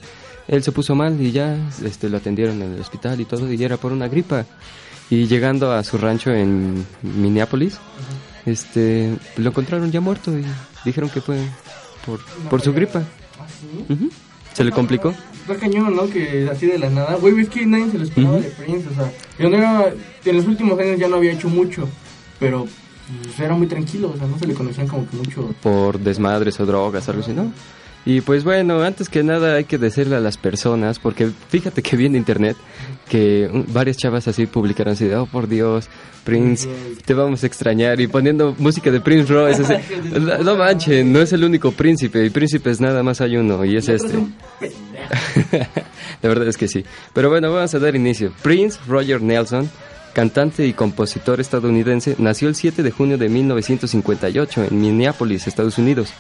él 0.47 0.63
se 0.63 0.73
puso 0.73 0.95
mal 0.95 1.21
y 1.21 1.33
ya 1.33 1.57
este, 1.85 2.09
lo 2.09 2.19
atendieron 2.19 2.63
en 2.63 2.75
el 2.75 2.81
hospital 2.81 3.21
y 3.21 3.25
todo, 3.25 3.53
y 3.53 3.63
era 3.63 3.77
por 3.77 3.93
una 3.93 4.09
gripa. 4.09 4.47
Y 5.11 5.27
llegando 5.27 5.73
a 5.73 5.83
su 5.85 5.99
rancho 5.99 6.33
en 6.33 6.85
Minneapolis, 7.03 7.79
este, 8.47 9.15
lo 9.37 9.51
encontraron 9.51 9.91
ya 9.93 10.01
muerto 10.01 10.37
y 10.37 10.45
dijeron 10.85 11.11
que 11.11 11.21
fue 11.21 11.39
por, 12.07 12.21
por 12.49 12.61
su 12.63 12.73
gripa. 12.73 13.03
¿Ah, 13.39 13.47
sí? 13.89 14.11
Se 14.55 14.65
le 14.65 14.71
complicó. 14.71 15.15
Está 15.43 15.57
cañón, 15.57 15.95
¿no? 15.97 16.09
Que 16.09 16.49
así 16.51 16.67
de 16.67 16.79
la 16.79 16.89
nada. 16.89 17.17
Güey, 17.17 17.41
es 17.41 17.49
que 17.49 17.67
nadie 17.67 17.91
se 17.91 17.99
lo 17.99 18.05
esperaba 18.05 18.37
de 18.39 18.49
Prince, 18.51 18.89
o 18.91 18.95
sea. 18.95 19.13
yo 19.39 19.51
no 19.51 19.57
era- 19.57 19.93
en 20.25 20.37
los 20.37 20.47
últimos 20.47 20.79
años 20.79 20.99
ya 20.99 21.09
no 21.09 21.17
había 21.17 21.33
hecho 21.33 21.49
mucho, 21.49 21.87
pero 22.39 22.67
pues, 23.23 23.39
era 23.41 23.55
muy 23.55 23.67
tranquilo, 23.67 24.13
o 24.15 24.17
sea, 24.17 24.27
no 24.27 24.39
se 24.39 24.47
le 24.47 24.55
conocían 24.55 24.87
como 24.89 25.07
que 25.09 25.17
mucho. 25.17 25.55
por 25.63 25.99
desmadres 25.99 26.59
o 26.61 26.67
drogas, 26.67 27.09
algo 27.09 27.23
así, 27.23 27.33
¿no? 27.33 27.53
Y 28.07 28.21
pues 28.21 28.45
bueno, 28.45 28.83
antes 28.83 29.09
que 29.09 29.23
nada 29.23 29.55
hay 29.55 29.65
que 29.65 29.79
decirle 29.79 30.17
a 30.17 30.21
las 30.21 30.37
personas, 30.37 30.99
porque 30.99 31.31
fíjate 31.49 31.83
que 31.83 31.97
vi 31.97 32.07
en 32.07 32.17
internet 32.17 32.57
que 33.09 33.49
varias 33.69 33.97
chavas 33.97 34.29
así 34.29 34.47
publicaron 34.47 34.93
así, 34.93 35.07
de, 35.07 35.17
oh 35.17 35.27
por 35.27 35.49
Dios, 35.49 35.89
Prince, 36.25 36.69
te 37.05 37.15
vamos 37.15 37.43
a 37.43 37.47
extrañar, 37.47 38.01
y 38.01 38.07
poniendo 38.07 38.55
música 38.59 38.91
de 38.91 39.01
Prince 39.01 39.33
Royce, 39.33 39.63
así, 39.63 39.75
no, 40.43 40.57
manchen, 40.57 41.13
no 41.13 41.21
es 41.21 41.33
el 41.33 41.45
único 41.45 41.73
príncipe, 41.73 42.25
y 42.25 42.31
príncipes 42.31 42.81
nada 42.81 43.03
más 43.03 43.21
hay 43.21 43.37
uno, 43.37 43.65
y 43.65 43.77
es 43.77 43.89
este. 43.89 44.15
La 46.23 46.29
verdad 46.29 46.49
es 46.49 46.57
que 46.57 46.69
sí. 46.69 46.85
Pero 47.13 47.29
bueno, 47.29 47.53
vamos 47.53 47.75
a 47.75 47.79
dar 47.79 47.95
inicio. 47.95 48.33
Prince 48.43 48.79
Roger 48.87 49.21
Nelson, 49.21 49.71
cantante 50.15 50.67
y 50.67 50.73
compositor 50.73 51.41
estadounidense, 51.41 52.17
nació 52.19 52.49
el 52.49 52.55
7 52.55 52.83
de 52.83 52.91
junio 52.91 53.19
de 53.19 53.29
1958 53.29 54.65
en 54.71 54.81
Minneapolis, 54.81 55.47
Estados 55.47 55.77
Unidos. 55.79 56.13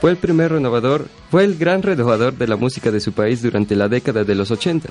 Fue 0.00 0.10
el 0.10 0.16
primer 0.18 0.52
renovador, 0.52 1.06
fue 1.30 1.44
el 1.44 1.56
gran 1.56 1.82
renovador 1.82 2.34
de 2.34 2.46
la 2.46 2.56
música 2.56 2.90
de 2.90 3.00
su 3.00 3.12
país 3.12 3.40
durante 3.42 3.74
la 3.74 3.88
década 3.88 4.24
de 4.24 4.34
los 4.34 4.50
80, 4.50 4.88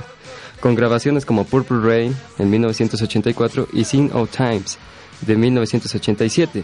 con 0.59 0.73
grabaciones 0.75 1.25
como 1.25 1.45
Purple 1.45 1.79
Rain 1.81 2.15
en 2.39 2.49
1984 2.49 3.67
y 3.73 3.83
Sing 3.83 4.09
of 4.13 4.35
Times 4.35 4.79
de 5.21 5.35
1987, 5.35 6.63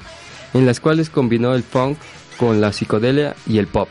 en 0.55 0.65
las 0.65 0.79
cuales 0.79 1.09
combinó 1.09 1.53
el 1.53 1.63
funk 1.63 1.97
con 2.37 2.59
la 2.61 2.73
psicodelia 2.73 3.35
y 3.45 3.59
el 3.59 3.67
pop. 3.67 3.87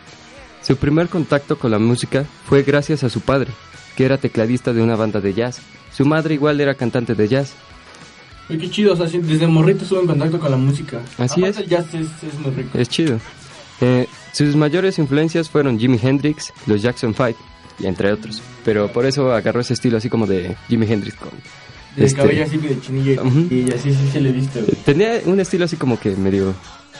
Su 0.62 0.76
primer 0.76 1.08
contacto 1.08 1.56
con 1.58 1.70
la 1.70 1.78
música 1.78 2.24
fue 2.46 2.62
gracias 2.62 3.04
a 3.04 3.08
su 3.08 3.20
padre, 3.20 3.52
que 3.96 4.04
era 4.04 4.18
tecladista 4.18 4.72
de 4.72 4.82
una 4.82 4.96
banda 4.96 5.20
de 5.20 5.32
jazz. 5.32 5.60
Su 5.92 6.04
madre 6.04 6.34
igual 6.34 6.60
era 6.60 6.74
cantante 6.74 7.14
de 7.14 7.28
jazz. 7.28 7.54
Qué 8.48 8.68
chido, 8.68 8.94
o 8.94 8.96
sea, 8.96 9.06
desde 9.06 9.46
morrito 9.46 9.84
estuve 9.84 10.00
en 10.00 10.06
contacto 10.08 10.40
con 10.40 10.50
la 10.50 10.56
música. 10.56 11.00
Así 11.18 11.40
Aparte, 11.40 11.48
es. 11.48 11.58
el 11.58 11.68
jazz 11.68 11.94
es, 11.94 12.08
es 12.24 12.38
muy 12.40 12.50
rico. 12.50 12.76
Es 12.76 12.88
chido. 12.88 13.18
Eh, 13.80 14.06
sus 14.32 14.56
mayores 14.56 14.98
influencias 14.98 15.48
fueron 15.48 15.78
Jimi 15.78 15.98
Hendrix, 16.02 16.52
los 16.66 16.82
Jackson 16.82 17.14
5 17.14 17.38
y 17.80 17.86
entre 17.86 18.12
otros. 18.12 18.42
Pero 18.64 18.88
por 18.92 19.06
eso 19.06 19.32
agarró 19.32 19.60
ese 19.60 19.74
estilo 19.74 19.96
así 19.98 20.08
como 20.08 20.26
de 20.26 20.56
Jimi 20.68 20.86
Hendrix. 20.90 21.16
Con, 21.16 21.30
De 21.96 22.04
este, 22.04 22.20
cabello 22.20 22.44
así 22.44 22.56
de 22.58 22.80
chinilla 22.80 23.22
Ujú. 23.22 23.46
y 23.50 23.70
así 23.72 23.92
sí 23.92 24.08
se 24.12 24.20
le 24.20 24.32
viste, 24.32 24.60
güey. 24.60 24.74
Tenía 24.84 25.20
un 25.24 25.40
estilo 25.40 25.64
así 25.64 25.76
como 25.76 25.98
que 25.98 26.10
medio 26.16 26.54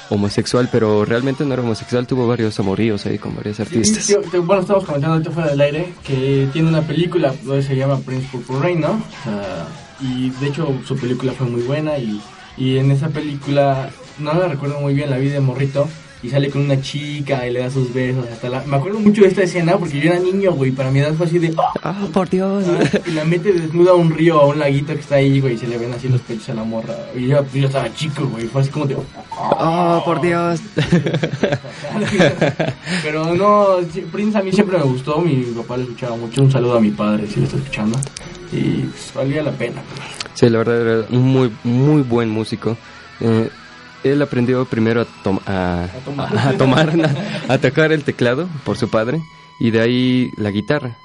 homosexual, 0.08 0.68
pero 0.72 1.04
realmente 1.04 1.44
no 1.44 1.52
era 1.54 1.62
homosexual. 1.62 2.06
Tuvo 2.06 2.26
varios 2.26 2.58
amoríos 2.58 3.06
ahí 3.06 3.18
con 3.18 3.34
varios 3.36 3.60
artistas. 3.60 4.04
Sí, 4.04 4.14
sí, 4.30 4.38
bueno, 4.38 4.62
estamos 4.62 4.84
comentando 4.84 5.14
ahorita 5.14 5.30
fuera 5.30 5.50
del 5.50 5.60
aire 5.60 5.92
que 6.04 6.48
tiene 6.52 6.68
una 6.68 6.82
película 6.82 7.32
donde 7.44 7.62
se 7.62 7.76
llama 7.76 7.98
Prince 8.00 8.26
Purple 8.32 8.58
Rain, 8.60 8.80
¿no? 8.80 9.00
Sea, 9.22 9.68
y 10.00 10.30
de 10.30 10.48
hecho 10.48 10.74
su 10.86 10.96
película 10.96 11.32
fue 11.32 11.46
muy 11.46 11.62
buena 11.62 11.98
y, 11.98 12.20
y 12.56 12.78
en 12.78 12.90
esa 12.90 13.08
película, 13.10 13.90
no 14.18 14.32
la 14.34 14.48
recuerdo 14.48 14.80
muy 14.80 14.94
bien, 14.94 15.10
la 15.10 15.18
vi 15.18 15.28
de 15.28 15.40
morrito 15.40 15.86
y 16.22 16.28
sale 16.28 16.50
con 16.50 16.62
una 16.62 16.80
chica 16.80 17.46
y 17.46 17.52
le 17.52 17.60
da 17.60 17.70
sus 17.70 17.92
besos. 17.92 18.26
Hasta 18.30 18.48
la, 18.48 18.62
me 18.64 18.76
acuerdo 18.76 19.00
mucho 19.00 19.22
de 19.22 19.28
esta 19.28 19.42
escena 19.42 19.76
porque 19.78 20.00
yo 20.00 20.10
era 20.10 20.20
niño, 20.20 20.52
güey, 20.52 20.70
para 20.70 20.90
mi 20.90 21.00
edad 21.00 21.14
fue 21.14 21.26
así 21.26 21.38
de... 21.38 21.54
¡ah! 21.56 21.72
Ah, 21.82 22.08
por 22.12 22.28
Dios. 22.28 22.64
y 23.06 23.12
la 23.12 23.24
mete 23.24 23.52
desnuda 23.52 23.92
a 23.92 23.94
un 23.94 24.10
río, 24.10 24.40
a 24.40 24.46
un 24.46 24.58
laguito 24.58 24.94
que 24.94 25.00
está 25.00 25.16
ahí, 25.16 25.40
güey, 25.40 25.54
y 25.54 25.58
se 25.58 25.66
le 25.66 25.78
ven 25.78 25.92
así 25.92 26.08
los 26.08 26.20
pechos 26.20 26.50
a 26.50 26.54
la 26.54 26.64
morra. 26.64 26.94
Y 27.16 27.28
yo, 27.28 27.44
yo 27.54 27.66
estaba 27.66 27.92
chico, 27.94 28.26
güey, 28.26 28.46
fue 28.46 28.62
así 28.62 28.70
como 28.70 28.86
de... 28.86 28.96
Oh, 29.30 30.02
por 30.04 30.20
Dios. 30.20 30.60
Pero 33.02 33.34
no, 33.34 33.78
Prince 34.12 34.38
a 34.38 34.42
mí 34.42 34.52
siempre 34.52 34.78
me 34.78 34.84
gustó, 34.84 35.20
mi 35.20 35.42
papá 35.56 35.76
le 35.76 35.84
escuchaba 35.84 36.16
mucho, 36.16 36.42
un 36.42 36.52
saludo 36.52 36.76
a 36.76 36.80
mi 36.80 36.90
padre 36.90 37.26
si 37.26 37.40
lo 37.40 37.46
está 37.46 37.56
escuchando. 37.56 37.98
Y 38.52 38.82
pues, 38.82 39.12
valía 39.14 39.42
la 39.42 39.52
pena. 39.52 39.82
Sí, 40.34 40.48
la 40.48 40.58
verdad 40.58 40.80
era 40.80 41.06
un 41.10 41.22
muy, 41.22 41.52
muy 41.64 42.02
buen 42.02 42.28
músico. 42.28 42.76
Eh, 43.20 43.48
él 44.04 44.22
aprendió 44.22 44.64
primero 44.64 45.02
a, 45.02 45.04
a, 45.84 45.88
tomar. 46.04 46.38
a- 46.38 46.52
tomar, 46.56 46.92
a, 47.48 47.58
tocar 47.58 47.92
el 47.92 48.04
teclado 48.04 48.48
por 48.64 48.76
su 48.76 48.88
padre 48.88 49.20
y 49.58 49.70
de 49.70 49.80
ahí 49.80 50.30
la 50.36 50.50
guitarra. 50.50 50.96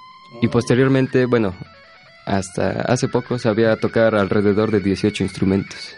Y 0.41 0.47
posteriormente, 0.47 1.25
bueno, 1.25 1.53
hasta 2.25 2.81
hace 2.81 3.07
poco 3.07 3.37
sabía 3.39 3.75
tocar 3.77 4.15
alrededor 4.15 4.71
de 4.71 4.79
18 4.79 5.23
instrumentos. 5.23 5.95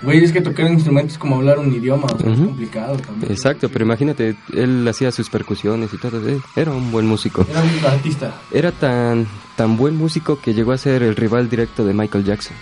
Güey, 0.00 0.22
es 0.22 0.30
que 0.30 0.40
tocar 0.40 0.66
un 0.66 0.74
instrumento 0.74 1.12
es 1.12 1.18
como 1.18 1.36
hablar 1.36 1.58
un 1.58 1.74
idioma, 1.74 2.04
o 2.06 2.16
sea, 2.18 2.30
es 2.30 2.38
complicado 2.38 2.96
también. 2.98 3.32
Exacto, 3.32 3.68
pero 3.68 3.84
imagínate, 3.84 4.36
él 4.54 4.86
hacía 4.86 5.10
sus 5.10 5.28
percusiones 5.28 5.92
y 5.92 5.98
todo, 5.98 6.26
eh, 6.28 6.38
era 6.54 6.70
un 6.70 6.92
buen 6.92 7.04
músico. 7.04 7.44
Era 7.50 7.60
un 7.62 7.84
artista. 7.84 8.32
Era 8.52 8.70
tan, 8.70 9.26
tan 9.56 9.76
buen 9.76 9.96
músico 9.96 10.40
que 10.40 10.54
llegó 10.54 10.70
a 10.70 10.78
ser 10.78 11.02
el 11.02 11.16
rival 11.16 11.50
directo 11.50 11.84
de 11.84 11.94
Michael 11.94 12.22
Jackson. 12.24 12.56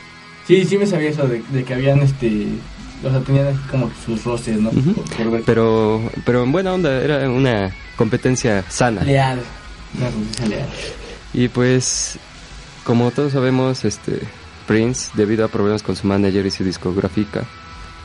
Sí, 0.47 0.65
sí 0.65 0.79
me 0.79 0.87
sabía 0.87 1.11
eso 1.11 1.29
de, 1.29 1.43
de 1.51 1.63
que 1.65 1.75
habían 1.75 1.99
este. 2.01 2.47
O 3.05 3.11
sea, 3.11 3.21
tenían 3.21 3.57
como 3.71 3.89
que 3.89 3.95
sus 4.05 4.25
roces, 4.25 4.59
¿no? 4.61 4.71
Ujú. 4.71 4.95
por, 4.95 5.17
por 5.17 5.31
ver. 5.31 5.43
Pero, 5.45 6.11
pero 6.25 6.43
en 6.45 6.53
buena 6.53 6.75
onda, 6.75 7.01
era 7.03 7.29
una 7.31 7.75
competencia 7.97 8.65
sana. 8.69 9.03
Leal. 9.03 9.41
Una 9.99 10.11
competencia 10.11 10.47
leal. 10.47 10.69
Y 11.35 11.49
pues, 11.49 12.19
como 12.85 13.11
todos 13.11 13.33
sabemos, 13.33 13.85
este 13.85 14.21
Prince, 14.67 15.11
debido 15.15 15.45
a 15.45 15.49
problemas 15.49 15.83
con 15.83 15.97
su 15.97 16.07
manager 16.07 16.45
y 16.47 16.51
su 16.51 16.65
discográfica, 16.65 17.45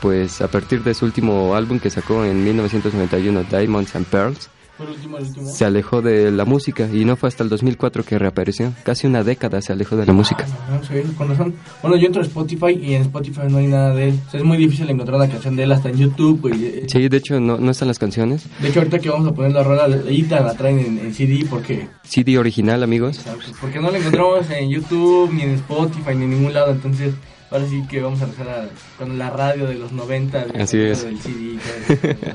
pues 0.02 0.42
a 0.42 0.48
partir 0.48 0.84
de 0.84 0.94
su 0.94 1.06
último 1.06 1.56
álbum 1.56 1.80
que 1.80 1.90
sacó 1.90 2.26
en 2.26 2.44
1991, 2.44 3.44
Diamonds 3.50 3.96
and 3.96 4.06
Pearls, 4.08 4.50
el 4.84 4.89
último, 4.89 5.17
el 5.17 5.24
último. 5.26 5.50
se 5.50 5.65
alejó 5.65 6.02
de 6.02 6.32
la 6.32 6.46
música 6.46 6.88
y 6.91 7.06
no 7.06 7.15
fue 7.15 7.30
hasta 7.30 7.44
el 7.44 7.50
2004 7.50 8.04
que 8.04 8.17
reapareció. 8.20 8.74
Casi 8.84 9.08
una 9.08 9.24
década 9.24 9.62
se 9.62 9.74
alejó 9.74 9.96
de 9.96 10.06
la 10.06 10.13
música. 10.13 10.46
Ah, 10.70 10.80
con 11.17 11.30
razón. 11.30 11.54
Bueno, 11.82 11.98
yo 11.98 12.08
entro 12.08 12.22
a 12.22 12.26
Spotify 12.26 12.72
y 12.82 12.94
en 12.96 13.04
Spotify 13.04 13.41
no 13.50 13.58
hay 13.58 13.67
nada 13.67 13.94
de 13.96 14.10
él. 14.10 14.20
O 14.28 14.32
sea, 14.32 14.39
es 14.39 14.46
muy 14.46 14.58
difícil 14.58 14.89
encontrar 14.89 15.17
una 15.17 15.30
canción 15.30 15.56
de 15.56 15.63
él 15.63 15.72
hasta 15.72 15.89
en 15.89 15.98
YouTube. 15.98 16.52
Eh, 16.54 16.86
Sí, 16.88 17.08
de 17.08 17.17
hecho 17.17 17.39
no, 17.39 17.58
no 17.58 17.72
están 17.72 17.88
las 17.88 18.00
canciones. 18.00 18.46
De 18.62 18.70
hecho, 18.70 18.80
ahorita 18.80 19.00
que 19.00 19.10
vamos 19.10 19.28
a 19.28 19.34
poner 19.34 19.52
la 19.52 19.63
rola, 19.63 19.84
ahorita 19.86 20.39
la 20.41 20.54
traen 20.56 20.80
en, 20.80 21.00
en 21.00 21.13
CD 21.13 21.46
porque, 21.50 21.88
CD 22.04 22.38
original, 22.38 22.84
amigos. 22.84 23.20
porque 23.60 23.80
no 23.80 23.91
la 23.91 23.98
encontramos 24.00 24.50
en 24.50 24.70
YouTube, 24.70 25.32
ni 25.34 25.44
en 25.44 25.52
Spotify, 25.52 26.15
ni 26.15 26.26
en 26.26 26.30
ningún 26.32 26.54
lado. 26.54 26.72
Entonces, 26.72 27.13
ahora 27.52 27.68
sí 27.68 27.84
que 27.90 28.02
vamos 28.02 28.22
a 28.22 28.26
empezar 28.26 28.50
a, 28.50 28.70
con 28.98 29.18
la 29.20 29.30
radio 29.30 29.68
de 29.68 29.76
los 29.76 29.92
90. 29.92 30.46
de- 30.46 30.62
Así 30.62 30.80
es. 30.80 31.04
del 31.04 31.20
CD. 31.20 31.60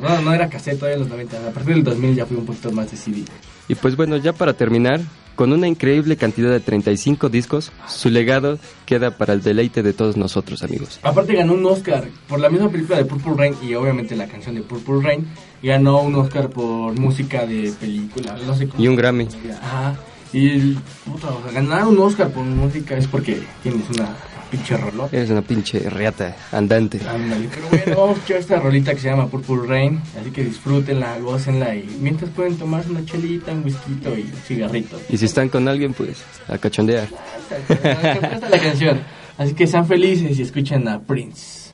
No, 0.01 0.21
no 0.21 0.33
era 0.33 0.49
cassette 0.49 0.79
todavía 0.79 0.95
en 0.95 1.01
los 1.01 1.09
90. 1.09 1.37
A 1.49 1.51
partir 1.51 1.75
del 1.75 1.85
2000 1.85 2.15
ya 2.15 2.27
fue 2.27 2.37
un 2.37 2.47
poquito 2.47 2.71
más 2.73 2.91
de 2.91 2.97
CD. 2.97 3.25
Y 3.69 3.75
pues 3.75 3.97
bueno, 3.97 4.17
ya 4.17 4.33
para 4.33 4.53
terminar, 4.53 5.01
con 5.35 5.53
una 5.53 5.67
increíble 5.67 6.17
cantidad 6.17 6.51
de 6.51 6.61
35 6.61 7.29
discos, 7.29 7.73
su 7.89 8.11
legado 8.11 8.59
queda 8.87 9.11
para 9.19 9.33
el 9.33 9.43
deleite 9.43 9.83
de 9.83 9.93
todos 9.93 10.17
nosotros, 10.17 10.63
amigos. 10.63 11.01
Aparte 11.03 11.35
ganó 11.35 11.55
un 11.55 11.67
Oscar 11.67 12.05
por 12.29 12.39
la 12.39 12.49
misma 12.49 12.71
película 12.71 12.97
de 12.99 13.05
Purple 13.05 13.33
Rain 13.37 13.55
y 13.63 13.75
obviamente 13.75 14.15
la 14.17 14.27
canción 14.29 14.55
de 14.55 14.63
Purple 14.63 15.01
Rain. 15.03 15.27
Ganó 15.63 16.01
un 16.03 16.15
Oscar 16.15 16.49
por 16.49 16.99
música 16.99 17.45
de 17.45 17.73
película, 17.81 18.37
no 18.47 18.55
sé 18.57 18.69
cómo. 18.69 18.83
Y 18.83 18.87
un 18.89 18.95
Grammy. 18.97 19.27
Ajá. 19.61 19.97
Y 20.33 20.75
puta, 21.05 21.29
o 21.29 21.43
sea, 21.43 21.53
ganar 21.53 21.87
un 21.87 21.99
Oscar 21.99 22.31
por 22.31 22.45
música 22.45 22.97
es 22.97 23.07
porque 23.09 23.43
tienes 23.63 23.89
una 23.91 24.09
pinche 24.51 24.77
rolota. 24.77 25.17
Eres 25.17 25.31
una 25.31 25.43
pinche 25.43 25.81
reata 25.91 26.37
andante. 26.53 27.01
Ándale, 27.09 27.49
pero 27.53 27.69
bueno, 27.69 28.01
vamos 28.01 28.11
a 28.11 28.13
escuchar 28.15 28.37
esta 28.39 28.61
rolita 28.61 28.95
que 28.95 29.01
se 29.01 29.09
llama 29.09 29.27
Purple 29.27 29.67
Rain, 29.67 30.01
así 30.21 30.31
que 30.31 30.45
disfrútenla, 30.45 31.19
gócenla 31.19 31.75
y 31.75 31.99
mientras 32.01 32.31
pueden 32.31 32.57
tomarse 32.57 32.91
una 32.91 33.05
chelita, 33.05 33.53
un 33.53 33.65
whisky 33.65 33.99
y 34.03 34.09
un 34.09 34.41
cigarrito. 34.47 35.01
Y 35.09 35.17
si 35.17 35.25
están 35.25 35.49
con 35.49 35.69
alguien, 35.69 35.95
pues 35.95 36.23
a 36.49 36.59
cachondear. 36.59 37.09
La 38.51 38.59
canción. 38.59 39.01
Así 39.39 39.55
que 39.55 39.67
sean 39.67 39.87
felices 39.87 40.39
y 40.39 40.43
escuchen 40.43 40.89
a 40.89 41.01
Prince. 41.01 41.66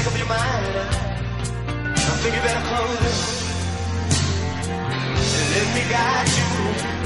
Make 0.00 0.12
up 0.12 0.18
your 0.18 0.28
mind. 0.28 0.66
I 1.94 2.14
think 2.22 2.34
you 2.34 2.40
better 2.40 2.66
close 2.68 3.00
it 3.04 3.50
let 5.52 5.74
me 5.74 5.82
guide 5.90 6.28
you 6.38 6.99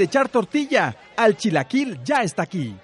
de 0.00 0.06
echar 0.06 0.30
tortilla. 0.30 0.96
Al 1.14 1.36
chilaquil 1.36 2.00
ya 2.02 2.22
está 2.22 2.44
aquí. 2.44 2.74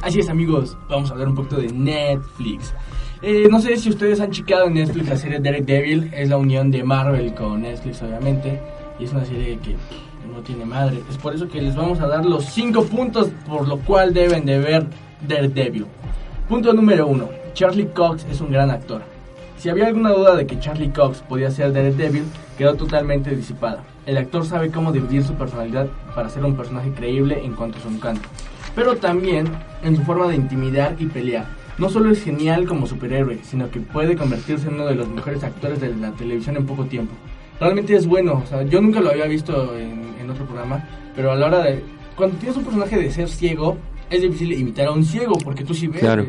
Así 0.00 0.18
es, 0.18 0.28
amigos, 0.28 0.76
vamos 0.88 1.10
a 1.10 1.12
hablar 1.12 1.28
un 1.28 1.34
poquito 1.34 1.56
de 1.56 1.68
Netflix. 1.68 2.74
Eh, 3.20 3.46
no 3.48 3.60
sé 3.60 3.76
si 3.76 3.90
ustedes 3.90 4.20
han 4.20 4.30
checado 4.30 4.66
en 4.66 4.74
Netflix 4.74 5.08
la 5.08 5.16
serie 5.16 5.38
Daredevil, 5.38 6.10
es 6.12 6.28
la 6.28 6.38
unión 6.38 6.72
de 6.72 6.82
Marvel 6.82 7.34
con 7.34 7.62
Netflix, 7.62 8.02
obviamente, 8.02 8.60
y 8.98 9.04
es 9.04 9.12
una 9.12 9.24
serie 9.24 9.58
que 9.58 9.76
no 10.30 10.40
tiene 10.40 10.64
madre. 10.64 11.02
Es 11.10 11.16
por 11.16 11.34
eso 11.34 11.48
que 11.48 11.62
les 11.62 11.74
vamos 11.74 12.00
a 12.00 12.06
dar 12.06 12.24
los 12.24 12.44
5 12.46 12.84
puntos 12.84 13.28
por 13.48 13.66
lo 13.66 13.78
cual 13.78 14.12
deben 14.12 14.44
de 14.44 14.58
ver 14.58 14.86
Daredevil. 15.26 15.86
Punto 16.48 16.72
número 16.72 17.06
1. 17.06 17.28
Charlie 17.54 17.88
Cox 17.88 18.26
es 18.30 18.40
un 18.40 18.50
gran 18.50 18.70
actor. 18.70 19.02
Si 19.58 19.68
había 19.68 19.86
alguna 19.86 20.10
duda 20.10 20.34
de 20.34 20.46
que 20.46 20.58
Charlie 20.58 20.90
Cox 20.90 21.20
podía 21.20 21.50
ser 21.50 21.72
Daredevil, 21.72 22.24
quedó 22.58 22.74
totalmente 22.74 23.34
disipada. 23.34 23.84
El 24.06 24.16
actor 24.16 24.44
sabe 24.44 24.70
cómo 24.70 24.90
dividir 24.90 25.22
su 25.22 25.34
personalidad 25.34 25.86
para 26.14 26.28
ser 26.28 26.44
un 26.44 26.56
personaje 26.56 26.90
creíble 26.92 27.44
en 27.44 27.54
cuanto 27.54 27.78
a 27.78 27.82
su 27.82 27.88
encanto, 27.88 28.28
pero 28.74 28.96
también 28.96 29.46
en 29.84 29.96
su 29.96 30.02
forma 30.02 30.26
de 30.26 30.34
intimidar 30.34 30.96
y 30.98 31.06
pelear. 31.06 31.46
No 31.78 31.88
solo 31.88 32.10
es 32.10 32.22
genial 32.22 32.66
como 32.66 32.86
superhéroe, 32.86 33.38
sino 33.44 33.70
que 33.70 33.80
puede 33.80 34.16
convertirse 34.16 34.66
en 34.66 34.74
uno 34.74 34.86
de 34.86 34.96
los 34.96 35.08
mejores 35.08 35.44
actores 35.44 35.80
de 35.80 35.94
la 35.94 36.10
televisión 36.10 36.56
en 36.56 36.66
poco 36.66 36.84
tiempo. 36.86 37.14
Realmente 37.60 37.94
es 37.94 38.06
bueno, 38.06 38.42
o 38.44 38.46
sea, 38.46 38.64
yo 38.64 38.80
nunca 38.80 39.00
lo 39.00 39.10
había 39.10 39.26
visto 39.26 39.76
en, 39.78 40.01
en 40.22 40.30
otro 40.30 40.44
programa, 40.46 40.84
pero 41.14 41.32
a 41.32 41.36
la 41.36 41.46
hora 41.46 41.62
de... 41.64 41.84
Cuando 42.16 42.36
tienes 42.36 42.56
un 42.56 42.64
personaje 42.64 42.96
de 42.98 43.10
ser 43.10 43.28
ciego, 43.28 43.76
es 44.10 44.22
difícil 44.22 44.52
imitar 44.52 44.86
a 44.86 44.92
un 44.92 45.04
ciego, 45.04 45.34
porque 45.42 45.64
tú 45.64 45.74
sí 45.74 45.86
ves. 45.88 46.00
Claro. 46.00 46.26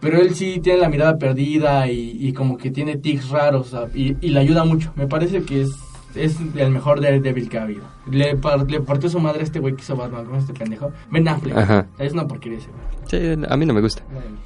pero 0.00 0.20
él 0.20 0.34
sí 0.34 0.60
tiene 0.62 0.80
la 0.80 0.88
mirada 0.88 1.16
perdida 1.18 1.88
y, 1.90 2.16
y 2.20 2.32
como 2.32 2.56
que 2.58 2.70
tiene 2.70 2.96
tics 2.98 3.30
raros 3.30 3.74
y, 3.94 4.16
y 4.20 4.30
le 4.30 4.40
ayuda 4.40 4.64
mucho. 4.64 4.92
Me 4.96 5.06
parece 5.06 5.42
que 5.42 5.62
es, 5.62 5.70
es 6.14 6.36
el 6.56 6.70
mejor 6.70 7.00
Daredevil 7.00 7.48
que 7.48 7.58
ha 7.58 7.62
habido. 7.62 7.82
Le, 8.10 8.36
par- 8.36 8.70
le 8.70 8.80
partió 8.80 9.08
su 9.08 9.18
madre 9.18 9.40
a 9.40 9.42
este 9.44 9.58
güey 9.60 9.74
que 9.74 9.80
hizo 9.82 9.96
Batman, 9.96 10.24
¿cómo 10.26 10.36
es 10.36 10.44
este 10.44 10.54
pendejo? 10.54 10.92
Ben 11.10 11.26
Affleck. 11.26 11.56
Ajá. 11.56 11.86
Es 11.98 12.12
una 12.12 12.26
porquería 12.28 12.58
ese 12.58 12.68
güey. 12.68 13.36
Sí, 13.36 13.44
a 13.48 13.56
mí 13.56 13.66
no 13.66 13.74
me 13.74 13.80
gusta. 13.80 14.02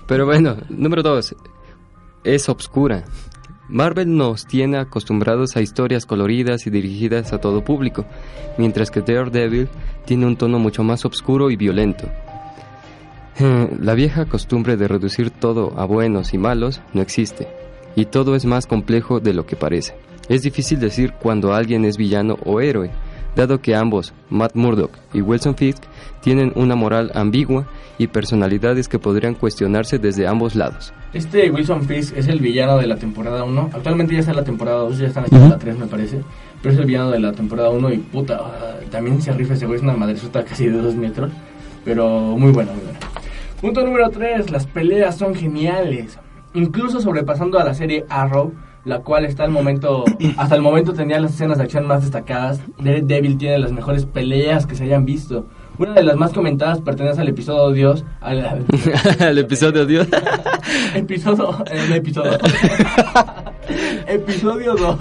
Pero 0.07 0.25
bueno, 0.27 0.57
número 0.71 1.03
dos, 1.03 1.35
es 2.25 2.49
obscura. 2.49 3.05
Marvel 3.69 4.17
nos 4.17 4.47
tiene 4.47 4.79
acostumbrados 4.79 5.57
a 5.57 5.61
historias 5.61 6.07
coloridas 6.07 6.67
y 6.67 6.71
dirigidas 6.71 7.33
a 7.33 7.39
todo 7.39 7.63
público, 7.63 8.07
mientras 8.57 8.91
que 8.91 9.03
Daredevil 9.03 9.69
tiene 10.07 10.27
un 10.27 10.37
tono 10.37 10.59
mucho 10.59 10.83
más 10.83 11.05
oscuro 11.05 11.51
y 11.51 11.57
violento. 11.57 12.09
Eh, 13.39 13.69
La 13.81 13.95
vieja 13.95 14.25
costumbre 14.25 14.77
de 14.77 14.89
reducir 14.89 15.31
todo 15.31 15.79
a 15.79 15.85
buenos 15.85 16.33
y 16.35 16.39
malos 16.39 16.81
no 16.95 17.03
existe, 17.03 17.47
y 17.95 18.07
todo 18.07 18.35
es 18.35 18.45
más 18.47 18.67
complejo 18.67 19.21
de 19.21 19.35
lo 19.35 19.45
que 19.45 19.57
parece. 19.57 19.95
Es 20.29 20.43
difícil 20.43 20.81
decir 20.81 21.13
cuando 21.13 21.55
alguien 21.55 21.85
es 21.85 21.97
villano 21.97 22.39
o 22.45 22.61
héroe, 22.61 22.91
dado 23.39 23.61
que 23.61 23.75
ambos, 23.75 24.13
Matt 24.31 24.55
Murdock 24.55 24.91
y 25.15 25.21
Wilson 25.21 25.55
Fisk, 25.55 25.85
tienen 26.21 26.53
una 26.57 26.75
moral 26.75 27.13
ambigua 27.15 27.67
y 27.97 28.09
personalidades 28.09 28.89
que 28.89 28.99
podrían 28.99 29.35
cuestionarse 29.35 29.99
desde 29.99 30.27
ambos 30.27 30.55
lados. 30.55 30.93
Este 31.13 31.51
Wilson 31.51 31.83
Fisk 31.83 32.17
es 32.17 32.27
el 32.27 32.41
villano 32.41 32.79
de 32.79 32.87
la 32.87 32.97
temporada 32.97 33.45
1. 33.45 33.71
Actualmente 33.73 34.15
ya 34.15 34.21
está 34.21 34.33
en 34.33 34.39
la 34.39 34.45
temporada 34.45 34.79
2, 34.81 34.99
ya 34.99 35.07
están 35.07 35.25
aquí 35.25 35.37
en 35.37 35.51
la 35.51 35.59
3 35.59 35.79
me 35.79 35.87
parece. 35.87 36.21
Pero 36.61 36.75
es 36.75 36.81
el 36.81 36.87
villano 36.87 37.11
de 37.11 37.21
la 37.21 37.33
temporada 37.33 37.71
1 37.71 37.93
y 37.93 37.99
puta, 37.99 38.39
ah, 38.41 38.75
también 38.91 39.23
se 39.23 39.33
rifa 39.33 39.55
ese 39.55 39.67
güey, 39.67 39.77
es 39.77 39.83
una 39.83 39.95
madresota 39.95 40.45
casi 40.45 40.67
de 40.67 40.77
2 40.77 40.97
metros. 40.97 41.31
Pero 41.85 42.37
muy 42.37 42.51
buena, 42.51 42.73
muy 42.73 42.83
buena. 42.83 42.99
Punto 43.61 43.85
número 43.85 44.11
3, 44.11 44.51
las 44.51 44.67
peleas 44.67 45.17
son 45.17 45.35
geniales. 45.35 46.19
Incluso 46.55 47.01
sobrepasando 47.01 47.59
a 47.59 47.65
la 47.65 47.75
serie 47.75 48.05
Arrow, 48.09 48.53
la 48.89 49.01
cual 49.01 49.27
está 49.27 49.45
al 49.45 49.51
momento, 49.51 50.05
hasta 50.39 50.55
el 50.55 50.63
momento 50.63 50.95
tenía 50.95 51.21
las 51.21 51.35
escenas 51.35 51.59
de 51.59 51.65
acción 51.65 51.87
más 51.87 52.01
destacadas. 52.01 52.61
Daredevil 52.79 53.37
tiene 53.37 53.59
las 53.59 53.71
mejores 53.71 54.07
peleas 54.07 54.67
que 54.67 54.75
se 54.75 54.85
hayan 54.85 55.05
visto. 55.05 55.47
Una 55.79 55.93
de 55.93 56.03
las 56.03 56.17
más 56.17 56.33
comentadas 56.33 56.81
pertenece 56.81 57.21
al 57.21 57.29
episodio 57.29 57.71
Dios, 57.71 58.05
al, 58.21 58.67
el 59.21 59.39
episodio 59.39 59.85
Dios. 59.85 60.09
episodio, 60.95 61.65
el 61.71 61.93
episodio, 61.93 62.33
episodio 64.09 64.75
2, 64.75 64.99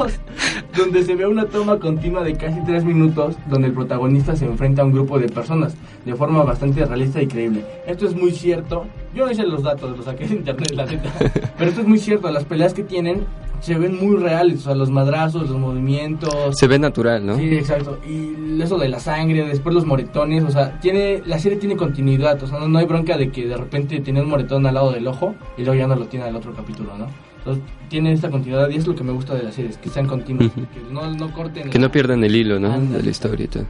donde 0.77 1.03
se 1.03 1.15
ve 1.15 1.25
una 1.25 1.45
toma 1.45 1.79
continua 1.79 2.23
de 2.23 2.35
casi 2.35 2.59
3 2.65 2.83
minutos, 2.83 3.37
donde 3.49 3.69
el 3.69 3.73
protagonista 3.73 4.35
se 4.35 4.45
enfrenta 4.45 4.81
a 4.81 4.85
un 4.85 4.91
grupo 4.91 5.17
de 5.17 5.29
personas 5.29 5.75
de 6.05 6.13
forma 6.13 6.43
bastante 6.43 6.85
realista 6.85 7.21
y 7.21 7.27
creíble. 7.27 7.63
Esto 7.87 8.05
es 8.05 8.15
muy 8.15 8.31
cierto. 8.31 8.85
Yo 9.15 9.25
no 9.25 9.31
hice 9.31 9.43
los 9.43 9.63
datos, 9.63 9.95
los 9.95 10.05
saqué 10.05 10.27
de 10.27 10.35
internet, 10.35 10.71
la 10.73 10.85
neta. 10.85 11.09
Pero 11.57 11.69
esto 11.69 11.81
es 11.81 11.87
muy 11.87 11.97
cierto. 11.97 12.29
Las 12.29 12.43
peleas 12.43 12.73
que 12.75 12.83
tienen 12.83 13.25
se 13.59 13.77
ven 13.77 13.97
muy 13.97 14.17
reales. 14.17 14.59
O 14.59 14.63
sea, 14.63 14.75
los 14.75 14.89
madrazos, 14.89 15.49
los 15.49 15.59
movimientos. 15.59 16.33
Se 16.57 16.67
ve 16.67 16.79
natural, 16.79 17.25
¿no? 17.25 17.37
Sí, 17.37 17.55
exacto. 17.55 17.99
Y 18.07 18.61
eso 18.61 18.77
de 18.77 18.89
la 18.89 18.99
sangre, 18.99 19.45
después 19.45 19.73
los 19.73 19.85
moretones, 19.85 20.43
o 20.43 20.51
sea, 20.51 20.79
tiene 20.79 21.21
la 21.25 21.39
serie 21.39 21.57
tiene 21.57 21.75
continuidad, 21.75 22.41
o 22.41 22.47
sea, 22.47 22.59
no, 22.59 22.67
no 22.67 22.79
hay 22.79 22.85
bronca 22.85 23.17
de 23.17 23.31
que 23.31 23.47
de 23.47 23.57
repente 23.57 23.99
tiene 23.99 24.21
un 24.21 24.29
moretón 24.29 24.65
al 24.65 24.73
lado 24.73 24.91
del 24.91 25.07
ojo 25.07 25.35
y 25.57 25.63
luego 25.63 25.79
ya 25.79 25.87
no 25.87 25.95
lo 25.95 26.07
tiene 26.07 26.25
al 26.25 26.35
otro 26.35 26.53
capítulo, 26.53 26.97
¿no? 26.97 27.07
Entonces, 27.37 27.63
tiene 27.87 28.11
esta 28.11 28.29
continuidad 28.29 28.69
y 28.69 28.75
es 28.75 28.87
lo 28.87 28.95
que 28.95 29.03
me 29.03 29.11
gusta 29.13 29.33
de 29.35 29.43
las 29.43 29.55
series, 29.55 29.77
que 29.77 29.89
sean 29.89 30.07
continuas, 30.07 30.51
que 30.51 30.81
no, 30.91 31.13
no 31.13 31.31
corten. 31.31 31.69
Que 31.69 31.79
no 31.79 31.89
pierdan 31.91 32.23
el 32.23 32.35
hilo, 32.35 32.59
¿no? 32.59 32.73
Ándale. 32.73 33.03
De 33.03 33.09
la. 33.09 33.65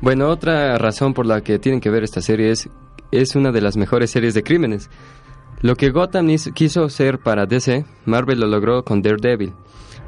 Bueno, 0.00 0.28
otra 0.28 0.76
razón 0.78 1.14
por 1.14 1.24
la 1.24 1.40
que 1.40 1.58
tienen 1.58 1.80
que 1.80 1.90
ver 1.90 2.02
esta 2.02 2.20
serie 2.20 2.50
es, 2.50 2.68
es 3.12 3.36
una 3.36 3.52
de 3.52 3.60
las 3.60 3.76
mejores 3.76 4.10
series 4.10 4.34
de 4.34 4.42
crímenes. 4.42 4.90
Lo 5.64 5.76
que 5.76 5.88
Gotham 5.88 6.26
quiso 6.52 6.90
ser 6.90 7.20
para 7.20 7.46
DC, 7.46 7.86
Marvel 8.04 8.38
lo 8.38 8.46
logró 8.46 8.84
con 8.84 9.00
Daredevil, 9.00 9.54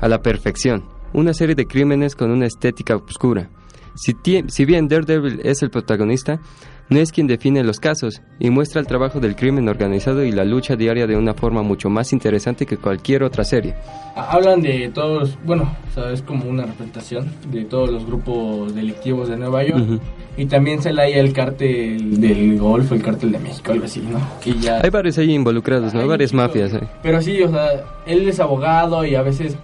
a 0.03 0.07
la 0.07 0.21
perfección. 0.21 0.85
Una 1.15 1.33
serie 1.33 1.55
de 1.55 1.67
crímenes 1.67 2.15
con 2.15 2.31
una 2.31 2.45
estética 2.45 2.95
oscura. 2.95 3.49
Si, 3.95 4.15
si 4.49 4.65
bien 4.67 4.87
Daredevil 4.87 5.41
es 5.43 5.63
el 5.63 5.71
protagonista, 5.71 6.43
no 6.89 6.99
es 7.01 7.13
quien 7.13 7.27
define 7.27 7.65
los 7.65 7.81
casos 7.81 8.23
y 8.39 8.51
muestra 8.51 8.81
el 8.81 8.87
trabajo 8.87 9.21
del 9.21 9.35
crimen 9.37 9.69
organizado 9.69 10.25
y 10.25 10.33
la 10.33 10.45
lucha 10.45 10.77
diaria 10.77 11.07
de 11.07 11.17
una 11.17 11.35
forma 11.35 11.63
mucho 11.63 11.91
más 11.91 12.13
interesante 12.13 12.67
que 12.67 12.77
cualquier 12.77 13.23
otra 13.25 13.45
serie. 13.45 13.75
Hablan 14.15 14.63
de 14.63 14.89
todos, 14.95 15.37
bueno, 15.45 15.75
o 15.91 15.95
sea, 15.95 16.11
es 16.13 16.23
como 16.23 16.45
una 16.49 16.65
representación 16.65 17.31
de 17.51 17.65
todos 17.65 17.91
los 17.91 18.07
grupos 18.07 18.75
delictivos 18.75 19.29
de 19.29 19.37
Nueva 19.37 19.65
York. 19.65 19.83
Ujú. 19.83 20.01
Y 20.39 20.47
también 20.47 20.83
sale 20.83 21.01
ahí 21.01 21.13
el 21.15 21.33
cártel 21.33 22.21
del 22.21 22.59
Golfo, 22.59 22.95
el 22.95 23.03
cártel 23.03 23.33
de 23.33 23.39
México, 23.39 23.73
algo 23.73 23.87
así, 23.87 24.01
¿no? 24.01 24.21
Que 24.43 24.53
ya... 24.53 24.81
Hay 24.83 24.91
varios 24.91 25.17
ahí 25.17 25.33
involucrados, 25.33 25.95
¿no? 25.95 26.01
Hay 26.01 26.07
Varias 26.09 26.35
mafias. 26.35 26.75
ahí. 26.75 26.87
Pero 27.03 27.23
sí, 27.23 27.43
o 27.43 27.49
sea, 27.51 27.69
él 28.07 28.29
es 28.29 28.39
abogado 28.39 29.05
y 29.05 29.15
a 29.15 29.23
veces 29.23 29.57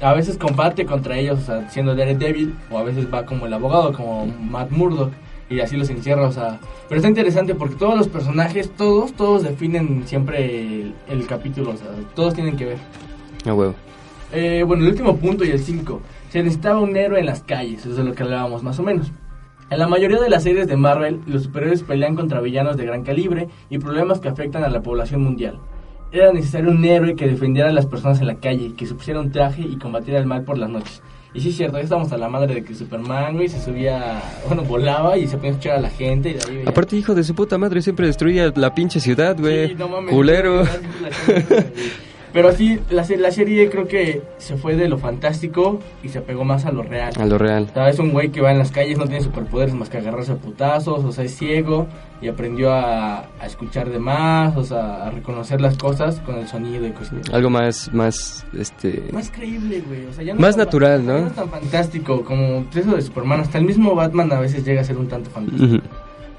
a 0.00 0.12
veces 0.14 0.36
combate 0.36 0.84
contra 0.84 1.18
ellos, 1.18 1.40
o 1.40 1.42
sea, 1.44 1.70
siendo 1.70 1.94
Daredevil, 1.94 2.54
o 2.70 2.78
a 2.78 2.82
veces 2.84 3.06
va 3.12 3.24
como 3.24 3.46
el 3.46 3.52
abogado, 3.54 3.92
como 3.92 4.26
Matt 4.26 4.70
Murdock, 4.70 5.12
y 5.52 5.60
así 5.60 5.76
los 5.76 5.90
encierra, 5.90 6.26
o 6.26 6.32
sea. 6.32 6.58
Pero 6.88 6.98
está 6.98 7.08
interesante 7.08 7.54
porque 7.54 7.76
todos 7.76 7.96
los 7.96 8.08
personajes, 8.08 8.70
todos, 8.70 9.12
todos 9.12 9.42
definen 9.42 10.06
siempre 10.06 10.60
el, 10.60 10.94
el 11.08 11.26
capítulo, 11.26 11.70
o 11.70 11.76
sea, 11.76 11.88
todos 12.14 12.34
tienen 12.34 12.56
que 12.56 12.66
ver. 12.66 12.78
A 13.44 13.54
huevo. 13.54 13.74
Eh, 14.32 14.64
bueno, 14.66 14.84
el 14.84 14.90
último 14.90 15.16
punto 15.16 15.44
y 15.44 15.50
el 15.50 15.58
5. 15.58 16.00
Se 16.30 16.42
necesitaba 16.42 16.80
un 16.80 16.96
héroe 16.96 17.20
en 17.20 17.26
las 17.26 17.42
calles, 17.42 17.80
eso 17.80 17.90
es 17.90 17.96
de 17.96 18.04
lo 18.04 18.14
que 18.14 18.22
hablábamos 18.22 18.62
más 18.62 18.78
o 18.78 18.82
menos. 18.82 19.12
En 19.68 19.78
la 19.78 19.88
mayoría 19.88 20.20
de 20.20 20.28
las 20.28 20.42
series 20.42 20.66
de 20.66 20.76
Marvel, 20.76 21.20
los 21.26 21.44
superhéroes 21.44 21.82
pelean 21.82 22.14
contra 22.14 22.40
villanos 22.40 22.76
de 22.76 22.84
gran 22.84 23.02
calibre 23.04 23.48
y 23.70 23.78
problemas 23.78 24.20
que 24.20 24.28
afectan 24.28 24.64
a 24.64 24.68
la 24.68 24.82
población 24.82 25.22
mundial. 25.22 25.58
Era 26.10 26.32
necesario 26.32 26.70
un 26.70 26.84
héroe 26.84 27.14
que 27.14 27.26
defendiera 27.26 27.70
a 27.70 27.72
las 27.72 27.86
personas 27.86 28.20
en 28.20 28.26
la 28.26 28.34
calle, 28.34 28.74
que 28.76 28.86
se 28.86 28.94
pusiera 28.94 29.20
un 29.20 29.32
traje 29.32 29.62
y 29.62 29.78
combatiera 29.78 30.20
el 30.20 30.26
mal 30.26 30.44
por 30.44 30.58
las 30.58 30.68
noches. 30.68 31.02
Y 31.34 31.40
sí 31.40 31.48
es 31.48 31.56
cierto, 31.56 31.78
ya 31.78 31.84
estábamos 31.84 32.12
a 32.12 32.18
la 32.18 32.28
madre 32.28 32.56
de 32.56 32.64
que 32.64 32.74
Superman, 32.74 33.34
güey, 33.34 33.48
se 33.48 33.58
subía, 33.62 34.20
bueno, 34.46 34.64
volaba 34.64 35.16
y 35.16 35.26
se 35.26 35.36
ponía 35.36 35.50
a 35.50 35.52
escuchar 35.52 35.76
a 35.76 35.80
la 35.80 35.88
gente 35.88 36.30
y 36.30 36.34
de 36.34 36.40
ahí 36.46 36.64
Aparte, 36.66 36.96
hijo 36.96 37.14
de 37.14 37.24
su 37.24 37.34
puta 37.34 37.56
madre, 37.56 37.80
siempre 37.80 38.06
destruía 38.06 38.52
la 38.54 38.74
pinche 38.74 39.00
ciudad, 39.00 39.36
güey. 39.38 39.68
Sí, 39.68 39.74
no 39.74 39.88
mames, 39.88 40.12
Culero. 40.12 40.64
Pero 42.32 42.52
sí, 42.52 42.80
la, 42.90 43.04
la 43.18 43.30
serie 43.30 43.68
creo 43.70 43.86
que 43.86 44.22
se 44.38 44.56
fue 44.56 44.74
de 44.74 44.88
lo 44.88 44.98
fantástico 44.98 45.80
y 46.02 46.08
se 46.08 46.20
pegó 46.20 46.44
más 46.44 46.64
a 46.64 46.72
lo 46.72 46.82
real. 46.82 47.12
A 47.18 47.26
lo 47.26 47.38
real. 47.38 47.66
O 47.70 47.74
sea, 47.74 47.88
es 47.90 47.98
un 47.98 48.12
güey 48.12 48.30
que 48.30 48.40
va 48.40 48.52
en 48.52 48.58
las 48.58 48.70
calles, 48.70 48.96
no 48.98 49.04
tiene 49.04 49.22
superpoderes 49.22 49.74
más 49.74 49.88
que 49.88 49.98
agarrarse 49.98 50.32
a 50.32 50.36
putazos, 50.36 51.04
o 51.04 51.12
sea, 51.12 51.24
es 51.24 51.36
ciego 51.36 51.86
y 52.22 52.28
aprendió 52.28 52.72
a, 52.72 53.26
a 53.40 53.46
escuchar 53.46 53.90
de 53.90 53.98
más, 53.98 54.56
o 54.56 54.64
sea, 54.64 55.06
a 55.06 55.10
reconocer 55.10 55.60
las 55.60 55.76
cosas 55.76 56.20
con 56.20 56.38
el 56.38 56.46
sonido 56.46 56.86
y 56.86 56.92
cosas. 56.92 57.14
Algo 57.32 57.50
más, 57.50 57.92
más, 57.92 58.46
este... 58.56 59.08
Más 59.12 59.30
creíble, 59.30 59.82
güey. 59.86 60.06
O 60.06 60.12
sea, 60.12 60.24
ya 60.24 60.34
no 60.34 60.40
Más 60.40 60.56
tan 60.56 60.64
natural, 60.64 61.04
¿no? 61.04 61.18
ya 61.18 61.26
es 61.26 61.34
tan 61.34 61.50
fantástico 61.50 62.24
como 62.24 62.64
eso 62.74 62.94
de 62.94 63.02
Superman. 63.02 63.40
Hasta 63.40 63.58
el 63.58 63.64
mismo 63.64 63.94
Batman 63.94 64.32
a 64.32 64.40
veces 64.40 64.64
llega 64.64 64.80
a 64.80 64.84
ser 64.84 64.96
un 64.96 65.08
tanto 65.08 65.30
fantástico. 65.30 65.82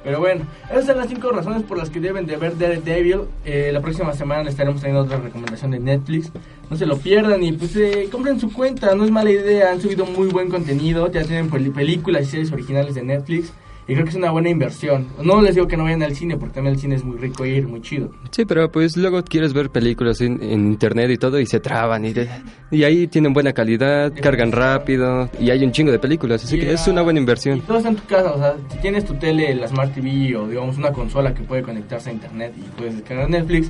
Pero 0.04 0.20
bueno, 0.20 0.46
esas 0.70 0.86
son 0.86 0.98
las 0.98 1.08
cinco 1.08 1.32
razones 1.32 1.64
por 1.64 1.78
las 1.78 1.90
que 1.90 2.00
deben 2.00 2.26
de 2.26 2.38
ver 2.38 2.58
Daredevil. 2.58 3.22
Eh, 3.46 3.70
la 3.72 3.82
próxima 3.82 4.14
semana 4.14 4.44
les 4.44 4.54
estaremos 4.54 4.82
trayendo 4.82 5.04
otra 5.04 5.18
recomendación 5.18 5.72
de 5.72 5.80
Netflix. 5.80 6.32
No 6.70 6.76
se 6.76 6.86
lo 6.86 6.98
pierdan 6.98 7.42
y 7.44 7.54
pues 7.54 7.76
eh, 7.76 8.10
compren 8.12 8.40
su 8.40 8.52
cuenta, 8.52 8.94
no 8.96 9.06
es 9.06 9.12
mala 9.12 9.32
idea. 9.32 9.72
Han 9.72 9.82
subido 9.82 10.06
muy 10.06 10.28
buen 10.28 10.50
contenido, 10.50 11.10
ya 11.12 11.24
tienen 11.24 11.50
películas 11.50 12.24
y 12.24 12.26
series 12.26 12.52
originales 12.52 12.96
de 12.96 13.04
Netflix. 13.04 13.54
Y 13.88 13.94
creo 13.94 14.06
que 14.06 14.12
es 14.12 14.16
una 14.16 14.32
buena 14.32 14.50
inversión. 14.50 15.08
No 15.22 15.42
les 15.42 15.56
digo 15.56 15.68
que 15.68 15.76
no 15.76 15.84
vayan 15.84 16.04
al 16.04 16.16
cine, 16.16 16.38
porque 16.38 16.54
también 16.56 16.76
el 16.76 16.80
cine 16.80 16.96
es 16.96 17.04
muy 17.04 17.18
rico 17.18 17.46
ir, 17.46 17.68
muy 17.68 17.82
chido. 17.82 18.12
Sí, 18.32 18.46
pero 18.46 18.72
pues 18.72 18.96
luego 18.96 19.22
quieres 19.24 19.54
ver 19.54 19.70
películas 19.72 20.22
en, 20.22 20.42
en 20.42 20.68
internet 20.68 21.10
y 21.12 21.18
todo 21.18 21.38
y 21.40 21.46
se 21.46 21.60
traban 21.60 22.06
y, 22.06 22.14
de- 22.14 22.30
y 22.72 22.84
ahí 22.86 23.08
tienen 23.08 23.34
buena 23.34 23.52
calidad, 23.52 24.14
cargan 24.22 24.52
rápido 24.54 25.30
y 25.40 25.50
hay 25.50 25.64
un 25.66 25.72
chingo 25.74 25.92
de 25.92 26.00
películas, 26.00 26.44
así 26.46 26.58
que 26.58 26.72
es 26.72 26.88
una 26.88 27.02
buena 27.02 27.20
Y 27.20 27.24
inversión. 27.24 27.60
todo 27.62 27.78
está 27.78 27.90
en 27.90 27.96
tu 27.98 28.06
casa, 28.06 28.32
o 28.32 28.38
sea, 28.38 28.56
si 28.70 28.78
tienes 28.78 29.04
tu 29.06 29.16
tele, 29.16 29.54
la 29.56 29.68
Smart 29.68 29.94
TV 29.94 30.36
o 30.38 30.48
digamos 30.48 30.78
una 30.78 30.92
consola 30.94 31.34
que 31.34 31.44
puede 31.44 31.62
conectarse 31.62 32.10
a 32.10 32.14
internet 32.14 32.54
y 32.58 32.62
puedes 32.78 32.96
descargar 32.96 33.30
Netflix, 33.30 33.70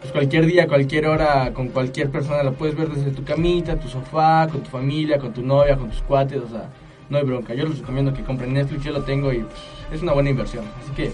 pues 0.00 0.12
cualquier 0.12 0.44
día, 0.44 0.66
cualquier 0.68 1.06
hora, 1.06 1.52
con 1.54 1.68
cualquier 1.68 2.10
persona 2.10 2.42
lo 2.42 2.52
puedes 2.52 2.76
ver 2.76 2.90
desde 2.90 3.10
tu 3.10 3.24
camita, 3.24 3.76
tu 3.80 3.88
sofá, 3.88 4.46
con 4.52 4.60
tu 4.62 4.68
familia, 4.70 5.18
con 5.18 5.32
tu 5.32 5.42
novia, 5.42 5.76
con 5.78 5.88
tus 5.90 6.02
cuates, 6.02 6.42
o 6.42 6.48
sea, 6.48 6.68
no 7.10 7.18
hay 7.18 7.24
bronca. 7.24 7.54
Yo 7.54 7.66
les 7.66 7.78
recomiendo 7.78 8.12
que 8.12 8.22
compren 8.22 8.52
Netflix, 8.52 8.84
yo 8.84 8.92
lo 8.92 9.02
tengo 9.02 9.32
y 9.32 9.38
pues, 9.38 9.60
es 9.92 10.02
una 10.02 10.12
buena 10.12 10.30
inversión. 10.30 10.64
Así 10.82 10.92
que 10.92 11.12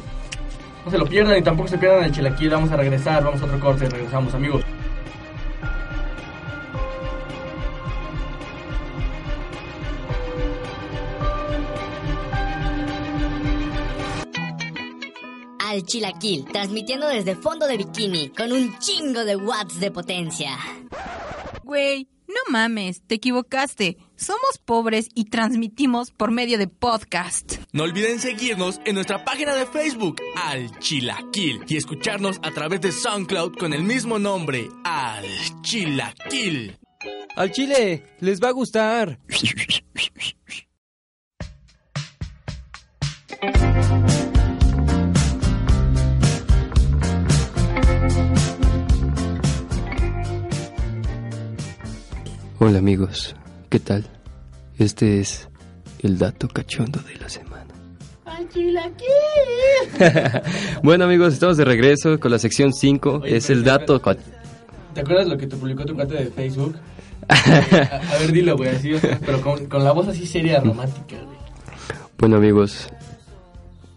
no 0.85 0.91
se 0.91 0.99
lo 0.99 1.07
pierdan 1.07 1.39
y 1.39 1.43
tampoco 1.43 1.69
se 1.69 1.79
pierdan 1.79 2.05
el 2.05 2.13
chilaquil, 2.13 2.51
vamos 2.51 2.71
a 2.71 2.77
regresar, 2.77 3.23
vamos 3.23 3.41
a 3.43 3.45
otro 3.45 3.61
corte 3.61 3.85
y 3.85 3.89
regresamos 3.89 4.35
amigos. 4.35 4.65
Al 15.59 15.85
Chilaquil, 15.85 16.45
transmitiendo 16.53 17.09
desde 17.09 17.35
fondo 17.35 17.67
de 17.67 17.79
bikini 17.79 18.29
con 18.29 18.53
un 18.53 18.79
chingo 18.79 19.25
de 19.25 19.37
watts 19.37 19.81
de 19.81 19.91
potencia. 19.91 20.51
Güey, 21.65 22.07
no 22.33 22.51
mames, 22.51 23.03
te 23.07 23.17
equivocaste. 23.17 23.99
Somos 24.17 24.59
pobres 24.65 25.09
y 25.15 25.27
transmitimos 25.27 26.11
por 26.11 26.31
medio 26.31 26.59
de 26.59 26.69
podcast. 26.69 27.57
No 27.73 27.85
olviden 27.85 28.21
seguirnos 28.21 28.81
en 28.85 28.95
nuestra 28.95 29.25
página 29.25 29.55
de 29.55 29.67
Facebook, 29.67 30.17
Al 30.37 30.79
Chilaquil, 30.79 31.63
y 31.69 31.77
escucharnos 31.77 32.39
a 32.43 32.51
través 32.51 32.81
de 32.81 32.93
SoundCloud 32.93 33.57
con 33.57 33.73
el 33.73 33.83
mismo 33.83 34.19
nombre, 34.19 34.69
Al 34.85 35.25
Chilaquil. 35.63 36.79
Al 37.37 37.51
chile, 37.51 38.05
les 38.21 38.41
va 38.41 38.49
a 38.49 38.53
gustar. 38.53 39.19
Hola 52.65 52.79
amigos, 52.79 53.35
¿qué 53.71 53.81
tal? 53.81 54.05
Este 54.79 55.19
es 55.19 55.49
el 55.99 56.17
dato 56.17 56.47
cachondo 56.47 57.01
de 57.01 57.17
la 57.17 57.29
semana. 57.29 57.67
bueno 60.85 61.07
amigos, 61.07 61.35
estamos 61.35 61.57
de 61.57 61.65
regreso 61.65 62.21
con 62.21 62.31
la 62.31 62.39
sección 62.39 62.73
5, 62.73 63.23
Oye, 63.25 63.37
es 63.37 63.51
el 63.51 63.65
dato... 63.65 64.01
¿Te 64.95 65.01
acuerdas 65.01 65.27
lo 65.27 65.37
que 65.37 65.49
te 65.49 65.57
publicó 65.57 65.85
tu 65.85 65.97
cuenta 65.97 66.15
de 66.15 66.27
Facebook? 66.27 66.77
a, 67.29 67.35
a 67.35 68.19
ver, 68.21 68.31
dilo, 68.31 68.57
güey, 68.57 68.71
así, 68.71 68.93
pero 69.27 69.41
con, 69.41 69.67
con 69.67 69.83
la 69.83 69.91
voz 69.91 70.07
así 70.07 70.25
seria, 70.25 70.61
romántica, 70.61 71.17
güey. 71.21 71.39
Bueno 72.17 72.37
amigos, 72.37 72.87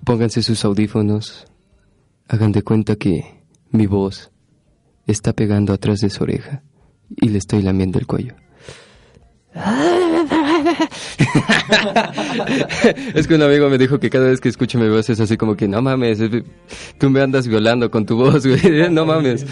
pónganse 0.04 0.42
sus 0.42 0.66
audífonos, 0.66 1.46
hagan 2.28 2.52
de 2.52 2.64
cuenta 2.64 2.96
que 2.96 3.44
mi 3.70 3.86
voz 3.86 4.32
está 5.06 5.34
pegando 5.34 5.72
atrás 5.72 6.00
de 6.00 6.10
su 6.10 6.24
oreja 6.24 6.64
y 7.16 7.30
le 7.30 7.38
estoy 7.38 7.62
lamiendo 7.62 8.00
el 8.00 8.08
cuello. 8.08 8.34
es 13.14 13.28
que 13.28 13.36
un 13.36 13.42
amigo 13.42 13.70
me 13.70 13.78
dijo 13.78 14.00
que 14.00 14.10
cada 14.10 14.28
vez 14.30 14.40
que 14.42 14.50
escucho 14.50 14.78
mi 14.80 14.90
voz 14.90 15.10
es 15.10 15.18
así 15.20 15.38
como 15.38 15.56
que 15.56 15.68
no 15.68 15.82
mames, 15.82 16.20
es- 16.20 16.44
tú 16.98 17.10
me 17.10 17.22
andas 17.22 17.48
violando 17.48 17.90
con 17.90 18.06
tu 18.06 18.18
voz, 18.18 18.46
no 18.92 19.06
mames. 19.06 19.46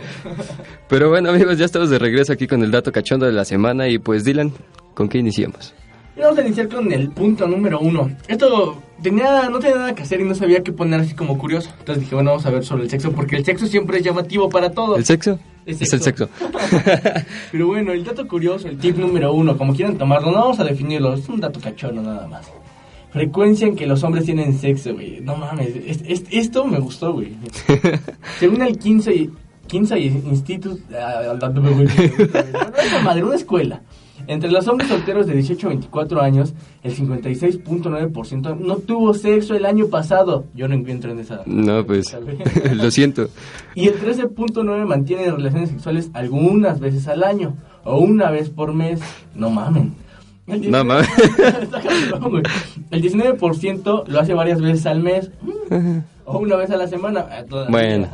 Pero 0.88 1.08
bueno 1.08 1.30
amigos, 1.30 1.56
ya 1.58 1.64
estamos 1.64 1.88
de 1.90 1.98
regreso 1.98 2.32
aquí 2.32 2.46
con 2.46 2.62
el 2.62 2.70
dato 2.70 2.92
cachondo 2.92 3.24
de 3.26 3.32
la 3.32 3.44
semana 3.46 3.88
y 3.88 3.98
pues 3.98 4.24
Dylan, 4.24 4.52
¿con 4.94 5.08
qué 5.08 5.18
iniciamos? 5.18 5.74
Y 6.16 6.20
vamos 6.20 6.38
a 6.38 6.42
iniciar 6.42 6.68
con 6.68 6.92
el 6.92 7.10
punto 7.10 7.46
número 7.48 7.80
uno. 7.80 8.10
Esto 8.28 8.80
tenía, 9.02 9.48
no 9.48 9.58
tenía 9.58 9.76
nada 9.76 9.94
que 9.94 10.02
hacer 10.04 10.20
y 10.20 10.24
no 10.24 10.34
sabía 10.34 10.62
qué 10.62 10.72
poner 10.72 11.00
así 11.00 11.14
como 11.14 11.36
curioso. 11.38 11.70
Entonces 11.80 12.04
dije, 12.04 12.14
bueno, 12.14 12.30
vamos 12.30 12.46
a 12.46 12.50
ver 12.50 12.64
sobre 12.64 12.84
el 12.84 12.90
sexo, 12.90 13.10
porque 13.12 13.36
el 13.36 13.44
sexo 13.44 13.66
siempre 13.66 13.98
es 13.98 14.04
llamativo 14.04 14.48
para 14.48 14.70
todos. 14.70 14.96
¿El 14.98 15.04
sexo? 15.04 15.38
Es 15.66 15.80
Es 15.80 15.92
el 15.92 16.02
sexo. 16.02 16.28
Pero 17.50 17.66
bueno, 17.66 17.92
el 17.92 18.04
dato 18.04 18.28
curioso, 18.28 18.68
el 18.68 18.78
tip 18.78 18.96
número 18.98 19.32
uno, 19.32 19.56
como 19.56 19.74
quieran 19.74 19.96
tomarlo, 19.98 20.30
no 20.30 20.38
vamos 20.38 20.60
a 20.60 20.64
definirlo, 20.64 21.14
es 21.14 21.28
un 21.28 21.40
dato 21.40 21.58
cachono 21.60 22.02
nada 22.02 22.26
más. 22.28 22.46
Frecuencia 23.10 23.66
en 23.66 23.74
que 23.76 23.86
los 23.86 24.02
hombres 24.04 24.24
tienen 24.24 24.58
sexo, 24.58 24.92
güey. 24.94 25.20
No 25.20 25.36
mames, 25.36 25.68
es- 25.86 26.02
es- 26.06 26.24
esto 26.30 26.64
me 26.64 26.78
gustó, 26.80 27.12
güey. 27.14 27.32
Según 28.38 28.62
el 28.62 28.76
15, 28.78 29.30
15 29.68 29.98
Institute... 29.98 30.82
ah, 30.96 31.36
ah, 31.40 32.72
esa 32.84 33.00
madre, 33.02 33.24
una 33.24 33.36
escuela. 33.36 33.80
Entre 34.26 34.50
los 34.50 34.66
hombres 34.68 34.88
solteros 34.88 35.26
de 35.26 35.34
18 35.34 35.66
a 35.66 35.70
24 35.70 36.20
años, 36.22 36.54
el 36.82 36.96
56.9% 36.96 38.58
no 38.58 38.76
tuvo 38.76 39.14
sexo 39.14 39.54
el 39.54 39.66
año 39.66 39.88
pasado. 39.88 40.44
Yo 40.54 40.68
no 40.68 40.74
encuentro 40.74 41.12
en 41.12 41.18
esa... 41.20 41.42
No, 41.46 41.84
pues 41.84 42.16
lo 42.74 42.90
siento. 42.90 43.28
Y 43.74 43.88
el 43.88 44.00
13.9 44.00 44.86
mantiene 44.86 45.30
relaciones 45.30 45.70
sexuales 45.70 46.10
algunas 46.14 46.80
veces 46.80 47.06
al 47.08 47.22
año 47.24 47.56
o 47.84 47.98
una 47.98 48.30
vez 48.30 48.50
por 48.50 48.72
mes. 48.72 49.00
No 49.34 49.50
mamen. 49.50 49.94
El 50.46 50.70
No 50.70 50.84
19 50.84 50.84
mames. 50.84 51.08
El 52.90 53.02
19% 53.02 54.06
lo 54.06 54.20
hace 54.20 54.34
varias 54.34 54.60
veces 54.60 54.86
al 54.86 55.00
mes 55.00 55.30
o 56.24 56.38
una 56.38 56.56
vez 56.56 56.70
a 56.70 56.76
la 56.76 56.86
semana. 56.86 57.26
Ah, 57.30 57.44
Bueno. 57.68 58.08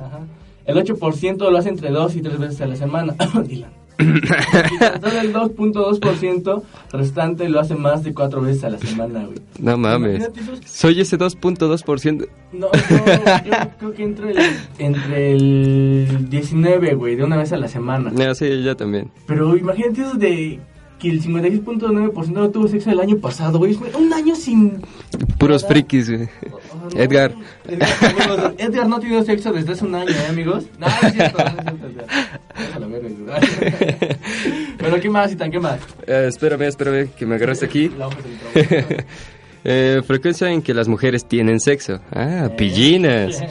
El 0.65 0.77
8% 0.77 1.51
lo 1.51 1.59
hace 1.59 1.69
entre 1.69 1.91
dos 1.91 2.15
y 2.15 2.23
tres 2.23 2.39
veces 2.39 2.61
a 2.61 2.67
la 2.67 2.77
semana. 2.77 3.15
Dylan. 3.47 3.80
Y 4.01 4.79
tan 4.79 5.01
solo 5.01 5.21
el 5.21 5.33
2.2% 5.33 6.63
restante 6.93 7.49
lo 7.49 7.61
hace 7.61 7.75
más 7.75 8.03
de 8.05 8.15
cuatro 8.15 8.41
veces 8.41 8.65
a 8.65 8.71
la 8.71 8.79
semana, 8.79 9.25
güey. 9.25 9.39
No 9.59 9.77
mames. 9.77 10.29
Soy 10.65 11.01
ese 11.01 11.19
2.2%. 11.19 12.29
no, 12.53 12.59
no, 12.61 12.71
yo 12.71 13.53
creo 13.79 13.93
que 13.95 14.03
entre 14.03 14.31
el, 14.33 14.39
entre 14.79 15.33
el 15.35 16.29
19, 16.29 16.95
güey, 16.95 17.17
de 17.17 17.25
una 17.25 17.37
vez 17.37 17.53
a 17.53 17.57
la 17.57 17.69
semana. 17.69 18.11
No, 18.11 18.35
sí, 18.35 18.63
yo 18.63 18.77
también. 18.77 19.11
Pero 19.27 19.57
imagínate 19.57 20.01
eso 20.03 20.15
de 20.15 20.61
que 20.99 21.09
el 21.09 21.23
56.9% 21.23 22.27
no 22.29 22.51
tuvo 22.51 22.69
sexo 22.69 22.91
el 22.91 23.01
año 23.01 23.17
pasado, 23.17 23.57
güey. 23.59 23.75
Un 23.99 24.13
año 24.13 24.35
sin... 24.37 24.83
Puros 25.39 25.67
frikis, 25.67 26.11
güey. 26.11 26.29
o 26.53 26.95
no- 26.95 27.01
Edgar. 27.01 27.35
Edgar, 27.67 27.89
amigos, 28.03 28.53
Edgar 28.59 28.87
no 28.87 28.97
ha 28.97 29.01
tenido 29.01 29.25
sexo 29.25 29.51
desde 29.51 29.73
hace 29.73 29.87
un 29.87 29.95
año, 29.95 30.11
¿eh, 30.11 30.27
amigos? 30.29 30.65
No, 30.79 30.87
no 30.89 31.09
es 31.09 31.15
cierto, 31.15 31.39
no 31.39 31.49
es 31.49 31.55
cierto, 31.63 31.87
Edgar. 31.87 32.07
Pero, 34.79 35.01
¿qué 35.01 35.11
más, 35.11 35.33
Itan? 35.33 35.51
¿Qué 35.51 35.61
más? 35.61 35.81
Eh, 36.07 36.27
espérame, 36.29 36.63
espérame, 36.63 37.09
que 37.17 37.27
me 37.27 37.37
agarraste 37.37 37.67
aquí. 37.67 37.91
Eh, 39.63 40.01
frecuencia 40.07 40.51
en 40.51 40.63
que 40.63 40.73
las 40.73 40.89
mujeres 40.89 41.29
tienen 41.29 41.61
sexo. 41.61 42.01
Ah, 42.13 42.49
pillinas. 42.57 43.45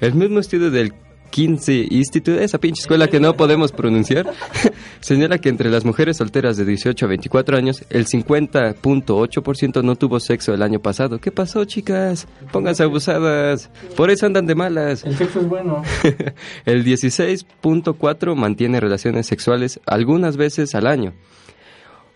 El 0.00 0.14
mismo 0.14 0.38
estudio 0.38 0.70
del 0.70 0.94
15 1.30 1.88
Institute, 1.90 2.42
esa 2.44 2.58
pinche 2.58 2.82
escuela 2.82 3.08
que 3.08 3.20
no 3.20 3.34
podemos 3.34 3.72
pronunciar, 3.72 4.32
señala 5.00 5.38
que 5.38 5.48
entre 5.48 5.70
las 5.70 5.84
mujeres 5.84 6.18
solteras 6.18 6.56
de 6.56 6.64
18 6.64 7.04
a 7.04 7.08
24 7.08 7.56
años, 7.56 7.84
el 7.90 8.06
50.8% 8.06 9.82
no 9.82 9.96
tuvo 9.96 10.20
sexo 10.20 10.54
el 10.54 10.62
año 10.62 10.80
pasado. 10.80 11.18
¿Qué 11.18 11.32
pasó, 11.32 11.64
chicas? 11.64 12.28
Pónganse 12.52 12.84
abusadas. 12.84 13.70
Por 13.96 14.10
eso 14.10 14.26
andan 14.26 14.46
de 14.46 14.54
malas. 14.54 15.04
El 15.04 15.16
sexo 15.16 15.40
es 15.40 15.48
bueno. 15.48 15.82
El 16.64 16.84
16.4 16.84 18.34
mantiene 18.34 18.80
relaciones 18.80 19.26
sexuales 19.26 19.80
algunas 19.86 20.36
veces 20.36 20.74
al 20.74 20.86
año 20.86 21.14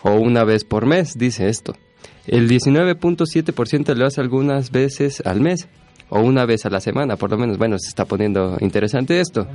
o 0.02 0.12
una 0.12 0.44
vez 0.44 0.64
por 0.64 0.86
mes, 0.86 1.18
dice 1.18 1.48
esto. 1.48 1.74
El 2.26 2.48
19.7% 2.48 3.94
lo 3.94 4.06
hace 4.06 4.20
algunas 4.20 4.70
veces 4.70 5.22
al 5.24 5.40
mes 5.40 5.68
o 6.10 6.20
una 6.20 6.46
vez 6.46 6.64
a 6.66 6.70
la 6.70 6.80
semana, 6.80 7.16
por 7.16 7.30
lo 7.30 7.38
menos. 7.38 7.58
Bueno, 7.58 7.78
se 7.78 7.88
está 7.88 8.04
poniendo 8.04 8.56
interesante 8.60 9.20
esto. 9.20 9.46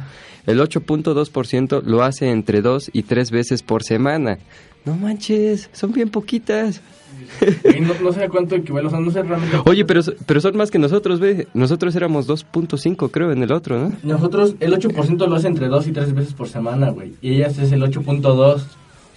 El 0.45 0.59
8.2% 0.59 1.83
lo 1.83 2.03
hace 2.03 2.29
entre 2.29 2.61
dos 2.61 2.89
y 2.93 3.03
tres 3.03 3.31
veces 3.31 3.63
por 3.63 3.83
semana. 3.83 4.37
No 4.85 4.95
manches, 4.95 5.69
son 5.73 5.91
bien 5.93 6.09
poquitas. 6.09 6.81
No, 7.79 7.93
no 8.01 8.11
sé 8.11 8.23
a 8.23 8.29
cuánto 8.29 8.55
equivale, 8.55 8.87
o 8.87 8.89
sea, 8.89 8.99
no 8.99 9.09
sé 9.11 9.23
realmente. 9.23 9.57
Oye, 9.65 9.85
pero, 9.85 10.01
pero 10.25 10.41
son 10.41 10.57
más 10.57 10.71
que 10.71 10.79
nosotros, 10.79 11.19
ve. 11.19 11.47
Nosotros 11.53 11.95
éramos 11.95 12.27
2.5, 12.27 13.09
creo, 13.11 13.31
en 13.31 13.43
el 13.43 13.51
otro, 13.51 13.79
¿no? 13.79 13.93
Nosotros, 14.03 14.55
el 14.59 14.73
8% 14.73 15.27
lo 15.27 15.35
hace 15.35 15.47
entre 15.47 15.67
2 15.67 15.87
y 15.87 15.91
3 15.93 16.13
veces 16.13 16.33
por 16.33 16.49
semana, 16.49 16.89
güey. 16.89 17.13
Y 17.21 17.35
ellas 17.35 17.57
es 17.59 17.71
el 17.71 17.81
8.2. 17.81 18.25
O 18.35 18.59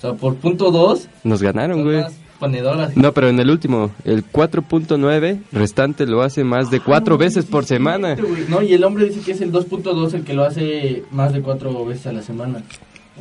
sea, 0.00 0.12
por 0.14 0.36
punto 0.36 0.70
2, 0.70 1.08
Nos 1.24 1.42
ganaron, 1.42 1.82
güey. 1.82 2.02
más 2.02 2.12
No, 2.94 3.12
pero 3.12 3.28
en 3.28 3.40
el 3.40 3.50
último, 3.50 3.90
el 4.04 4.24
4.9 4.30 5.40
restante 5.52 6.06
lo 6.06 6.22
hace 6.22 6.44
más 6.44 6.70
de 6.70 6.80
cuatro 6.80 7.14
Ah, 7.14 7.18
veces 7.18 7.44
sí, 7.44 7.50
por 7.50 7.64
sí, 7.64 7.68
semana. 7.68 8.16
No, 8.48 8.62
y 8.62 8.74
el 8.74 8.84
hombre 8.84 9.06
dice 9.06 9.20
que 9.20 9.32
es 9.32 9.40
el 9.40 9.52
2.2 9.52 10.14
el 10.14 10.24
que 10.24 10.34
lo 10.34 10.44
hace 10.44 11.04
más 11.10 11.32
de 11.32 11.40
4 11.42 11.84
veces 11.86 12.06
a 12.06 12.12
la 12.12 12.22
semana. 12.22 12.62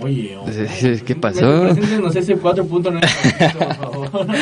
Oye, 0.01 0.35
oh, 0.39 0.45
¿Qué 1.05 1.15
pasó? 1.15 1.61
Preséntenos 1.61 2.15
ese 2.15 2.37
4.9, 2.37 3.53
por 3.57 3.75
favor. 3.75 4.27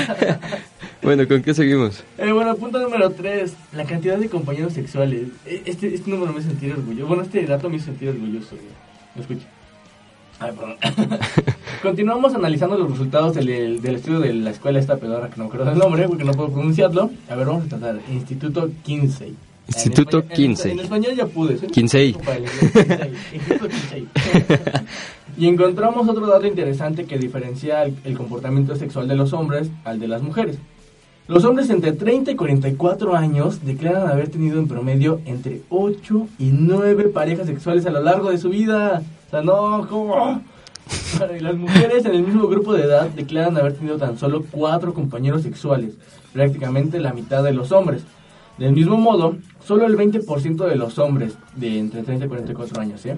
Bueno, 1.03 1.27
¿con 1.27 1.41
qué 1.43 1.53
seguimos? 1.53 2.01
Eh, 2.17 2.31
bueno, 2.31 2.55
punto 2.55 2.79
número 2.79 3.09
3. 3.09 3.53
La 3.73 3.83
cantidad 3.83 4.17
de 4.17 4.29
compañeros 4.29 4.71
sexuales. 4.71 5.27
Eh, 5.45 5.61
Este, 5.65 5.93
este 5.93 6.09
número 6.09 6.31
me 6.31 6.41
sentir 6.41 6.71
orgulloso. 6.71 7.07
Bueno, 7.07 7.23
este 7.23 7.45
dato 7.45 7.69
me 7.69 7.75
hace 7.75 7.87
sentir 7.87 8.07
orgulloso. 8.07 8.55
Lo 9.13 9.21
escucho. 9.21 9.45
Ay, 10.39 10.51
perdón. 10.53 10.77
Continuamos 11.83 12.33
analizando 12.33 12.77
los 12.77 12.89
resultados 12.91 13.35
del, 13.35 13.81
del 13.81 13.95
estudio 13.95 14.21
de 14.21 14.33
la 14.33 14.51
escuela 14.51 14.79
esta 14.79 14.95
pedora, 14.95 15.27
que 15.29 15.35
no 15.35 15.43
me 15.43 15.47
acuerdo 15.49 15.65
del 15.69 15.77
nombre, 15.77 16.07
porque 16.07 16.23
no 16.23 16.31
puedo 16.31 16.49
pronunciarlo. 16.49 17.11
A 17.29 17.35
ver, 17.35 17.45
vamos 17.45 17.65
a 17.65 17.67
tratar. 17.67 17.99
Instituto 18.09 18.69
Kinsey. 18.83 19.35
Instituto 19.67 20.19
En 20.19 20.23
español- 20.23 20.31
en- 20.31 20.35
Kinsey. 20.37 20.71
En, 20.71 20.79
español 20.79 21.13
ya 21.15 21.25
pude. 21.25 21.49
el 21.49 21.59
inglés, 21.59 21.71
Kinsey. 21.73 22.15
Instituto 23.33 23.67
Kinsey. 23.67 24.07
y 25.37 25.47
encontramos 25.47 26.07
otro 26.07 26.25
dato 26.25 26.47
interesante 26.47 27.03
que 27.03 27.17
diferencia 27.17 27.83
el, 27.83 27.95
el 28.05 28.17
comportamiento 28.17 28.75
sexual 28.77 29.09
de 29.09 29.15
los 29.15 29.33
hombres 29.33 29.69
al 29.83 29.99
de 29.99 30.07
las 30.07 30.21
mujeres. 30.21 30.57
Los 31.27 31.43
hombres 31.43 31.69
entre 31.69 31.91
30 31.91 32.31
y 32.31 32.35
44 32.35 33.13
años 33.15 33.65
declaran 33.65 34.07
haber 34.07 34.29
tenido 34.29 34.57
en 34.57 34.69
promedio 34.69 35.19
entre 35.25 35.61
8 35.69 36.27
y 36.39 36.45
9 36.53 37.09
parejas 37.09 37.45
sexuales 37.47 37.85
a 37.85 37.91
lo 37.91 38.01
largo 38.01 38.31
de 38.31 38.37
su 38.37 38.47
vida. 38.49 39.01
O 39.27 39.29
sea, 39.29 39.41
no, 39.41 39.85
¿cómo? 39.89 40.41
Y 41.37 41.39
las 41.39 41.55
mujeres 41.55 42.05
en 42.05 42.15
el 42.15 42.23
mismo 42.23 42.47
grupo 42.47 42.73
de 42.73 42.83
edad 42.83 43.09
declaran 43.09 43.55
haber 43.57 43.73
tenido 43.73 43.97
tan 43.97 44.17
solo 44.17 44.43
4 44.51 44.93
compañeros 44.93 45.43
sexuales, 45.43 45.93
prácticamente 46.33 46.99
la 46.99 47.13
mitad 47.13 47.43
de 47.43 47.53
los 47.53 47.71
hombres. 47.71 48.03
Del 48.57 48.73
mismo 48.73 48.97
modo, 48.97 49.37
solo 49.65 49.85
el 49.85 49.97
20% 49.97 50.67
de 50.67 50.75
los 50.75 50.99
hombres 50.99 51.37
de 51.55 51.79
entre 51.79 52.03
30 52.03 52.25
y 52.25 52.27
44 52.27 52.81
años, 52.81 53.05
¿eh? 53.05 53.17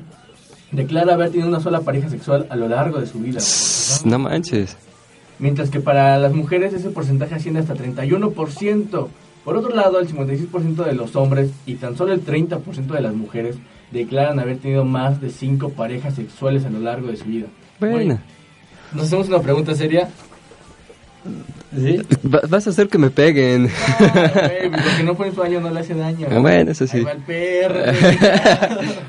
Declara 0.72 1.14
haber 1.14 1.30
tenido 1.30 1.48
una 1.48 1.60
sola 1.60 1.82
pareja 1.82 2.10
sexual 2.10 2.48
a 2.50 2.56
lo 2.56 2.68
largo 2.68 3.00
de 3.00 3.08
su 3.08 3.20
vida. 3.20 3.40
¿no? 4.06 4.12
No 4.12 4.20
manches. 4.20 4.78
Mientras 5.40 5.70
que 5.70 5.80
para 5.80 6.18
las 6.18 6.34
mujeres 6.34 6.74
ese 6.74 6.90
porcentaje 6.90 7.36
asciende 7.36 7.60
hasta 7.60 7.76
31%. 7.76 9.08
Por 9.44 9.58
otro 9.58 9.76
lado, 9.76 10.00
el 10.00 10.08
56% 10.08 10.84
de 10.84 10.94
los 10.94 11.16
hombres 11.16 11.52
y 11.66 11.76
tan 11.76 11.96
solo 11.96 12.14
el 12.14 12.26
30% 12.26 12.88
de 12.88 13.02
las 13.02 13.14
mujeres 13.14 13.58
declaran 14.00 14.40
haber 14.40 14.58
tenido 14.58 14.86
más 14.86 15.20
de 15.22 15.30
5 15.30 15.70
parejas 15.70 16.16
sexuales 16.16 16.66
a 16.66 16.70
lo 16.70 16.80
largo 16.80 17.08
de 17.08 17.18
su 17.18 17.26
vida. 17.26 17.48
Bueno. 17.80 17.96
Güey, 17.96 18.08
¿Nos 18.94 19.08
hacemos 19.08 19.28
una 19.28 19.40
pregunta 19.42 19.74
seria? 19.76 20.10
¿Sí? 21.76 22.00
Va- 22.26 22.42
vas 22.48 22.68
a 22.68 22.70
hacer 22.70 22.88
que 22.88 22.98
me 22.98 23.10
peguen. 23.10 23.68
Ah, 24.00 24.32
güey, 24.34 24.70
lo 24.70 24.98
que 24.98 25.04
no 25.04 25.16
fue 25.16 25.28
en 25.28 25.36
su 25.36 25.42
año 25.44 25.60
no 25.60 25.72
le 25.72 25.80
hace 25.80 25.94
daño. 25.96 26.28
Ah, 26.32 26.40
bueno, 26.40 26.72
eso 26.72 26.86
sí. 26.88 26.98
Ahí 26.98 27.04
va 27.04 27.12
el 27.14 27.22
perro. 27.24 27.80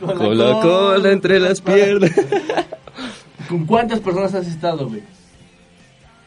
Con 0.17 0.39
la 0.39 0.53
cola 0.63 1.13
entre 1.13 1.39
las 1.39 1.61
piernas. 1.61 2.11
¿Con 3.49 3.67
cuántas 3.67 4.01
personas 4.01 4.35
has 4.35 4.47
estado, 4.49 4.89
güey? 4.89 5.03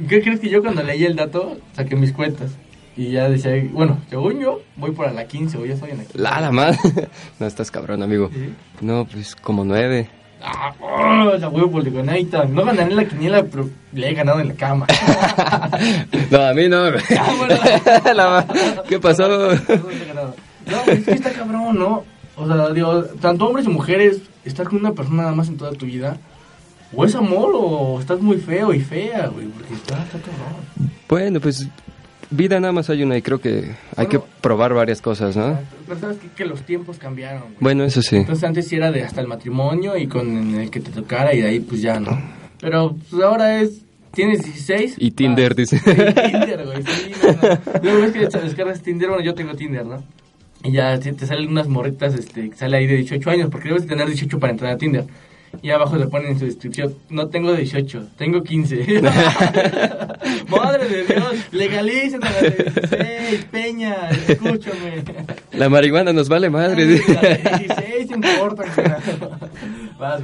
¿Qué 0.08 0.22
crees 0.22 0.40
que 0.40 0.50
yo 0.50 0.62
cuando 0.62 0.82
leí 0.84 1.04
el 1.04 1.16
dato 1.16 1.58
saqué 1.76 1.96
mis 1.96 2.14
cuentas? 2.14 2.52
Y 3.00 3.12
ya 3.12 3.30
decía, 3.30 3.54
bueno, 3.72 3.98
según 4.10 4.42
yo, 4.42 4.60
voy 4.76 4.92
para 4.92 5.14
la 5.14 5.26
15 5.26 5.58
o 5.58 5.66
ya 5.66 5.76
estoy 5.76 5.92
en 5.92 6.00
la 6.00 6.04
15. 6.04 6.20
La 6.20 6.42
la 6.42 6.52
madre. 6.52 6.78
No 7.40 7.48
estás 7.48 7.72
cabrón, 7.72 8.04
amigo. 8.04 8.30
¿Sí? 8.34 8.54
No, 8.82 9.06
pues 9.06 9.38
como 9.38 9.64
nueve. 9.64 10.10
Ah, 10.44 10.74
oh, 10.82 11.38
la 11.38 11.48
huevo 11.48 11.72
poligonita. 11.72 12.44
No 12.44 12.66
ganaré 12.66 12.90
en 12.90 12.98
la 12.98 13.06
quiniela, 13.06 13.44
pero 13.44 13.70
le 13.94 14.10
he 14.10 14.14
ganado 14.14 14.42
en 14.42 14.50
la 14.50 14.54
cama. 14.56 14.86
No, 16.30 16.42
a 16.42 16.54
mí 16.54 16.68
no. 16.68 16.92
La 18.14 18.46
¿Qué 18.90 19.00
pasó? 19.00 19.30
No, 19.30 20.82
es 20.88 21.06
que 21.06 21.12
está 21.12 21.32
cabrón, 21.32 21.80
¿no? 21.80 22.04
O 22.36 22.48
sea, 22.48 22.70
digo, 22.72 23.06
tanto 23.22 23.48
hombres 23.48 23.66
y 23.66 23.70
mujeres, 23.70 24.20
estar 24.44 24.68
con 24.68 24.80
una 24.80 24.92
persona 24.92 25.24
nada 25.24 25.36
más 25.36 25.48
en 25.48 25.56
toda 25.56 25.72
tu 25.72 25.86
vida, 25.86 26.18
o 26.94 27.06
es 27.06 27.16
amor 27.16 27.52
o 27.56 27.98
estás 28.02 28.20
muy 28.20 28.38
feo 28.40 28.74
y 28.74 28.82
fea, 28.82 29.28
güey, 29.28 29.48
porque 29.48 29.74
está, 29.74 30.04
está 30.04 30.20
cabrón. 30.20 30.92
Bueno, 31.08 31.40
pues 31.40 31.66
vida 32.32 32.60
nada 32.60 32.72
más 32.72 32.90
hay 32.90 33.04
una 33.04 33.18
y 33.18 33.22
creo 33.22 33.40
que 33.40 33.72
hay 33.96 34.08
que 34.08 34.20
probar 34.42 34.74
varias 34.74 35.02
cosas, 35.02 35.36
¿no? 35.36 35.60
Pero 35.88 36.00
sabes 36.00 36.18
que, 36.18 36.28
que 36.30 36.46
los 36.46 36.62
tiempos 36.64 36.98
cambiaron, 36.98 37.42
güey. 37.42 37.58
Bueno, 37.60 37.84
eso 37.84 38.02
sí. 38.02 38.18
Entonces 38.18 38.44
antes 38.44 38.68
sí 38.68 38.76
era 38.76 38.92
de 38.92 39.04
hasta 39.04 39.22
el 39.22 39.28
matrimonio 39.28 39.98
y 39.98 40.08
con 40.08 40.56
el 40.56 40.70
que 40.70 40.80
te 40.80 40.92
tocara 40.92 41.34
y 41.34 41.42
de 41.42 41.48
ahí 41.48 41.60
pues 41.60 41.82
ya, 41.82 42.00
¿no? 42.00 42.20
Pero 42.60 42.96
pues 43.10 43.24
ahora 43.24 43.62
es, 43.62 43.82
tienes 44.14 44.44
16. 44.44 44.96
Y 44.98 45.12
Tinder, 45.12 45.50
vas. 45.50 45.58
dice. 45.58 45.80
Sí, 45.80 45.92
Tinder, 46.32 46.66
güey, 46.66 46.84
sí, 46.84 47.12
no, 47.24 47.32
no. 47.32 47.80
Luego 47.84 48.02
ves 48.02 48.12
que 48.12 48.40
descargas 48.40 48.82
Tinder, 48.82 49.10
bueno, 49.10 49.24
yo 49.24 49.34
tengo 49.34 49.56
Tinder, 49.56 49.86
¿no? 49.86 50.04
Y 50.64 50.74
ya 50.74 51.00
te 51.00 51.14
te 51.14 51.26
salen 51.26 51.50
unas 51.50 51.68
morritas, 51.68 52.14
este, 52.16 52.50
que 52.50 52.56
sale 52.56 52.78
ahí 52.78 52.88
de 52.88 52.98
18 52.98 53.30
años, 53.30 53.50
porque 53.50 53.70
debes 53.70 53.88
tener 53.88 54.06
18 54.06 54.40
para 54.40 54.52
entrar 54.52 54.74
a 54.74 54.78
Tinder. 54.78 55.06
Y 55.62 55.72
abajo 55.72 55.98
le 55.98 56.08
ponen 56.08 56.32
en 56.32 56.40
su 56.40 56.46
descripción, 56.46 56.96
no 57.10 57.28
tengo 57.28 57.54
18, 57.54 58.10
tengo 58.18 58.44
15. 58.44 59.02
Madre 60.50 60.88
de 60.88 61.04
Dios, 61.06 61.36
legalicen 61.52 62.24
a 62.24 62.30
la 62.32 62.42
de 62.42 62.50
16, 62.50 63.46
Peña, 63.52 64.10
escúchame. 64.28 65.04
La 65.54 65.70
marihuana 65.70 66.14
nos 66.14 66.30
vale 66.30 66.50
madre. 66.50 66.86
De 66.86 66.96
16 66.96 68.12
importa. 68.12 68.64
Vas. 70.00 70.22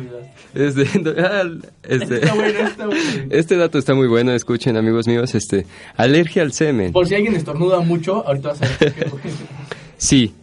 Este, 0.54 0.84
ah, 1.20 1.44
este, 1.84 2.16
Está 2.16 2.34
bueno, 2.34 2.60
está 2.60 2.86
bueno. 2.86 3.02
este 3.30 3.58
dato 3.58 3.78
está 3.78 3.94
muy 3.94 4.08
bueno, 4.08 4.32
escuchen 4.32 4.78
amigos 4.78 5.08
míos, 5.08 5.36
este, 5.36 5.66
alergia 5.98 6.44
al 6.44 6.54
semen. 6.54 6.94
Por 6.94 7.08
si 7.08 7.16
alguien 7.16 7.36
estornuda 7.36 7.82
mucho, 7.82 8.26
ahorita 8.26 8.50
vas 8.50 8.62
a 8.62 8.68
ver. 8.80 8.96
Sí, 9.98 10.34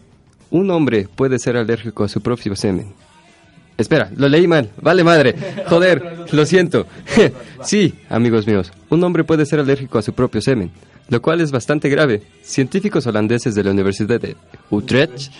un 0.49 0.71
hombre 0.71 1.07
puede 1.15 1.37
ser 1.37 1.57
alérgico 1.57 2.03
a 2.03 2.09
su 2.09 2.21
propio 2.21 2.55
semen. 2.55 2.93
Espera, 3.77 4.09
lo 4.15 4.29
leí 4.29 4.47
mal. 4.47 4.69
Vale 4.81 5.03
madre. 5.03 5.35
Joder, 5.67 6.25
lo 6.31 6.45
siento. 6.45 6.85
sí, 7.63 7.95
amigos 8.09 8.45
míos, 8.45 8.71
un 8.89 9.03
hombre 9.03 9.23
puede 9.23 9.45
ser 9.45 9.59
alérgico 9.59 9.97
a 9.97 10.03
su 10.03 10.13
propio 10.13 10.41
semen, 10.41 10.71
lo 11.09 11.21
cual 11.21 11.41
es 11.41 11.51
bastante 11.51 11.89
grave. 11.89 12.21
Científicos 12.43 13.07
holandeses 13.07 13.55
de 13.55 13.63
la 13.63 13.71
Universidad 13.71 14.21
de 14.21 14.35
Utrecht 14.69 15.31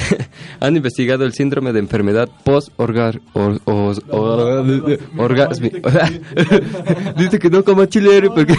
han 0.60 0.76
investigado 0.76 1.24
el 1.24 1.32
síndrome 1.32 1.72
de 1.72 1.78
enfermedad 1.78 2.28
post-orgasmi. 2.44 3.20
Dice 7.16 7.38
que 7.38 7.48
no 7.48 7.64
como 7.64 7.86
chilero 7.86 8.34
porque... 8.34 8.54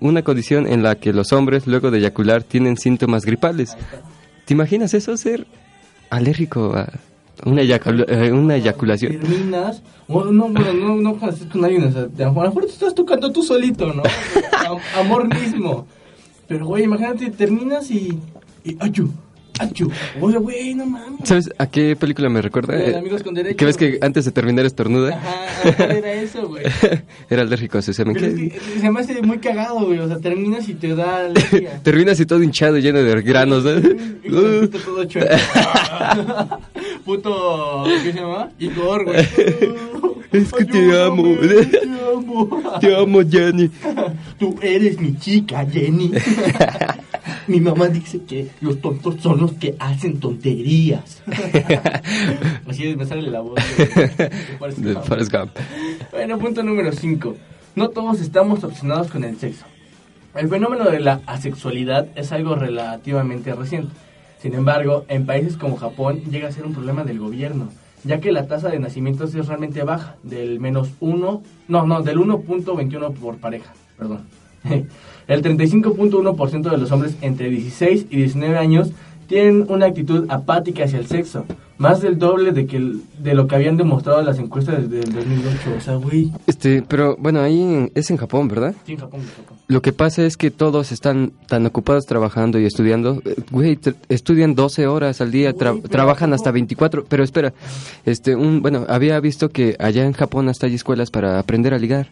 Una 0.00 0.22
condición 0.22 0.66
en 0.66 0.82
la 0.82 0.96
que 0.96 1.12
los 1.12 1.32
hombres 1.32 1.68
luego 1.68 1.92
de 1.92 1.98
eyacular 1.98 2.42
tienen 2.42 2.76
síntomas 2.76 3.24
gripales. 3.24 3.76
¿Te 4.46 4.52
imaginas 4.52 4.94
eso, 4.94 5.16
ser 5.16 5.46
alérgico 6.16 6.74
a 6.76 6.88
una, 7.44 7.62
eyacula- 7.62 8.06
eh, 8.08 8.32
una 8.32 8.56
eyaculación? 8.56 9.18
Terminas, 9.20 9.82
no, 10.08 10.24
no, 10.48 10.48
no 10.48 11.28
estés 11.28 11.46
con 11.48 11.64
alguien, 11.64 11.84
o 11.84 11.92
sea, 11.92 12.02
a 12.02 12.30
lo 12.30 12.40
mejor 12.42 12.64
te 12.66 12.72
estás 12.72 12.94
tocando 12.94 13.30
tú 13.32 13.42
solito, 13.42 13.92
¿no? 13.92 14.02
Am- 14.68 14.78
Amor 14.98 15.28
mismo. 15.34 15.86
Pero, 16.46 16.66
güey, 16.66 16.84
imagínate, 16.84 17.30
terminas 17.30 17.90
y. 17.90 18.18
y 18.64 18.76
¡Achu! 18.80 19.10
¡Achu! 19.60 19.90
Oye, 20.20 20.38
güey, 20.38 20.74
no 20.74 20.84
mames. 20.86 21.20
¿Sabes 21.28 21.50
a 21.58 21.66
qué 21.68 21.94
película 21.96 22.28
me 22.28 22.42
recuerda? 22.42 22.74
De 22.76 22.90
Eh, 22.90 22.96
Amigos 22.96 23.22
con 23.22 23.34
Derecho. 23.34 23.56
que 23.56 23.64
ves 23.64 23.76
que 23.76 23.98
antes 24.00 24.24
de 24.24 24.32
terminar 24.32 24.66
estornuda. 24.66 25.14
Ajá, 25.16 25.84
era 25.84 26.12
eso, 26.12 26.48
güey. 26.48 26.64
Era 27.30 27.42
alérgico 27.42 27.78
a 27.78 27.82
su 27.82 27.92
semen. 27.92 28.14
Pero 28.14 28.26
es 28.26 28.34
¿Qué? 28.34 28.48
que 28.50 28.80
se 28.80 28.90
me 28.90 29.00
hace 29.00 29.22
muy 29.22 29.38
cagado, 29.38 29.86
güey. 29.86 29.98
O 30.00 30.08
sea, 30.08 30.18
terminas 30.18 30.68
y 30.68 30.74
te 30.74 30.94
da 30.94 31.26
alergia. 31.26 31.80
Terminas 31.82 32.18
y 32.20 32.26
todo 32.26 32.42
hinchado, 32.42 32.78
lleno 32.78 32.98
de 33.02 33.22
granos. 33.22 33.64
¿no? 33.64 33.78
Y 33.78 34.66
pito 34.66 34.78
todo 34.84 35.04
chueco. 35.06 35.28
Puto, 37.04 37.84
¿qué 38.02 38.12
se 38.12 38.18
llama? 38.18 38.50
Igor, 38.58 39.04
güey. 39.04 39.16
Es 40.32 40.52
que 40.52 40.64
te 40.64 41.00
amo. 41.02 41.36
Te 41.38 41.78
amo. 42.12 42.62
Te 42.80 42.96
amo, 42.96 43.20
Jenny. 43.28 43.70
Tú 44.38 44.56
eres 44.62 44.98
mi 44.98 45.16
chica, 45.18 45.64
Jenny. 45.70 46.10
mi 47.46 47.60
mamá 47.60 47.88
dice 47.88 48.22
que 48.22 48.50
los 48.60 48.80
tontos 48.80 49.16
son 49.20 49.40
los 49.40 49.52
que 49.52 49.76
hacen 49.78 50.20
tonterías. 50.20 51.22
Así 52.68 52.94
me 52.96 53.06
sale 53.06 53.30
la 53.30 53.40
voz. 53.40 53.54
de-. 55.54 55.62
Bueno, 56.10 56.38
punto 56.38 56.62
número 56.62 56.92
5. 56.92 57.36
No 57.76 57.88
todos 57.88 58.20
estamos 58.20 58.62
obsesionados 58.62 59.10
con 59.10 59.24
el 59.24 59.36
sexo. 59.38 59.64
El 60.34 60.48
fenómeno 60.48 60.84
de 60.90 61.00
la 61.00 61.20
asexualidad 61.26 62.08
es 62.16 62.32
algo 62.32 62.56
relativamente 62.56 63.54
reciente. 63.54 63.92
Sin 64.40 64.54
embargo, 64.54 65.04
en 65.08 65.26
países 65.26 65.56
como 65.56 65.76
Japón 65.76 66.22
llega 66.30 66.48
a 66.48 66.52
ser 66.52 66.66
un 66.66 66.74
problema 66.74 67.04
del 67.04 67.18
gobierno, 67.18 67.70
ya 68.02 68.20
que 68.20 68.32
la 68.32 68.46
tasa 68.46 68.68
de 68.68 68.78
nacimientos 68.78 69.34
es 69.34 69.46
realmente 69.46 69.82
baja, 69.84 70.16
del 70.22 70.60
menos 70.60 70.90
1, 71.00 71.42
no, 71.68 71.86
no, 71.86 72.02
del 72.02 72.18
1.21 72.18 73.14
por 73.14 73.36
pareja, 73.38 73.72
perdón. 73.96 74.26
El 75.28 75.42
35.1% 75.42 76.70
de 76.70 76.76
los 76.78 76.92
hombres 76.92 77.16
entre 77.20 77.48
16 77.50 78.06
y 78.10 78.16
19 78.16 78.56
años 78.58 78.90
tienen 79.26 79.64
una 79.70 79.86
actitud 79.86 80.26
apática 80.28 80.84
hacia 80.84 80.98
el 80.98 81.06
sexo, 81.06 81.46
más 81.78 82.02
del 82.02 82.18
doble 82.18 82.52
de, 82.52 82.66
que 82.66 82.76
el- 82.76 83.00
de 83.22 83.32
lo 83.34 83.46
que 83.46 83.54
habían 83.54 83.78
demostrado 83.78 84.20
las 84.22 84.38
encuestas 84.38 84.82
desde 84.86 85.00
el 85.08 85.14
2008. 85.14 85.58
O 85.78 85.80
sea, 85.80 85.94
güey, 85.94 86.30
Este, 86.46 86.82
pero 86.82 87.16
bueno, 87.18 87.40
ahí 87.40 87.58
en- 87.58 87.90
es 87.94 88.10
en 88.10 88.18
Japón, 88.18 88.48
¿verdad? 88.48 88.74
sí, 88.84 88.92
en 88.92 88.98
Japón, 88.98 89.20
en 89.20 89.26
Japón. 89.28 89.58
Lo 89.66 89.80
que 89.80 89.94
pasa 89.94 90.26
es 90.26 90.36
que 90.36 90.50
todos 90.50 90.92
están 90.92 91.32
tan 91.48 91.64
ocupados 91.64 92.04
trabajando 92.04 92.58
y 92.60 92.66
estudiando. 92.66 93.22
Güey, 93.50 93.78
estudian 94.10 94.54
12 94.54 94.86
horas 94.86 95.22
al 95.22 95.30
día, 95.32 95.54
tra- 95.54 95.72
Uy, 95.72 95.80
pero 95.80 95.90
trabajan 95.90 96.28
¿cómo? 96.28 96.34
hasta 96.34 96.50
24. 96.50 97.06
Pero 97.08 97.24
espera, 97.24 97.54
este, 98.04 98.36
un, 98.36 98.60
bueno, 98.60 98.84
había 98.90 99.18
visto 99.20 99.48
que 99.48 99.74
allá 99.78 100.04
en 100.04 100.12
Japón 100.12 100.50
hasta 100.50 100.66
hay 100.66 100.74
escuelas 100.74 101.10
para 101.10 101.38
aprender 101.38 101.72
a 101.72 101.78
ligar. 101.78 102.08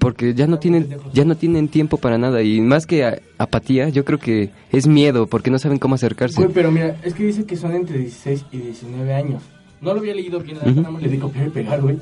Porque 0.00 0.34
ya 0.34 0.46
no 0.46 0.58
tienen 0.58 0.88
ya 1.12 1.24
no 1.24 1.36
tienen 1.36 1.68
tiempo 1.68 1.96
para 1.98 2.18
nada 2.18 2.42
y 2.42 2.60
más 2.60 2.86
que 2.86 3.04
a- 3.04 3.18
apatía, 3.38 3.88
yo 3.88 4.04
creo 4.04 4.18
que 4.18 4.50
es 4.72 4.86
miedo 4.86 5.26
porque 5.26 5.50
no 5.50 5.58
saben 5.58 5.78
cómo 5.78 5.94
acercarse. 5.94 6.40
Güey, 6.40 6.52
pero 6.52 6.70
mira, 6.70 6.96
es 7.02 7.14
que 7.14 7.24
dice 7.24 7.44
que 7.44 7.56
son 7.56 7.74
entre 7.74 7.98
16 7.98 8.44
y 8.52 8.58
19 8.58 9.12
años. 9.14 9.42
No 9.80 9.92
lo 9.92 10.00
había 10.00 10.14
leído 10.14 10.40
bien, 10.40 10.58
nada 10.64 10.90
más 10.90 11.02
le 11.02 11.08
di 11.08 11.18
copiar 11.18 11.46
y 11.48 11.50
pegar, 11.50 11.80
güey. 11.82 11.98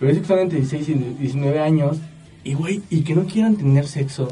Pero 0.00 0.10
dice 0.10 0.22
que 0.22 0.28
son 0.28 0.38
entre 0.40 0.58
16 0.58 0.88
y 0.88 0.94
19 1.20 1.58
años. 1.60 1.98
Y, 2.44 2.54
güey, 2.54 2.82
y 2.90 3.02
que 3.02 3.14
no 3.14 3.24
quieran 3.24 3.54
tener 3.56 3.86
sexo. 3.86 4.26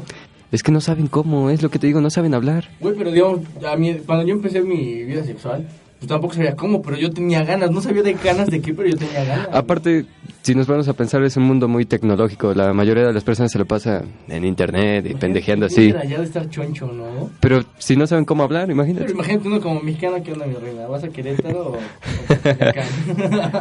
Es 0.51 0.63
que 0.63 0.71
no 0.73 0.81
saben 0.81 1.07
cómo, 1.07 1.49
es 1.49 1.61
lo 1.61 1.69
que 1.69 1.79
te 1.79 1.87
digo, 1.87 2.01
no 2.01 2.09
saben 2.09 2.33
hablar. 2.33 2.65
Güey, 2.81 2.93
pero 2.97 3.09
digamos, 3.11 3.39
a 3.65 3.77
mí, 3.77 3.95
cuando 4.05 4.25
yo 4.25 4.33
empecé 4.33 4.61
mi 4.61 5.03
vida 5.05 5.23
sexual, 5.23 5.65
pues 6.01 6.09
tampoco 6.09 6.33
sabía 6.33 6.55
cómo, 6.55 6.81
pero 6.81 6.97
yo 6.97 7.11
tenía 7.11 7.43
ganas. 7.43 7.69
No 7.69 7.79
sabía 7.79 8.01
de 8.01 8.13
ganas 8.13 8.49
de 8.49 8.59
qué, 8.59 8.73
pero 8.73 8.89
yo 8.89 8.97
tenía 8.97 9.23
ganas. 9.23 9.49
Aparte, 9.51 10.07
si 10.41 10.55
nos 10.55 10.65
vamos 10.65 10.87
a 10.87 10.93
pensar, 10.93 11.21
es 11.21 11.37
un 11.37 11.43
mundo 11.43 11.67
muy 11.67 11.85
tecnológico. 11.85 12.55
La 12.55 12.73
mayoría 12.73 13.05
de 13.05 13.13
las 13.13 13.23
personas 13.23 13.51
se 13.51 13.59
lo 13.59 13.67
pasa 13.67 14.01
en 14.27 14.43
internet 14.43 15.05
y 15.07 15.13
pendejeando 15.13 15.67
así. 15.67 15.91
Ya 15.91 16.17
de 16.17 16.23
estar 16.23 16.49
choncho, 16.49 16.87
¿no? 16.87 17.29
Pero 17.39 17.63
si 17.77 17.95
no 17.95 18.07
saben 18.07 18.25
cómo 18.25 18.41
hablar, 18.41 18.63
Pero 18.63 18.73
imagínate. 18.73 19.11
imagínate 19.11 19.47
uno 19.47 19.61
como 19.61 19.79
mexicano, 19.79 20.23
¿qué 20.23 20.33
onda, 20.33 20.47
mi 20.47 20.55
reina? 20.55 20.87
¿Vas 20.87 21.03
a 21.03 21.09
Querétaro 21.09 21.67
o, 21.67 21.71
o 21.73 21.77
a 21.77 22.37
Culiacán? 22.55 22.87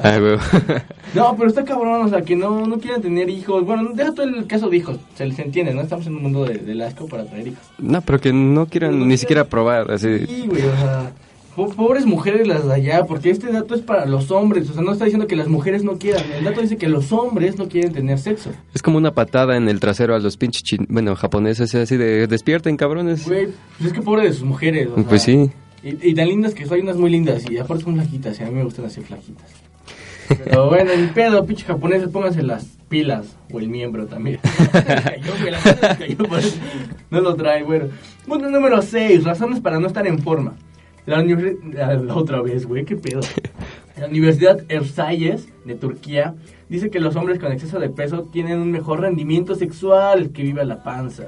Ah. 0.03 0.83
No, 1.15 1.37
pero 1.37 1.49
está 1.49 1.63
cabrón, 1.65 2.07
o 2.07 2.09
sea, 2.09 2.23
que 2.23 2.37
no, 2.37 2.67
no 2.67 2.79
quieren 2.79 3.03
tener 3.03 3.29
hijos. 3.29 3.67
Bueno, 3.67 3.91
deja 3.93 4.15
todo 4.15 4.25
el 4.25 4.47
caso 4.47 4.71
de 4.71 4.79
hijos, 4.79 4.97
se 5.15 5.27
les 5.27 5.39
entiende, 5.41 5.75
¿no? 5.75 5.83
Estamos 5.83 6.07
en 6.07 6.15
un 6.17 6.23
mundo 6.23 6.47
de, 6.47 6.85
asco 6.85 7.07
para 7.07 7.27
tener 7.27 7.49
hijos. 7.49 7.65
No, 7.79 8.01
pero 8.01 8.19
que 8.19 8.33
no 8.33 8.65
quieran 8.65 9.07
ni 9.07 9.19
siquiera 9.19 9.45
probar, 9.45 9.91
así. 9.91 10.25
Sí, 10.27 10.45
güey, 10.47 10.63
o 10.63 10.77
sea, 10.77 11.13
pobres 11.55 12.07
mujeres 12.07 12.47
las 12.47 12.67
de 12.67 12.75
allá, 12.75 13.05
porque 13.07 13.31
este 13.31 13.53
dato 13.53 13.75
es 13.75 13.81
para 13.81 14.07
los 14.07 14.31
hombres, 14.31 14.69
o 14.71 14.73
sea, 14.73 14.83
no 14.83 14.93
está 14.93 15.05
diciendo 15.05 15.27
que 15.27 15.37
las 15.37 15.49
mujeres 15.49 15.85
no 15.85 15.99
quieran, 15.99 16.25
el 16.33 16.45
dato 16.45 16.61
dice 16.61 16.77
que 16.77 16.89
los 16.89 17.13
hombres 17.13 17.59
no 17.59 17.69
quieren 17.69 17.93
tener 17.93 18.19
sexo. 18.19 18.51
Es 18.75 18.83
como 18.83 18.99
una 18.99 19.13
patada 19.13 19.57
en 19.57 19.69
el 19.69 19.81
trasero 19.81 20.15
a 20.15 20.19
los 20.19 20.37
pinches 20.37 20.63
chin... 20.63 20.87
bueno, 20.89 21.17
japoneses, 21.17 21.75
así 21.75 21.97
de 21.97 22.27
despierten, 22.27 22.77
cabrones. 22.77 23.27
Güey, 23.27 23.49
pues 23.79 23.91
es 23.91 23.93
que 23.93 24.03
pobre 24.03 24.25
de 24.25 24.33
sus 24.33 24.45
mujeres, 24.45 24.89
o 24.89 24.95
sea, 24.95 25.05
Pues 25.05 25.23
sí. 25.23 25.51
Y, 25.83 26.11
y 26.11 26.15
tan 26.15 26.29
lindas 26.29 26.55
que 26.55 26.67
son, 26.67 26.75
hay 26.75 26.81
unas 26.83 26.97
muy 26.97 27.11
lindas, 27.11 27.51
y 27.51 27.59
aparte 27.59 27.85
son 27.85 27.95
flaquitas, 27.95 28.39
y 28.39 28.43
a 28.43 28.47
mí 28.47 28.55
me 28.55 28.65
gustan 28.65 28.85
así 28.85 29.01
flaquitas. 29.01 29.51
Pero 30.45 30.69
bueno, 30.69 30.93
ni 30.97 31.09
pedo, 31.09 31.45
pinche 31.45 31.65
japoneses, 31.65 32.09
pónganse 32.09 32.43
las 32.43 32.65
pilas, 32.89 33.37
o 33.53 33.59
el 33.59 33.69
miembro 33.69 34.07
también. 34.07 34.39
no 37.11 37.21
lo 37.21 37.35
trae, 37.35 37.65
bueno. 37.65 37.87
Punto 38.27 38.49
número 38.49 38.81
6, 38.81 39.25
razones 39.25 39.61
para 39.61 39.81
no 39.81 39.89
estar 39.89 40.07
en 40.07 40.21
forma. 40.21 40.55
La 41.07 41.23
la 41.23 42.15
otra 42.15 42.41
vez, 42.43 42.67
güey, 42.67 42.85
qué 42.85 42.97
pedo. 42.97 43.21
La 43.99 44.07
Universidad 44.07 44.61
Ersayes 44.69 45.49
de 45.65 45.75
Turquía 45.75 46.35
dice 46.69 46.91
que 46.91 47.01
los 47.01 47.17
hombres 47.17 47.39
con 47.39 47.53
exceso 47.53 47.79
de 47.81 47.91
peso 47.91 48.23
tienen 48.33 48.59
un 48.61 48.71
mejor 48.71 49.01
rendimiento 49.01 49.55
sexual 49.55 50.31
que 50.31 50.43
viva 50.43 50.65
la 50.65 50.83
panza. 50.83 51.25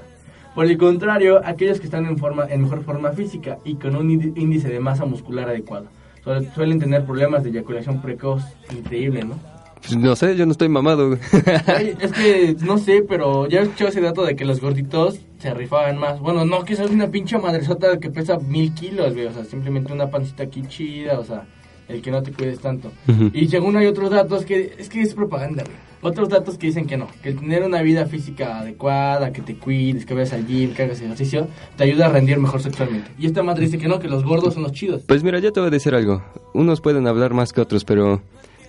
Por 0.54 0.66
el 0.66 0.76
contrario, 0.78 1.40
aquellos 1.44 1.80
que 1.80 1.86
están 1.86 2.06
en, 2.06 2.18
forma, 2.18 2.46
en 2.48 2.62
mejor 2.62 2.82
forma 2.84 3.10
física 3.12 3.58
y 3.64 3.74
con 3.76 3.96
un 3.96 4.10
índice 4.10 4.68
de 4.68 4.80
masa 4.80 5.04
muscular 5.06 5.48
adecuado 5.48 5.86
suel- 6.24 6.52
suelen 6.54 6.78
tener 6.78 7.04
problemas 7.04 7.42
de 7.42 7.50
eyaculación 7.50 8.00
precoz. 8.02 8.42
Increíble, 8.70 9.24
¿no? 9.24 9.38
Pues 9.82 9.96
no 9.96 10.14
sé, 10.14 10.36
yo 10.36 10.46
no 10.46 10.52
estoy 10.52 10.68
mamado. 10.68 11.08
güey. 11.08 11.20
Ay, 11.66 11.94
es 12.00 12.12
que 12.12 12.56
no 12.64 12.78
sé, 12.78 13.04
pero 13.06 13.48
ya 13.48 13.60
he 13.60 13.62
escuchado 13.64 13.90
ese 13.90 14.00
dato 14.00 14.24
de 14.24 14.36
que 14.36 14.44
los 14.44 14.60
gorditos 14.60 15.18
se 15.38 15.52
rifaban 15.52 15.98
más. 15.98 16.20
Bueno, 16.20 16.44
no, 16.44 16.64
que 16.64 16.74
es 16.74 16.80
una 16.80 17.08
pinche 17.10 17.36
madresota 17.38 17.98
que 17.98 18.10
pesa 18.10 18.38
mil 18.38 18.72
kilos, 18.74 19.12
güey. 19.14 19.26
O 19.26 19.32
sea, 19.32 19.44
simplemente 19.44 19.92
una 19.92 20.08
pancita 20.08 20.44
aquí 20.44 20.62
chida, 20.68 21.18
o 21.18 21.24
sea, 21.24 21.46
el 21.88 22.00
que 22.00 22.10
no 22.12 22.22
te 22.22 22.32
cuides 22.32 22.60
tanto. 22.60 22.92
Y 23.32 23.48
según 23.48 23.76
hay 23.76 23.86
otros 23.86 24.10
datos 24.10 24.44
que 24.44 24.74
es 24.78 24.88
que 24.88 25.02
es 25.02 25.14
propaganda, 25.14 25.64
güey. 25.64 25.76
Otros 26.04 26.28
datos 26.28 26.58
que 26.58 26.66
dicen 26.66 26.86
que 26.86 26.96
no, 26.96 27.06
que 27.22 27.32
tener 27.32 27.62
una 27.62 27.80
vida 27.80 28.06
física 28.06 28.58
adecuada, 28.58 29.32
que 29.32 29.40
te 29.40 29.54
cuides, 29.54 30.04
que 30.04 30.14
vayas 30.14 30.32
al 30.32 30.44
gym, 30.48 30.74
que 30.74 30.82
hagas 30.82 31.00
ejercicio, 31.00 31.46
te 31.76 31.84
ayuda 31.84 32.06
a 32.06 32.08
rendir 32.08 32.38
mejor 32.40 32.60
sexualmente. 32.60 33.08
Y 33.20 33.26
esta 33.26 33.44
madre 33.44 33.66
dice 33.66 33.78
que 33.78 33.86
no, 33.86 34.00
que 34.00 34.08
los 34.08 34.24
gordos 34.24 34.54
son 34.54 34.64
los 34.64 34.72
chidos. 34.72 35.02
Pues 35.06 35.22
mira, 35.22 35.38
yo 35.38 35.52
te 35.52 35.60
voy 35.60 35.68
a 35.68 35.70
decir 35.70 35.94
algo. 35.94 36.20
Unos 36.54 36.80
pueden 36.80 37.06
hablar 37.06 37.34
más 37.34 37.52
que 37.52 37.60
otros, 37.60 37.84
pero 37.84 38.20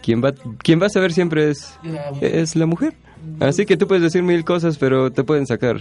quien 0.04 0.24
va, 0.24 0.34
quien 0.62 0.82
va 0.82 0.86
a 0.88 0.90
saber 0.90 1.14
siempre 1.14 1.50
es, 1.50 1.80
es 2.22 2.56
la 2.56 2.66
mujer. 2.66 2.94
Así 3.40 3.66
que 3.66 3.78
tú 3.78 3.88
puedes 3.88 4.04
decir 4.04 4.22
mil 4.22 4.44
cosas, 4.44 4.78
pero 4.78 5.12
te 5.12 5.24
pueden 5.24 5.48
sacar. 5.48 5.78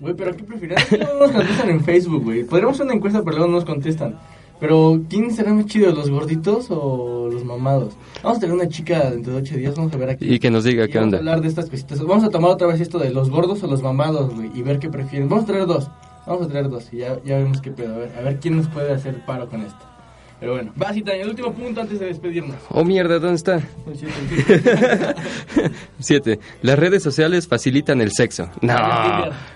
Güey, 0.00 0.14
pero 0.14 0.36
¿qué 0.36 0.42
prefieres? 0.44 0.78
No 0.98 1.20
nos 1.20 1.30
contestan 1.32 1.70
en 1.70 1.82
Facebook, 1.84 2.24
güey. 2.24 2.44
Podríamos 2.44 2.74
hacer 2.76 2.86
una 2.86 2.96
encuesta, 2.96 3.22
pero 3.24 3.36
luego 3.36 3.50
no 3.52 3.56
nos 3.58 3.64
contestan. 3.64 4.18
Pero, 4.58 5.02
¿quién 5.10 5.30
será 5.34 5.52
más 5.52 5.66
chido, 5.66 5.92
los 5.92 6.08
gorditos 6.10 6.66
o 6.70 7.28
los 7.30 7.44
mamados? 7.44 7.94
Vamos 8.22 8.38
a 8.38 8.40
tener 8.40 8.54
una 8.56 8.68
chica 8.68 9.10
dentro 9.10 9.34
de 9.34 9.40
ocho 9.40 9.54
días, 9.56 9.74
vamos 9.76 9.92
a 9.92 9.96
ver 9.98 10.10
aquí. 10.10 10.32
Y 10.32 10.38
que 10.38 10.50
nos 10.50 10.64
diga 10.64 10.86
Y 10.86 10.88
qué 10.88 10.98
vamos 10.98 11.08
onda. 11.08 11.16
a 11.18 11.20
hablar 11.20 11.40
de 11.42 11.48
estas 11.48 11.68
cositas. 11.70 12.00
Vamos 12.02 12.24
a 12.24 12.30
tomar 12.30 12.50
otra 12.52 12.66
vez 12.66 12.80
esto 12.80 12.98
de 12.98 13.10
los 13.10 13.28
gordos 13.30 13.62
o 13.62 13.66
los 13.66 13.82
mamados, 13.82 14.34
güey, 14.34 14.50
y 14.54 14.62
ver 14.62 14.78
qué 14.78 14.88
prefieren. 14.88 15.28
Vamos 15.28 15.44
a 15.44 15.46
traer 15.48 15.66
dos. 15.66 15.90
Vamos 16.26 16.46
a 16.46 16.48
traer 16.48 16.68
dos 16.70 16.88
y 16.92 16.96
ya, 16.98 17.18
ya 17.24 17.36
vemos 17.36 17.60
qué 17.60 17.70
pedo. 17.70 17.94
A 17.94 17.98
ver, 17.98 18.12
a 18.18 18.20
ver 18.22 18.40
quién 18.40 18.56
nos 18.56 18.66
puede 18.68 18.92
hacer 18.92 19.24
paro 19.26 19.48
con 19.48 19.60
esto. 19.62 19.78
Pero 20.38 20.52
bueno, 20.52 20.72
vas 20.76 20.96
y 20.96 21.02
el 21.06 21.28
último 21.28 21.52
punto 21.52 21.80
antes 21.80 21.98
de 21.98 22.06
despedirnos. 22.06 22.56
Oh 22.70 22.84
mierda, 22.84 23.18
¿dónde 23.18 23.36
está? 23.36 23.60
Siete. 25.98 26.40
Las 26.62 26.78
redes 26.78 27.02
sociales 27.02 27.48
facilitan 27.48 28.00
el 28.02 28.12
sexo. 28.12 28.50
No. 28.60 28.74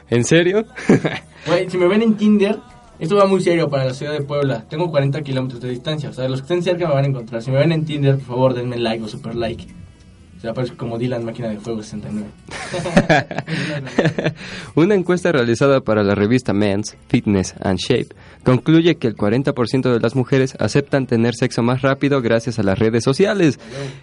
¿En 0.08 0.24
serio? 0.24 0.64
Güey, 1.46 1.70
si 1.70 1.78
me 1.78 1.88
ven 1.88 2.02
en 2.02 2.18
Tinder, 2.18 2.58
esto 2.98 3.16
va 3.16 3.24
muy 3.24 3.40
serio 3.40 3.70
para 3.70 3.86
la 3.86 3.94
ciudad 3.94 4.12
de 4.12 4.20
Puebla. 4.20 4.66
Tengo 4.68 4.90
40 4.90 5.22
kilómetros 5.22 5.62
de 5.62 5.70
distancia. 5.70 6.10
O 6.10 6.12
sea, 6.12 6.28
los 6.28 6.40
que 6.40 6.44
estén 6.44 6.62
cerca 6.62 6.86
me 6.86 6.92
van 6.92 7.04
a 7.04 7.08
encontrar. 7.08 7.40
Si 7.40 7.50
me 7.50 7.56
ven 7.56 7.72
en 7.72 7.86
Tinder, 7.86 8.16
por 8.16 8.26
favor, 8.26 8.54
denme 8.54 8.76
like 8.76 9.02
o 9.02 9.08
super 9.08 9.34
like. 9.34 9.66
O 10.40 10.42
sea, 10.42 10.54
parezco 10.54 10.78
como 10.78 10.96
Dylan, 10.96 11.22
máquina 11.22 11.50
de 11.50 11.58
fuego 11.58 11.82
69. 11.82 12.26
Una 14.74 14.94
encuesta 14.94 15.32
realizada 15.32 15.82
para 15.82 16.02
la 16.02 16.14
revista 16.14 16.54
Men's 16.54 16.96
Fitness 17.08 17.54
and 17.60 17.78
Shape 17.78 18.08
concluye 18.42 18.94
que 18.94 19.06
el 19.06 19.16
40% 19.16 19.92
de 19.92 20.00
las 20.00 20.16
mujeres 20.16 20.56
aceptan 20.58 21.06
tener 21.06 21.34
sexo 21.34 21.62
más 21.62 21.82
rápido 21.82 22.22
gracias 22.22 22.58
a 22.58 22.62
las 22.62 22.78
redes 22.78 23.04
sociales. 23.04 23.60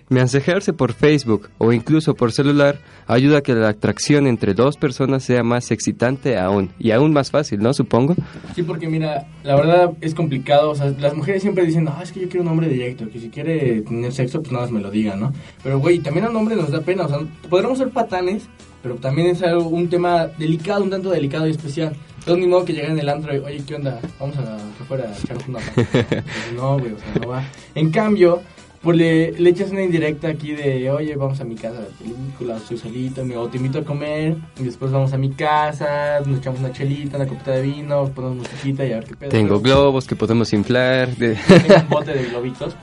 Mensajearse 0.10 0.74
por 0.74 0.94
Facebook 0.94 1.50
o 1.58 1.74
incluso 1.74 2.14
por 2.14 2.32
celular 2.32 2.82
ayuda 3.08 3.40
a 3.40 3.42
que 3.42 3.56
la 3.56 3.70
atracción 3.70 4.28
entre 4.28 4.54
dos 4.54 4.78
personas 4.78 5.24
sea 5.24 5.42
más 5.42 5.72
excitante 5.72 6.38
aún 6.38 6.70
y 6.78 6.92
aún 6.92 7.14
más 7.14 7.32
fácil, 7.32 7.62
¿no? 7.62 7.74
Supongo. 7.74 8.14
Sí, 8.54 8.62
porque 8.62 8.88
mira, 8.88 9.26
la 9.44 9.56
verdad 9.56 9.94
es 10.02 10.14
complicado. 10.14 10.70
O 10.70 10.76
sea, 10.76 10.94
las 11.00 11.16
mujeres 11.16 11.42
siempre 11.42 11.66
dicen, 11.66 11.88
ah, 11.88 12.02
es 12.04 12.12
que 12.12 12.20
yo 12.20 12.30
quiero 12.30 12.44
un 12.44 12.50
hombre 12.50 12.70
directo, 12.70 13.10
que 13.10 13.20
si 13.20 13.30
quiere 13.30 13.82
tener 13.82 14.14
sexo, 14.14 14.42
pues 14.42 14.52
nada 14.52 14.66
más 14.66 14.72
me 14.72 14.82
lo 14.82 14.92
diga, 14.92 15.16
¿no? 15.16 15.34
Pero, 15.64 15.80
güey, 15.80 15.98
también 15.98 16.27
a 16.28 16.30
un 16.32 16.36
hombre 16.38 16.56
nos 16.56 16.72
da 16.72 16.82
pena. 16.82 17.06
O 17.06 17.10
sea, 17.10 17.20
podremos 17.50 17.78
ser 17.78 17.90
patanes, 17.90 18.44
pero 18.84 18.96
también 18.96 19.28
es 19.30 19.42
algo, 19.44 19.68
un 19.70 19.90
tema 19.90 20.28
delicado, 20.38 20.84
un 20.84 20.90
tanto 20.90 21.10
delicado 21.10 21.48
y 21.48 21.52
especial. 21.52 21.96
Entonces, 22.20 22.44
ni 22.46 22.52
modo 22.52 22.66
que 22.66 22.74
lleguen 22.74 22.92
en 22.92 23.00
el 23.00 23.10
antro 23.10 23.34
y, 23.36 23.40
oye, 23.40 23.64
¿qué 23.66 23.76
onda? 23.76 24.00
Vamos 24.20 24.38
a 24.38 24.56
afuera 24.82 25.06
a 25.10 25.18
echarnos 25.18 25.48
una 25.48 25.60
pata. 25.60 26.24
No, 26.56 26.78
güey, 26.78 26.92
o 26.94 26.98
sea, 27.00 27.08
no 27.22 27.28
va. 27.30 27.44
En 27.74 27.90
cambio, 27.90 28.42
pues 28.82 28.98
le, 28.98 29.32
le 29.32 29.50
echas 29.50 29.72
una 29.72 29.82
indirecta 29.84 30.28
aquí 30.28 30.52
de, 30.52 30.92
oye, 30.92 31.16
vamos 31.16 31.40
a 31.40 31.46
mi 31.46 31.56
casa 31.56 31.78
a 31.78 31.82
ver 31.82 31.90
película, 32.00 32.58
estoy 32.58 32.78
solito, 32.78 33.24
me- 33.26 33.36
o 33.38 33.48
te 33.48 33.58
invito 33.58 33.80
a 33.80 33.84
comer, 33.84 34.36
y 34.60 34.64
después 34.64 34.92
vamos 34.92 35.14
a 35.14 35.18
mi 35.18 35.32
casa, 35.32 36.20
nos 36.26 36.40
echamos 36.40 36.60
una 36.60 36.72
chelita, 36.72 37.18
una 37.18 37.28
copita 37.28 37.52
de 37.52 37.62
vino, 37.64 38.10
ponemos 38.10 38.38
musiquita 38.38 38.86
y 38.86 38.92
a 38.92 38.96
ver 38.96 39.06
qué 39.06 39.16
pedo. 39.16 39.30
Tengo 39.32 39.60
globos 39.62 40.06
que 40.06 40.16
podemos 40.16 40.52
inflar. 40.54 41.16
de- 41.16 41.36
Tengo 41.48 41.76
un 41.82 41.90
bote 41.90 42.14
de 42.14 42.26
globitos, 42.26 42.76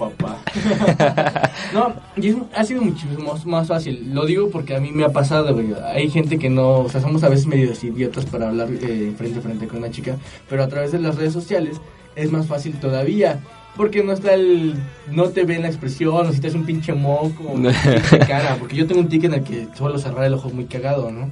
papá. 0.00 0.38
no, 1.74 1.94
y 2.16 2.28
es- 2.28 2.36
ha 2.56 2.64
sido 2.64 2.82
muchísimo 2.82 3.34
más 3.44 3.68
fácil. 3.68 4.10
Lo 4.12 4.26
digo 4.26 4.50
porque 4.50 4.74
a 4.74 4.80
mí 4.80 4.90
me 4.92 5.04
ha 5.04 5.10
pasado, 5.10 5.54
güey. 5.54 5.68
Hay 5.94 6.10
gente 6.10 6.38
que 6.38 6.50
no, 6.50 6.80
o 6.80 6.88
sea, 6.88 7.00
somos 7.00 7.22
a 7.22 7.28
veces 7.28 7.46
medios 7.46 7.84
idiotas 7.84 8.24
para 8.26 8.48
hablar 8.48 8.68
eh, 8.70 9.12
frente 9.16 9.38
a 9.38 9.42
frente 9.42 9.68
con 9.68 9.78
una 9.78 9.90
chica, 9.90 10.16
pero 10.48 10.64
a 10.64 10.68
través 10.68 10.90
de 10.92 10.98
las 10.98 11.16
redes 11.16 11.32
sociales 11.32 11.80
es 12.16 12.32
más 12.32 12.46
fácil 12.46 12.74
todavía. 12.80 13.40
Porque 13.76 14.02
no 14.02 14.12
está 14.12 14.34
el. 14.34 14.74
No 15.12 15.28
te 15.28 15.44
ven 15.44 15.62
la 15.62 15.68
expresión, 15.68 16.26
o 16.26 16.32
si 16.32 16.40
te 16.40 16.48
hace 16.48 16.56
un 16.56 16.66
pinche 16.66 16.92
moco, 16.92 17.44
o 17.44 17.54
pinche 17.54 18.18
cara. 18.26 18.56
Porque 18.58 18.74
yo 18.74 18.86
tengo 18.86 19.00
un 19.00 19.08
ticket 19.08 19.32
en 19.32 19.38
el 19.38 19.44
que 19.44 19.68
suelo 19.78 19.96
cerrar 19.98 20.24
el 20.24 20.34
ojo 20.34 20.50
muy 20.50 20.64
cagado, 20.64 21.10
¿no? 21.12 21.30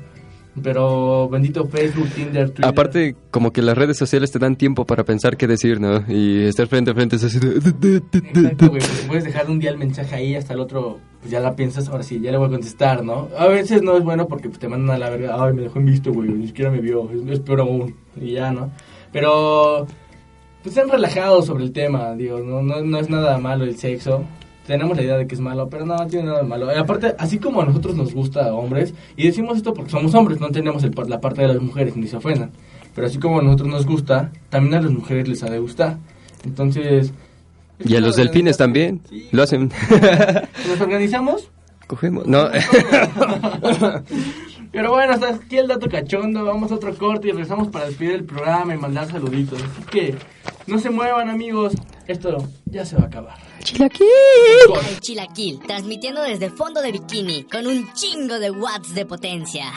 Pero 0.63 1.29
bendito 1.29 1.67
Facebook, 1.67 2.09
Tinder, 2.15 2.51
Twitter. 2.51 2.65
Aparte, 2.65 3.17
como 3.31 3.53
que 3.53 3.63
las 3.63 3.77
redes 3.77 3.97
sociales 3.97 4.31
te 4.31 4.39
dan 4.39 4.57
tiempo 4.57 4.85
para 4.85 5.05
pensar 5.05 5.37
qué 5.37 5.47
decir, 5.47 5.81
¿no? 5.81 6.05
Y 6.09 6.45
estar 6.45 6.67
frente 6.67 6.91
a 6.91 6.95
frente 6.95 7.17
es 7.17 7.25
así 7.25 7.39
de... 7.39 8.03
Exacto, 8.13 8.69
güey, 8.69 8.83
puedes 9.07 9.25
dejar 9.25 9.51
un 9.51 9.59
día 9.59 9.71
el 9.71 9.79
mensaje 9.79 10.15
ahí 10.15 10.35
hasta 10.35 10.55
el 10.55 10.61
otro, 10.61 10.99
pues 11.21 11.31
ya 11.31 11.41
la 11.41 11.55
piensas, 11.55 11.89
ahora 11.89 12.03
sí, 12.03 12.21
ya 12.21 12.31
le 12.31 12.39
voy 12.39 12.49
a 12.49 12.51
contestar, 12.51 13.05
¿no? 13.05 13.29
A 13.37 13.47
veces 13.47 13.83
no 13.83 13.97
es 13.97 14.05
bueno 14.05 14.29
porque 14.29 14.49
te 14.49 14.69
mandan 14.69 14.97
a 14.97 14.99
la 14.99 15.11
verga, 15.11 15.37
ay, 15.39 15.53
me 15.53 15.63
dejó 15.63 15.79
en 15.79 15.87
visto, 15.87 16.13
güey, 16.13 16.31
ni 16.31 16.47
siquiera 16.49 16.71
me 16.71 16.81
vio, 16.81 17.11
es, 17.11 17.27
es 17.31 17.41
peor 17.41 17.61
aún, 17.61 17.95
y 18.17 18.33
ya, 18.33 18.51
¿no? 18.51 18.71
Pero, 19.13 19.87
pues 20.63 20.75
sean 20.75 20.89
relajados 20.89 21.47
sobre 21.47 21.65
el 21.65 21.73
tema, 21.73 22.15
digo, 22.15 22.41
no, 22.41 22.63
no, 22.63 22.83
no 22.83 22.99
es 22.99 23.09
nada 23.09 23.39
malo 23.39 23.65
el 23.65 23.77
sexo. 23.77 24.25
Tenemos 24.69 24.99
la 24.99 25.03
idea 25.03 25.16
de 25.16 25.27
que 25.27 25.35
es 25.35 25.41
malo, 25.41 25.71
pero 25.71 25.87
no, 25.87 25.97
no 25.97 26.07
tiene 26.09 26.27
nada 26.27 26.43
de 26.43 26.47
malo. 26.47 26.71
Y 26.71 26.77
aparte, 26.77 27.14
así 27.19 27.39
como 27.39 27.62
a 27.62 27.64
nosotros 27.64 27.97
nos 27.97 28.12
gusta 28.12 28.45
a 28.45 28.53
hombres, 28.53 28.93
y 29.16 29.27
decimos 29.27 29.57
esto 29.57 29.73
porque 29.73 29.91
somos 29.91 30.14
hombres, 30.14 30.41
no 30.41 30.51
tenemos 30.51 30.85
el, 30.85 30.93
la 31.07 31.23
parte 31.23 31.41
de 31.41 31.49
las 31.49 31.62
mujeres, 31.62 31.97
ni 31.97 32.07
se 32.07 32.19
ofendan. 32.19 32.51
Pero 32.95 33.07
así 33.07 33.19
como 33.19 33.41
a 33.41 33.43
nosotros 33.43 33.71
nos 33.71 33.87
gusta, 33.87 34.31
también 34.51 34.75
a 34.75 34.83
las 34.83 34.93
mujeres 34.93 35.27
les 35.27 35.43
ha 35.43 35.49
de 35.49 35.59
gustar. 35.59 35.97
Entonces, 36.45 37.14
Y 37.83 37.97
a 37.97 38.01
los 38.01 38.16
delfines 38.16 38.59
también. 38.59 39.01
Lo 39.33 39.43
hacen. 39.43 39.73
nos 40.69 40.81
organizamos 40.83 41.51
Cogemos. 41.87 42.27
No. 42.27 42.51
Pero 44.73 44.91
bueno, 44.91 45.14
hasta 45.14 45.31
aquí 45.31 45.57
el 45.57 45.69
dato 45.69 45.89
cachondo. 45.89 46.45
Vamos 46.45 46.71
a 46.71 46.75
otro 46.75 46.95
corte 46.95 47.29
y 47.29 47.31
regresamos 47.31 47.69
para 47.69 47.87
despedir 47.87 48.12
el 48.12 48.25
programa 48.25 48.75
y 48.75 48.77
mandar 48.77 49.11
saluditos. 49.11 49.62
Así 49.62 49.83
que 49.91 50.14
no 50.69 50.79
se 50.79 50.91
muevan, 50.91 51.31
amigos. 51.31 51.73
Esto 52.07 52.49
ya 52.66 52.85
se 52.85 52.97
va 52.97 53.05
a 53.05 53.07
acabar. 53.07 53.39
El 53.59 55.01
Chilaquil, 55.01 55.61
transmitiendo 55.66 56.23
desde 56.23 56.51
fondo 56.51 56.81
de 56.81 56.93
bikini, 56.93 57.45
con 57.45 57.66
un 57.66 57.93
chingo 57.93 58.39
de 58.39 58.51
watts 58.51 58.95
de 58.95 59.05
potencia. 59.05 59.73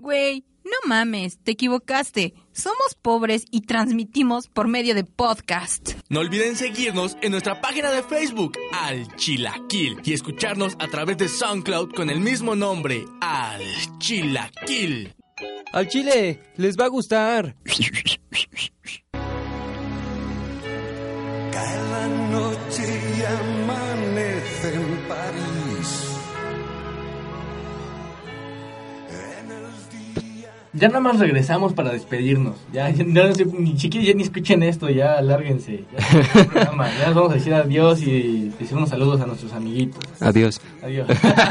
Güey, 0.00 0.44
no 0.64 0.88
mames, 0.88 1.38
te 1.42 1.52
equivocaste. 1.52 2.34
Somos 2.52 2.94
pobres 3.00 3.44
y 3.50 3.62
transmitimos 3.62 4.48
por 4.48 4.68
medio 4.68 4.94
de 4.94 5.04
podcast. 5.04 5.92
No 6.08 6.20
olviden 6.20 6.56
seguirnos 6.56 7.16
en 7.22 7.32
nuestra 7.32 7.60
página 7.60 7.90
de 7.90 8.02
Facebook, 8.02 8.52
Al 8.72 9.14
Chilaquil, 9.16 10.00
y 10.04 10.12
escucharnos 10.12 10.76
a 10.78 10.88
través 10.88 11.18
de 11.18 11.28
SoundCloud 11.28 11.92
con 11.94 12.10
el 12.10 12.20
mismo 12.20 12.56
nombre, 12.56 13.04
Al 13.20 13.62
Chilaquil. 13.98 15.14
Al 15.72 15.88
chile, 15.88 16.40
les 16.56 16.76
va 16.76 16.86
a 16.86 16.88
gustar. 16.88 17.56
Cae 21.52 21.76
la 21.90 22.06
noche 22.30 23.00
y 23.16 23.22
amanece 23.24 24.74
en 24.74 25.08
París. 25.08 26.10
Ya 30.72 30.86
nada 30.86 31.00
más 31.00 31.18
regresamos 31.18 31.72
para 31.72 31.90
despedirnos. 31.90 32.56
Ya, 32.72 32.88
ya 32.90 33.04
no 33.04 33.34
sé, 33.34 33.44
ni 33.44 33.78
siquiera 33.78 34.06
ya 34.06 34.14
ni 34.14 34.22
escuchen 34.22 34.62
esto, 34.62 34.88
ya 34.88 35.20
lárguense. 35.20 35.84
Ya, 35.92 36.40
el 36.40 36.46
programa. 36.46 36.88
ya 36.96 37.06
nos 37.06 37.14
vamos 37.16 37.32
a 37.32 37.34
decir 37.34 37.52
adiós 37.52 38.00
y 38.02 38.52
decir 38.58 38.76
unos 38.76 38.88
saludos 38.88 39.20
a 39.20 39.26
nuestros 39.26 39.52
amiguitos. 39.52 40.00
Adiós. 40.20 40.60
Adiós. 40.80 41.08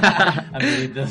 Amiguitos. 0.53 1.09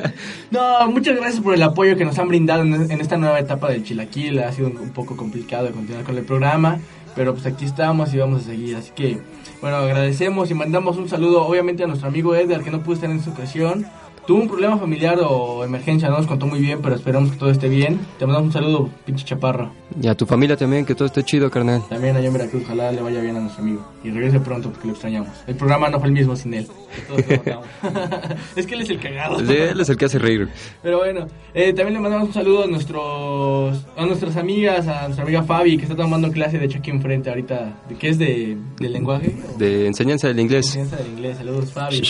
no, 0.52 0.90
muchas 0.92 1.16
gracias 1.16 1.42
por 1.42 1.54
el 1.54 1.62
apoyo 1.62 1.96
que 1.96 2.04
nos 2.04 2.18
han 2.20 2.28
brindado 2.28 2.62
en, 2.62 2.90
en 2.90 3.00
esta 3.00 3.16
nueva 3.16 3.40
etapa 3.40 3.68
del 3.68 3.82
Chilaquil. 3.82 4.38
Ha 4.38 4.52
sido 4.52 4.68
un, 4.68 4.78
un 4.78 4.90
poco 4.90 5.16
complicado 5.16 5.66
de 5.66 5.72
continuar 5.72 6.04
con 6.04 6.16
el 6.16 6.24
programa, 6.24 6.78
pero 7.14 7.32
pues 7.32 7.46
aquí 7.46 7.64
estamos 7.64 8.12
y 8.14 8.18
vamos 8.18 8.42
a 8.42 8.44
seguir. 8.46 8.76
Así 8.76 8.92
que, 8.94 9.18
bueno, 9.60 9.76
agradecemos 9.76 10.50
y 10.50 10.54
mandamos 10.54 10.96
un 10.96 11.08
saludo 11.08 11.46
obviamente 11.46 11.84
a 11.84 11.86
nuestro 11.86 12.08
amigo 12.08 12.34
Edgar 12.34 12.62
que 12.62 12.70
no 12.70 12.82
pudo 12.82 12.94
estar 12.94 13.10
en 13.10 13.18
esta 13.18 13.30
ocasión. 13.30 13.86
Tuvo 14.26 14.42
un 14.42 14.48
problema 14.48 14.78
familiar 14.78 15.18
o 15.26 15.64
emergencia, 15.64 16.08
no 16.08 16.18
nos 16.18 16.26
contó 16.26 16.46
muy 16.46 16.60
bien, 16.60 16.80
pero 16.82 16.94
esperamos 16.94 17.32
que 17.32 17.36
todo 17.36 17.50
esté 17.50 17.68
bien. 17.68 17.98
Te 18.18 18.26
mandamos 18.26 18.48
un 18.48 18.52
saludo, 18.52 18.90
pinche 19.04 19.24
chaparro. 19.24 19.72
Y 20.00 20.06
a 20.06 20.14
tu 20.14 20.24
familia 20.24 20.56
también, 20.56 20.84
que 20.84 20.94
todo 20.94 21.06
esté 21.06 21.24
chido, 21.24 21.50
carnal. 21.50 21.82
También 21.88 22.16
allá 22.16 22.28
en 22.28 22.32
Veracruz, 22.34 22.62
ojalá 22.64 22.92
le 22.92 23.02
vaya 23.02 23.20
bien 23.20 23.36
a 23.36 23.40
nuestro 23.40 23.64
amigo. 23.64 23.84
Y 24.04 24.10
regrese 24.10 24.38
pronto 24.38 24.70
porque 24.70 24.86
lo 24.86 24.92
extrañamos. 24.92 25.30
El 25.48 25.56
programa 25.56 25.88
no 25.88 25.98
fue 25.98 26.08
el 26.08 26.14
mismo 26.14 26.36
sin 26.36 26.54
él. 26.54 26.68
Todos 27.08 27.20
es 28.56 28.66
que 28.66 28.74
él 28.74 28.82
es 28.82 28.90
el 28.90 29.00
cagado. 29.00 29.40
Sí, 29.40 29.52
Él 29.52 29.80
es 29.80 29.88
el 29.88 29.96
que 29.96 30.04
hace 30.04 30.18
reír. 30.18 30.48
Pero 30.82 30.98
bueno, 30.98 31.26
eh, 31.54 31.72
también 31.72 31.94
le 31.94 32.00
mandamos 32.00 32.28
un 32.28 32.34
saludo 32.34 32.64
a 32.64 32.66
nuestros 32.68 33.84
nuestras 34.20 34.36
amigas, 34.36 34.86
a 34.86 35.02
nuestra 35.04 35.24
amiga 35.24 35.42
Fabi, 35.42 35.76
que 35.76 35.84
está 35.84 35.96
tomando 35.96 36.30
clase 36.30 36.58
de 36.58 36.66
hecho 36.66 36.78
aquí 36.78 36.90
enfrente 36.90 37.30
ahorita, 37.30 37.80
de, 37.88 37.94
que 37.96 38.08
es 38.08 38.18
de, 38.18 38.56
del 38.78 38.92
lenguaje. 38.92 39.34
De 39.58 39.86
enseñanza 39.86 40.28
del 40.28 40.40
inglés. 40.40 40.66
Enseñanza 40.66 40.96
del 40.96 41.08
inglés, 41.08 41.38
saludos 41.38 41.72
Fabi. 41.72 42.02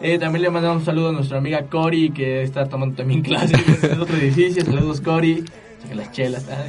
Eh, 0.00 0.18
también 0.18 0.42
le 0.42 0.50
mandamos 0.50 0.78
un 0.78 0.84
saludo 0.84 1.10
a 1.10 1.12
nuestra 1.12 1.38
amiga 1.38 1.62
Cori, 1.66 2.10
que 2.10 2.42
está 2.42 2.66
tomando 2.66 2.96
también 2.96 3.22
clases 3.22 3.60
en 3.84 4.00
otro 4.00 4.16
edificio. 4.16 4.64
Saludos 4.64 5.00
Cori. 5.00 5.44
Las 5.94 6.10
chelas. 6.12 6.46
ah, 6.50 6.64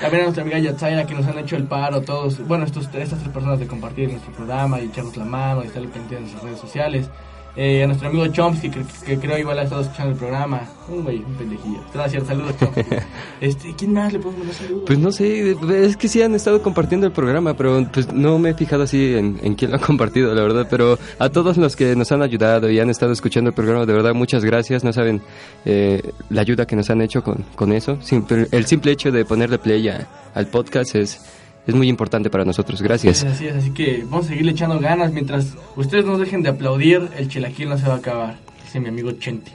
También 0.00 0.22
a 0.22 0.24
nuestra 0.24 0.42
amiga 0.42 0.58
Yatzaira, 0.58 1.06
que 1.06 1.14
nos 1.14 1.26
han 1.26 1.38
hecho 1.38 1.56
el 1.56 1.64
paro 1.64 2.00
todos. 2.02 2.44
Bueno, 2.48 2.64
estos, 2.64 2.86
estas 2.86 3.20
tres 3.20 3.28
personas 3.32 3.60
de 3.60 3.66
compartir 3.66 4.10
nuestro 4.10 4.32
programa 4.32 4.80
y 4.80 4.86
echarnos 4.86 5.16
la 5.16 5.24
mano 5.24 5.62
y 5.62 5.68
estar 5.68 5.82
pendiente 5.82 6.14
de 6.16 6.20
nuestras 6.22 6.42
redes 6.42 6.58
sociales. 6.58 7.08
Eh, 7.56 7.82
a 7.82 7.86
nuestro 7.88 8.08
amigo 8.08 8.26
Chomsky, 8.28 8.70
que, 8.70 8.82
que 9.04 9.18
creo 9.18 9.36
igual 9.36 9.58
ha 9.58 9.64
estado 9.64 9.82
escuchando 9.82 10.12
el 10.12 10.18
programa. 10.18 10.62
Un 10.88 11.02
güey, 11.02 11.18
un 11.18 11.34
pendejillo. 11.34 11.80
Gracias, 11.92 12.26
saludos 12.26 12.54
Chomsky. 12.58 12.82
este, 13.40 13.74
¿Quién 13.76 13.92
más 13.92 14.12
le 14.12 14.20
podemos 14.20 14.38
mandar 14.46 14.54
saludos? 14.56 14.84
Pues 14.86 14.98
no 15.00 15.10
sé, 15.12 15.56
es 15.84 15.96
que 15.96 16.06
sí 16.08 16.22
han 16.22 16.34
estado 16.36 16.62
compartiendo 16.62 17.06
el 17.08 17.12
programa, 17.12 17.54
pero 17.54 17.84
pues 17.92 18.12
no 18.12 18.38
me 18.38 18.50
he 18.50 18.54
fijado 18.54 18.84
así 18.84 19.14
en, 19.14 19.40
en 19.42 19.56
quién 19.56 19.72
lo 19.72 19.78
ha 19.78 19.80
compartido, 19.86 20.32
la 20.32 20.42
verdad. 20.42 20.68
Pero 20.70 20.96
a 21.18 21.28
todos 21.28 21.56
los 21.56 21.74
que 21.74 21.96
nos 21.96 22.12
han 22.12 22.22
ayudado 22.22 22.70
y 22.70 22.78
han 22.78 22.88
estado 22.88 23.12
escuchando 23.12 23.48
el 23.50 23.54
programa, 23.54 23.84
de 23.84 23.92
verdad, 23.94 24.14
muchas 24.14 24.44
gracias. 24.44 24.84
No 24.84 24.92
saben 24.92 25.20
eh, 25.64 26.12
la 26.30 26.42
ayuda 26.42 26.66
que 26.66 26.76
nos 26.76 26.88
han 26.88 27.02
hecho 27.02 27.22
con, 27.24 27.44
con 27.56 27.72
eso. 27.72 27.98
Simple- 28.00 28.46
el 28.52 28.66
simple 28.66 28.92
hecho 28.92 29.10
de 29.10 29.24
ponerle 29.24 29.58
play 29.58 29.88
a- 29.88 30.06
al 30.34 30.46
podcast 30.46 30.94
es, 30.94 31.20
es 31.66 31.74
muy 31.74 31.88
importante 31.88 32.30
para 32.30 32.44
nosotros. 32.44 32.82
Gracias. 32.82 33.24
Así 33.24 33.46
es, 33.46 33.54
así 33.56 33.70
que 33.70 34.02
vamos 34.08 34.26
a 34.26 34.28
seguirle 34.30 34.52
echando 34.52 34.78
ganas. 34.80 35.12
Mientras 35.12 35.54
ustedes 35.76 36.04
nos 36.04 36.18
dejen 36.18 36.42
de 36.42 36.50
aplaudir, 36.50 37.08
el 37.16 37.28
chilaquil 37.28 37.68
no 37.68 37.78
se 37.78 37.86
va 37.86 37.94
a 37.94 37.98
acabar. 37.98 38.36
Dice 38.64 38.80
mi 38.80 38.88
amigo 38.88 39.12
Chente. 39.12 39.52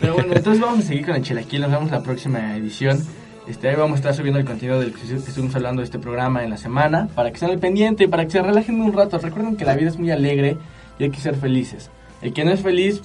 Pero 0.00 0.14
bueno, 0.14 0.32
entonces 0.36 0.60
vamos 0.60 0.80
a 0.80 0.82
seguir 0.82 1.06
con 1.06 1.14
el 1.14 1.22
chilaquil. 1.22 1.60
Nos 1.62 1.70
vemos 1.70 1.90
la 1.90 2.02
próxima 2.02 2.56
edición. 2.56 3.02
Este, 3.46 3.68
ahí 3.68 3.76
vamos 3.76 3.96
a 3.96 3.96
estar 3.96 4.14
subiendo 4.14 4.40
el 4.40 4.46
contenido 4.46 4.80
del 4.80 4.92
que 4.92 5.02
estuvimos 5.02 5.54
hablando 5.54 5.80
de 5.80 5.84
este 5.84 5.98
programa 5.98 6.42
en 6.44 6.50
la 6.50 6.56
semana. 6.56 7.08
Para 7.14 7.28
que 7.30 7.34
estén 7.34 7.50
al 7.50 7.58
pendiente 7.58 8.04
y 8.04 8.06
para 8.06 8.24
que 8.24 8.30
se 8.30 8.42
relajen 8.42 8.80
un 8.80 8.92
rato. 8.92 9.18
Recuerden 9.18 9.56
que 9.56 9.64
la 9.64 9.74
vida 9.76 9.88
es 9.88 9.98
muy 9.98 10.10
alegre 10.10 10.56
y 10.98 11.04
hay 11.04 11.10
que 11.10 11.20
ser 11.20 11.34
felices. 11.36 11.90
El 12.22 12.32
que 12.32 12.44
no 12.44 12.52
es 12.52 12.60
feliz... 12.62 13.02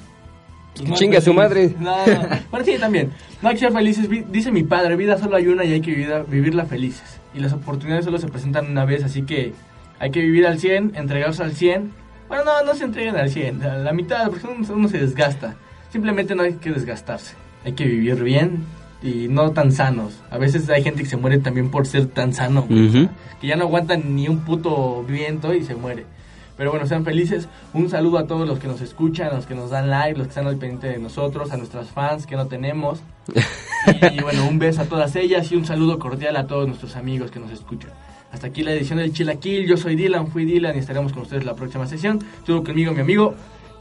pues 0.75 0.87
no 0.89 0.95
Chinga 0.95 1.19
su 1.19 1.33
madre. 1.33 1.75
No, 1.77 1.91
no. 2.07 2.21
Bueno, 2.51 2.65
sí, 2.65 2.75
también. 2.79 3.11
No 3.41 3.49
hay 3.49 3.55
que 3.55 3.59
ser 3.59 3.73
felices. 3.73 4.07
Dice 4.31 4.51
mi 4.51 4.63
padre, 4.63 4.95
vida 4.95 5.17
solo 5.17 5.35
hay 5.35 5.47
una 5.47 5.65
y 5.65 5.73
hay 5.73 5.81
que 5.81 5.91
vivir- 5.91 6.25
vivirla 6.29 6.65
felices. 6.65 7.18
Y 7.33 7.39
las 7.39 7.53
oportunidades 7.53 8.05
solo 8.05 8.17
se 8.17 8.27
presentan 8.27 8.69
una 8.69 8.85
vez, 8.85 9.03
así 9.03 9.23
que 9.23 9.53
hay 9.99 10.11
que 10.11 10.21
vivir 10.21 10.47
al 10.47 10.59
100, 10.59 10.93
entregarse 10.95 11.43
al 11.43 11.53
100. 11.53 11.91
Bueno, 12.27 12.43
no, 12.45 12.63
no 12.63 12.75
se 12.75 12.85
entreguen 12.85 13.15
al 13.15 13.29
100, 13.29 13.63
a 13.63 13.77
la 13.77 13.93
mitad, 13.93 14.29
porque 14.29 14.47
uno, 14.47 14.65
uno 14.73 14.87
se 14.87 14.99
desgasta. 14.99 15.55
Simplemente 15.91 16.35
no 16.35 16.43
hay 16.43 16.53
que 16.53 16.71
desgastarse. 16.71 17.35
Hay 17.65 17.73
que 17.73 17.85
vivir 17.85 18.23
bien 18.23 18.63
y 19.01 19.27
no 19.27 19.51
tan 19.51 19.71
sanos. 19.71 20.21
A 20.29 20.37
veces 20.37 20.69
hay 20.69 20.83
gente 20.83 21.03
que 21.03 21.09
se 21.09 21.17
muere 21.17 21.39
también 21.39 21.69
por 21.71 21.87
ser 21.87 22.07
tan 22.07 22.33
sano, 22.33 22.67
que 22.67 23.47
ya 23.47 23.55
no 23.55 23.65
aguantan 23.65 24.15
ni 24.15 24.27
un 24.27 24.39
puto 24.39 25.03
viento 25.03 25.53
y 25.53 25.63
se 25.63 25.75
muere. 25.75 26.05
Pero 26.59 26.71
bueno, 26.71 26.85
sean 26.85 27.05
felices. 27.05 27.47
Un 27.73 27.89
saludo 27.89 28.17
a 28.17 28.27
todos 28.27 28.45
los 28.45 28.59
que 28.59 28.67
nos 28.67 28.81
escuchan, 28.81 29.29
a 29.29 29.35
los 29.35 29.45
que 29.45 29.55
nos 29.55 29.69
dan 29.69 29.89
like, 29.89 30.17
los 30.17 30.27
que 30.27 30.31
están 30.31 30.45
al 30.45 30.57
pendiente 30.57 30.87
de 30.87 30.99
nosotros, 30.99 31.51
a 31.51 31.57
nuestras 31.57 31.87
fans 31.87 32.27
que 32.27 32.35
no 32.35 32.47
tenemos. 32.47 32.99
Y 34.11 34.21
bueno, 34.21 34.45
un 34.45 34.59
beso 34.59 34.81
a 34.81 34.85
todas 34.85 35.15
ellas 35.15 35.49
y 35.53 35.55
un 35.55 35.65
saludo 35.65 35.99
cordial 35.99 36.35
a 36.35 36.47
todos 36.47 36.67
nuestros 36.67 36.97
amigos 36.97 37.31
que 37.31 37.39
nos 37.39 37.49
escuchan. 37.49 37.91
Hasta 38.29 38.47
aquí 38.47 38.61
la 38.61 38.73
edición 38.73 38.99
del 38.99 39.13
Chilaquil. 39.13 39.65
Yo 39.65 39.77
soy 39.77 39.95
Dylan, 39.95 40.27
fui 40.27 40.43
Dylan 40.43 40.75
y 40.75 40.79
estaremos 40.79 41.13
con 41.13 41.21
ustedes 41.21 41.45
la 41.45 41.55
próxima 41.55 41.87
sesión. 41.87 42.19
Estuvo 42.39 42.61
conmigo 42.61 42.91
mi 42.91 42.99
amigo. 42.99 43.35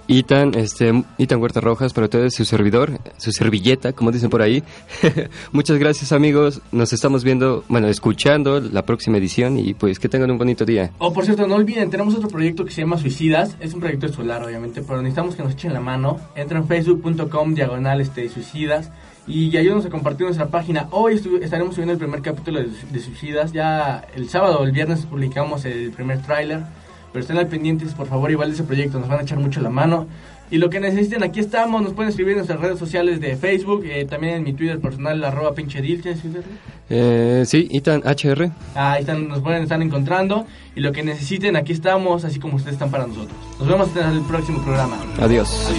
Itan, 0.09 0.55
este, 0.55 1.05
Itan 1.19 1.41
Huerta 1.41 1.61
Rojas, 1.61 1.93
para 1.93 2.07
ustedes 2.07 2.35
su 2.35 2.47
servidor, 2.47 2.99
su 3.19 3.31
servilleta, 3.31 3.93
como 3.93 4.11
dicen 4.11 4.31
por 4.31 4.41
ahí. 4.41 4.65
Muchas 5.53 5.77
gracias 5.77 6.13
amigos, 6.13 6.63
nos 6.73 6.95
estamos 6.95 7.25
viendo, 7.25 7.63
bueno, 7.69 7.89
escuchando 7.89 8.59
la 8.59 8.87
próxima 8.87 9.19
edición 9.19 9.59
y 9.59 9.75
pues 9.75 9.99
que 9.99 10.09
tengan 10.09 10.31
un 10.31 10.39
bonito 10.39 10.65
día. 10.65 10.93
Oh, 10.97 11.13
por 11.13 11.27
cierto, 11.27 11.47
no 11.47 11.57
olviden, 11.57 11.91
tenemos 11.91 12.15
otro 12.15 12.29
proyecto 12.29 12.65
que 12.65 12.71
se 12.71 12.81
llama 12.81 12.97
Suicidas. 12.97 13.57
Es 13.61 13.75
un 13.75 13.81
proyecto 13.81 14.07
escolar, 14.07 14.43
obviamente, 14.43 14.81
pero 14.81 15.03
necesitamos 15.03 15.37
que 15.37 15.43
nos 15.43 15.53
echen 15.53 15.75
la 15.75 15.81
mano. 15.81 16.19
Entra 16.35 16.59
en 16.59 16.67
facebook.com 16.67 17.53
diagonal 17.53 18.01
este, 18.01 18.31
suicidas 18.31 18.91
y 19.27 19.55
ayúdanos 19.59 19.85
a 19.85 19.91
compartir 19.91 20.25
nuestra 20.25 20.49
página. 20.49 20.89
Hoy 20.91 21.21
estaremos 21.43 21.75
subiendo 21.75 21.93
el 21.93 21.99
primer 21.99 22.23
capítulo 22.23 22.61
de, 22.61 22.69
de 22.69 23.01
Suicidas. 23.01 23.53
Ya 23.53 24.07
el 24.17 24.31
sábado 24.31 24.61
o 24.61 24.65
el 24.65 24.73
viernes 24.73 25.05
publicamos 25.05 25.67
el 25.67 25.91
primer 25.91 26.23
tráiler. 26.23 26.63
Pero 27.13 27.23
estén 27.23 27.39
al 27.39 27.47
pendientes, 27.47 27.95
por 27.95 28.07
favor, 28.07 28.31
igual 28.31 28.49
de 28.49 28.55
ese 28.55 28.65
proyecto. 28.65 28.99
Nos 28.99 29.09
van 29.09 29.21
a 29.21 29.23
echar 29.23 29.39
mucho 29.39 29.61
la 29.61 29.71
mano. 29.71 30.07
Y 30.51 30.57
lo 30.57 30.71
que 30.71 30.81
necesiten, 30.81 31.23
aquí 31.23 31.41
estamos. 31.41 31.83
Nos 31.83 31.93
pueden 31.93 32.09
escribir 32.09 32.33
en 32.33 32.39
nuestras 32.39 32.61
redes 32.61 32.79
sociales 32.79 33.21
de 33.21 33.37
Facebook. 33.37 33.85
eh, 33.85 34.07
también 34.07 34.35
en 34.35 34.45
mi 34.45 34.53
Twitter 34.55 34.81
personal, 34.81 35.23
arroba 35.23 35.55
pinche 35.55 35.83
Dil. 35.83 36.01
¿Tienes 36.01 36.23
Twitter? 36.23 36.43
Eh, 36.89 37.43
sí, 37.47 37.69
Itan 37.71 38.03
HR. 38.03 38.51
Ahí 38.75 39.01
están, 39.01 39.29
nos 39.29 39.41
pueden 39.41 39.63
estar 39.63 39.81
encontrando. 39.83 40.47
Y 40.75 40.81
lo 40.81 40.93
que 40.93 41.03
necesiten, 41.03 41.57
aquí 41.57 41.73
estamos, 41.73 42.25
así 42.25 42.39
como 42.41 42.57
ustedes 42.57 42.75
están 42.75 42.91
para 42.91 43.07
nosotros. 43.07 43.37
Nos 43.59 43.69
vemos 43.69 43.89
en 43.97 44.09
el 44.09 44.23
próximo 44.23 44.63
programa. 44.63 44.97
Adiós. 45.21 45.71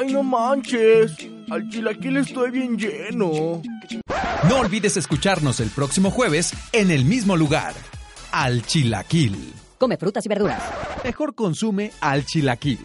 Ay, 0.00 0.14
no 0.14 0.22
manches. 0.22 1.12
Al 1.50 1.68
chilaquil 1.68 2.16
estoy 2.16 2.50
bien 2.50 2.78
lleno. 2.78 3.60
No 4.48 4.60
olvides 4.60 4.96
escucharnos 4.96 5.60
el 5.60 5.68
próximo 5.68 6.10
jueves 6.10 6.54
en 6.72 6.90
el 6.90 7.04
mismo 7.04 7.36
lugar. 7.36 7.74
Al 8.32 8.62
Chilaquil. 8.62 9.52
Come 9.76 9.98
frutas 9.98 10.24
y 10.24 10.28
verduras. 10.30 10.62
Mejor 11.04 11.34
consume 11.34 11.92
al 12.00 12.24
Chilaquil. 12.24 12.78